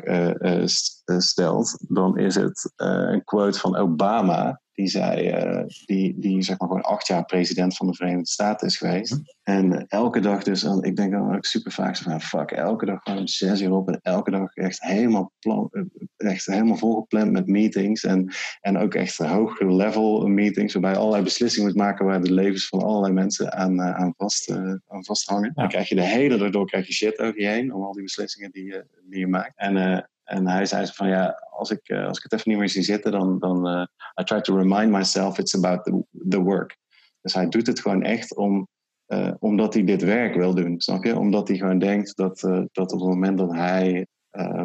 stelt, 1.18 1.84
dan 1.88 2.18
is 2.18 2.34
het 2.34 2.72
een 2.76 3.24
quote 3.24 3.58
van 3.58 3.76
Obama 3.76 4.61
die 4.74 4.88
zei, 4.88 5.44
uh, 5.44 5.64
die, 5.84 6.18
die 6.18 6.42
zeg 6.42 6.58
maar 6.58 6.68
gewoon 6.68 6.82
acht 6.82 7.06
jaar 7.06 7.24
president 7.24 7.76
van 7.76 7.86
de 7.86 7.94
Verenigde 7.94 8.26
Staten 8.26 8.66
is 8.66 8.76
geweest. 8.76 9.20
En 9.42 9.86
elke 9.86 10.20
dag 10.20 10.42
dus, 10.42 10.62
en 10.62 10.82
ik 10.82 10.96
denk 10.96 11.12
dan 11.12 11.36
ook 11.36 11.44
super 11.44 11.72
vaak 11.72 11.96
zo 11.96 12.10
van, 12.10 12.20
fuck, 12.20 12.50
elke 12.50 12.86
dag 12.86 13.00
gewoon 13.02 13.28
zes 13.28 13.60
uur 13.60 13.72
op 13.72 13.88
en 13.88 14.00
elke 14.02 14.30
dag 14.30 14.54
echt 14.54 14.82
helemaal, 14.82 15.32
plan, 15.38 15.68
eh, 15.70 16.30
echt 16.30 16.46
helemaal 16.46 16.76
volgepland 16.76 17.32
met 17.32 17.46
meetings. 17.46 18.04
En, 18.04 18.32
en 18.60 18.78
ook 18.78 18.94
echt 18.94 19.16
hoog 19.16 19.60
level 19.60 20.26
meetings, 20.26 20.72
waarbij 20.72 20.92
je 20.92 20.98
allerlei 20.98 21.22
beslissingen 21.22 21.68
moet 21.68 21.78
maken 21.78 22.06
waar 22.06 22.22
de 22.22 22.32
levens 22.32 22.68
van 22.68 22.82
allerlei 22.82 23.12
mensen 23.12 23.52
aan, 23.52 23.80
uh, 23.80 23.94
aan, 23.94 24.14
vast, 24.16 24.50
uh, 24.50 24.74
aan 24.86 25.04
vasthangen. 25.04 25.52
Ja. 25.54 25.62
Dan 25.62 25.68
krijg 25.68 25.88
je 25.88 25.94
de 25.94 26.06
hele 26.06 26.36
dag 26.36 26.50
door 26.50 26.66
krijg 26.66 26.86
je 26.86 26.92
shit 26.92 27.18
over 27.18 27.40
je 27.40 27.46
heen, 27.46 27.74
om 27.74 27.82
al 27.82 27.92
die 27.92 28.02
beslissingen 28.02 28.50
die 28.50 28.64
je, 28.64 28.86
die 29.02 29.18
je 29.18 29.26
maakt. 29.26 29.52
En 29.56 30.10
en 30.24 30.48
hij 30.48 30.66
zei 30.66 30.86
van 30.86 31.08
ja, 31.08 31.48
als 31.50 31.70
ik, 31.70 31.88
uh, 31.88 32.06
als 32.06 32.16
ik 32.16 32.22
het 32.22 32.32
even 32.32 32.50
niet 32.50 32.58
meer 32.58 32.68
zie 32.68 32.82
zitten, 32.82 33.12
dan, 33.12 33.38
dan 33.38 33.68
uh, 33.68 33.86
I 34.20 34.24
try 34.24 34.40
to 34.40 34.56
remind 34.56 34.90
myself 34.90 35.38
it's 35.38 35.54
about 35.54 35.84
the, 35.84 36.04
the 36.28 36.40
work. 36.40 36.76
Dus 37.20 37.34
hij 37.34 37.48
doet 37.48 37.66
het 37.66 37.80
gewoon 37.80 38.02
echt 38.02 38.36
om, 38.36 38.68
uh, 39.06 39.32
omdat 39.38 39.74
hij 39.74 39.84
dit 39.84 40.02
werk 40.02 40.34
wil 40.34 40.54
doen, 40.54 40.80
snap 40.80 41.04
je? 41.04 41.18
Omdat 41.18 41.48
hij 41.48 41.56
gewoon 41.56 41.78
denkt 41.78 42.16
dat, 42.16 42.40
dat 42.72 42.92
op 42.92 43.00
het 43.00 43.08
moment 43.08 43.38
dat 43.38 43.52
hij 43.52 44.06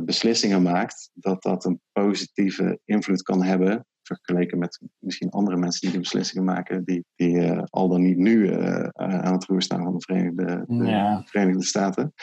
beslissingen 0.03 0.61
maakt, 0.61 1.09
dat 1.13 1.43
dat 1.43 1.65
een 1.65 1.81
positieve 1.91 2.79
invloed 2.85 3.21
kan 3.21 3.43
hebben 3.43 3.85
vergeleken 4.07 4.57
met 4.57 4.79
misschien 4.99 5.29
andere 5.29 5.57
mensen 5.57 5.81
die 5.81 5.91
de 5.91 5.99
beslissingen 5.99 6.45
maken, 6.45 6.83
die, 6.83 7.05
die 7.15 7.35
uh, 7.35 7.61
al 7.69 7.87
dan 7.87 8.01
niet 8.01 8.17
nu 8.17 8.51
uh, 8.51 8.87
aan 8.93 9.33
het 9.33 9.45
roer 9.45 9.61
staan 9.61 9.83
van 9.83 9.93
de 9.93 10.01
Verenigde, 10.01 10.63
de 10.67 10.85
ja. 10.85 11.23
Verenigde 11.25 11.63
Staten. 11.63 12.13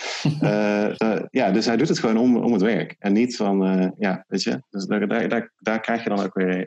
uh, 0.43 0.91
ja, 1.41 1.51
dus 1.51 1.67
hij 1.67 1.77
doet 1.77 1.89
het 1.89 1.99
gewoon 1.99 2.17
om, 2.17 2.37
om 2.37 2.53
het 2.53 2.63
werk. 2.63 2.97
En 2.99 3.13
niet 3.13 3.37
van, 3.37 3.93
ja, 3.99 4.25
weet 4.29 4.43
je, 4.43 4.63
dus 4.71 4.87
daar, 4.87 5.09
daar, 5.09 5.29
daar, 5.29 5.53
daar 5.59 5.81
krijg 5.81 6.03
je 6.03 6.09
dan 6.09 6.25
ook 6.25 6.35
weer 6.35 6.67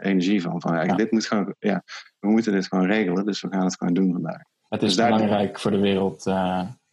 energie 0.00 0.42
van. 0.42 0.60
Van 0.60 0.86
ja, 0.86 0.94
dit 0.94 1.10
moet 1.10 1.26
gewoon, 1.26 1.54
ja, 1.58 1.82
we 2.18 2.28
moeten 2.28 2.52
dit 2.52 2.66
gewoon 2.66 2.86
regelen, 2.86 3.26
dus 3.26 3.40
we 3.40 3.48
gaan 3.50 3.64
het 3.64 3.76
gewoon 3.76 3.94
doen 3.94 4.12
vandaag. 4.12 4.42
Het 4.68 4.82
is 4.82 4.96
dus 4.96 5.04
belangrijk 5.04 5.60
voor 5.60 5.70
de 5.70 5.78
wereld. 5.78 6.24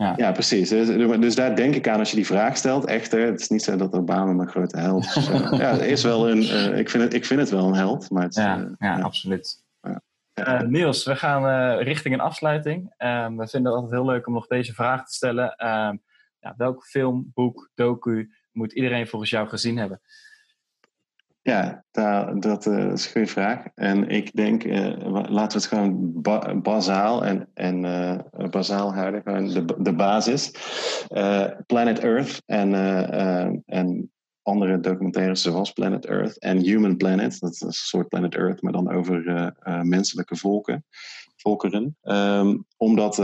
Ja. 0.02 0.14
ja, 0.16 0.32
precies. 0.32 0.70
Dus, 0.70 0.88
dus, 1.20 1.36
daar 1.36 1.56
denk 1.56 1.76
ik 1.76 1.88
aan 1.88 2.00
als 2.00 2.10
je 2.10 2.16
die 2.16 2.26
vraag 2.26 2.58
stelt. 2.58 2.86
Echter, 2.86 3.26
het 3.26 3.40
is 3.40 3.50
niet 3.50 3.64
zo 3.64 3.76
dat 3.76 3.94
Obama 3.94 4.32
mijn 4.32 4.50
grote 4.50 4.78
held 4.80 5.06
is. 5.06 5.28
ja, 5.64 5.72
het 5.72 5.82
is 5.82 6.04
wel 6.04 6.30
een, 6.30 6.42
uh, 6.42 6.78
ik, 6.78 6.90
vind 6.90 7.04
het, 7.04 7.14
ik 7.14 7.26
vind 7.26 7.40
het 7.40 7.50
wel 7.50 7.68
een 7.68 7.76
held. 7.76 8.10
Maar 8.10 8.24
het, 8.24 8.36
ja, 8.36 8.58
uh, 8.58 8.70
ja, 8.80 9.00
absoluut. 9.00 9.64
Uh, 10.36 10.62
Niels, 10.62 11.06
we 11.06 11.16
gaan 11.16 11.46
uh, 11.46 11.84
richting 11.84 12.14
een 12.14 12.20
afsluiting. 12.20 12.94
Um, 12.98 13.38
we 13.38 13.48
vinden 13.48 13.72
het 13.72 13.82
altijd 13.82 13.92
heel 13.92 14.06
leuk 14.06 14.28
om 14.28 14.34
nog 14.34 14.48
deze 14.48 14.74
vraag 14.74 15.06
te 15.06 15.14
stellen. 15.14 15.68
Um, 15.68 16.02
ja, 16.40 16.54
welk 16.58 16.86
film, 16.86 17.32
boek, 17.34 17.72
docu 17.76 18.32
moet 18.52 18.74
iedereen 18.74 19.08
volgens 19.08 19.32
jou 19.32 19.48
gezien 19.48 19.78
hebben? 19.78 20.02
Ja, 21.44 21.84
dat, 22.40 22.66
uh, 22.66 22.92
is 22.92 23.06
een 23.06 23.12
goede 23.12 23.28
vraag. 23.28 23.66
En 23.76 24.10
ik 24.10 24.36
denk, 24.36 24.64
laten 24.64 25.34
we 25.36 25.42
het 25.42 25.66
gewoon 25.66 26.22
ba 26.22 26.56
bazaal 26.56 27.26
en, 27.26 27.50
en 27.54 27.82
bazaal 28.50 28.94
houden. 28.94 29.22
Gewoon 29.22 29.48
de, 29.48 29.66
de 29.78 29.94
basis. 29.94 30.52
Planet 31.66 32.00
Earth 32.00 32.42
en, 32.46 32.74
en 33.66 34.12
andere 34.42 34.80
documentaires 34.80 35.42
zoals 35.42 35.72
Planet 35.72 36.06
Earth 36.06 36.40
en 36.40 36.58
Human 36.58 36.98
Planet. 36.98 37.40
Dat 37.40 37.52
is 37.52 37.62
een 37.62 37.72
soort 37.72 38.08
Planet 38.08 38.36
Earth, 38.36 38.62
maar 38.62 38.74
dan 38.74 38.92
over 38.92 39.54
menselijke 39.82 40.36
volken, 40.36 40.86
volkeren. 41.36 41.98
Um, 42.04 42.66
omdat 42.78 43.16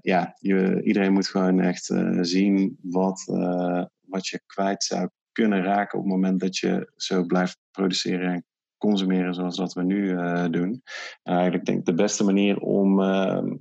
ja, 0.00 0.36
je, 0.38 0.82
iedereen 0.82 1.12
moet 1.12 1.28
gewoon 1.28 1.60
echt 1.60 1.92
zien 2.20 2.78
wat, 2.82 3.24
wat 4.06 4.26
je 4.26 4.40
kwijt 4.46 4.84
zou 4.84 5.08
kunnen 5.32 5.62
raken 5.62 5.98
op 5.98 6.04
het 6.04 6.14
moment 6.14 6.40
dat 6.40 6.56
je 6.56 6.92
zo 6.96 7.24
blijft 7.24 7.58
produceren 7.70 8.32
en 8.32 8.44
consumeren 8.78 9.34
zoals 9.34 9.56
dat 9.56 9.72
we 9.72 9.82
nu 9.82 10.06
doen. 10.50 10.82
En 11.22 11.34
eigenlijk 11.34 11.64
denk 11.64 11.78
ik 11.78 11.84
de 11.84 11.94
beste 11.94 12.24
manier 12.24 12.58
om 12.58 13.00
ehm, 13.00 13.54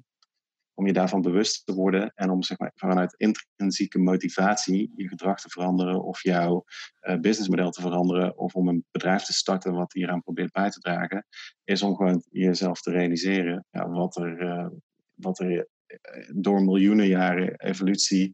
om 0.82 0.88
je 0.88 0.94
daarvan 0.94 1.22
bewust 1.22 1.66
te 1.66 1.74
worden 1.74 2.12
en 2.16 2.30
om 2.30 2.44
zeg 2.44 2.60
maar, 2.60 2.72
vanuit 2.76 3.16
intrinsieke 3.18 4.00
motivatie 4.00 4.92
je 4.96 5.08
gedrag 5.08 5.42
te 5.42 5.50
veranderen 5.50 6.04
of 6.04 6.24
jouw 6.24 6.64
uh, 7.02 7.20
businessmodel 7.20 7.72
te 7.72 7.82
veranderen 7.82 8.38
of 8.38 8.56
om 8.56 8.68
een 8.68 8.86
bedrijf 8.92 9.24
te 9.24 9.34
starten 9.34 9.74
wat 9.74 9.94
hieraan 9.94 10.22
probeert 10.22 10.52
bij 10.52 10.70
te 10.70 10.80
dragen, 10.80 11.26
is 11.64 11.82
om 11.82 11.96
gewoon 11.96 12.24
jezelf 12.30 12.82
te 12.82 12.92
realiseren 12.92 13.66
ja, 13.70 13.90
wat 13.90 14.18
er, 14.18 14.42
uh, 14.42 14.68
wat 15.14 15.40
er 15.40 15.68
eh, 15.86 15.98
door 16.34 16.64
miljoenen 16.64 17.08
jaren 17.08 17.56
evolutie 17.56 18.34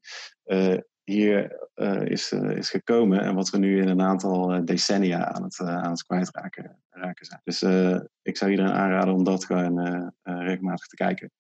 hier 1.11 1.57
is, 2.03 2.31
is 2.31 2.69
gekomen 2.69 3.21
en 3.21 3.35
wat 3.35 3.49
we 3.49 3.57
nu 3.57 3.81
in 3.81 3.87
een 3.87 4.01
aantal 4.01 4.65
decennia 4.65 5.25
aan 5.25 5.43
het, 5.43 5.59
aan 5.59 5.91
het 5.91 6.03
kwijtraken 6.03 6.79
raken 6.89 7.25
zijn. 7.25 7.41
Dus 7.43 7.61
ik 8.21 8.37
zou 8.37 8.51
iedereen 8.51 8.73
aanraden 8.73 9.13
om 9.13 9.23
dat 9.23 9.45
gewoon 9.45 10.13
regelmatig 10.23 10.87
te 10.87 10.95
kijken. 10.95 11.31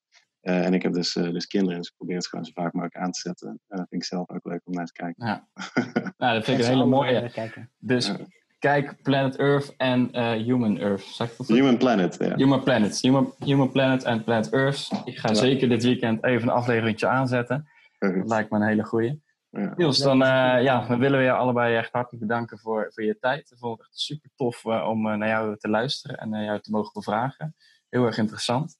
Uh, 0.47 0.65
en 0.65 0.73
ik 0.73 0.81
heb 0.81 0.93
dus, 0.93 1.15
uh, 1.15 1.31
dus 1.31 1.47
kinderen, 1.47 1.77
dus 1.77 1.87
ik 1.87 1.95
probeer 1.97 2.15
het 2.15 2.27
gewoon 2.27 2.45
zo 2.45 2.51
vaak 2.53 2.73
mogelijk 2.73 2.97
aan 2.97 3.11
te 3.11 3.19
zetten. 3.19 3.47
En 3.47 3.77
dat 3.77 3.85
vind 3.89 4.01
ik 4.01 4.07
zelf 4.07 4.29
ook 4.29 4.45
leuk 4.45 4.61
om 4.63 4.73
naar 4.73 4.85
te 4.85 4.91
kijken. 4.91 5.25
Ja, 5.25 5.47
nou, 6.17 6.33
dat 6.33 6.43
vind 6.43 6.59
ik 6.59 6.65
een 6.65 6.71
hele 6.71 6.85
mooie. 6.85 7.31
Dus 7.77 8.13
kijk 8.59 9.01
Planet 9.01 9.35
Earth 9.35 9.73
en 9.77 10.09
uh, 10.11 10.31
Human 10.31 10.77
Earth. 10.77 11.01
Zeg 11.03 11.31
ik 11.31 11.37
dat 11.37 11.47
Human 11.47 11.77
Planet, 11.77 12.17
ja. 12.19 12.35
Human 12.35 12.63
Planet. 12.63 13.01
Human, 13.01 13.33
Human 13.39 13.71
Planet 13.71 14.03
en 14.03 14.23
Planet 14.23 14.49
Earth. 14.53 14.89
Ik 15.05 15.17
ga 15.17 15.27
ja. 15.27 15.33
zeker 15.33 15.69
dit 15.69 15.83
weekend 15.83 16.23
even 16.23 16.47
een 16.47 16.53
aflevering 16.53 17.03
aanzetten. 17.03 17.67
Dat 17.97 18.29
lijkt 18.29 18.49
me 18.49 18.57
een 18.57 18.67
hele 18.67 18.83
goeie. 18.83 19.21
Ja. 19.49 19.73
Niels, 19.75 19.97
dan, 19.97 20.17
ja, 20.17 20.87
dan 20.87 20.99
willen 20.99 21.19
we 21.19 21.25
je 21.25 21.31
allebei 21.31 21.75
echt 21.75 21.91
hartelijk 21.91 22.27
bedanken 22.27 22.59
voor, 22.59 22.91
voor 22.93 23.03
je 23.03 23.17
tijd. 23.19 23.51
Ik 23.51 23.57
vond 23.57 23.77
het 23.77 23.87
echt 23.87 23.99
super 23.99 24.29
tof 24.35 24.65
om 24.65 25.01
naar 25.01 25.27
jou 25.27 25.57
te 25.57 25.69
luisteren 25.69 26.17
en 26.17 26.43
jou 26.43 26.59
te 26.59 26.71
mogen 26.71 26.93
bevragen. 26.93 27.55
Heel 27.89 28.05
erg 28.05 28.17
interessant. 28.17 28.77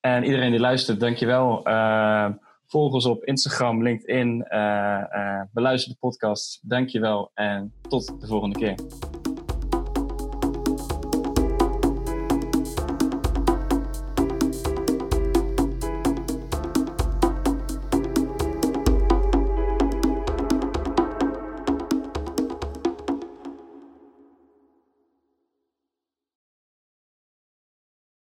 En 0.00 0.24
iedereen 0.24 0.50
die 0.50 0.60
luistert, 0.60 1.00
dankjewel. 1.00 1.62
Volg 2.66 2.92
ons 2.92 3.06
op 3.06 3.24
Instagram, 3.24 3.82
LinkedIn. 3.82 4.38
Beluister 5.52 5.92
de 5.92 5.98
podcast. 6.00 6.60
Dankjewel 6.68 7.30
en 7.34 7.74
tot 7.88 8.20
de 8.20 8.26
volgende 8.26 8.58
keer. 8.58 8.74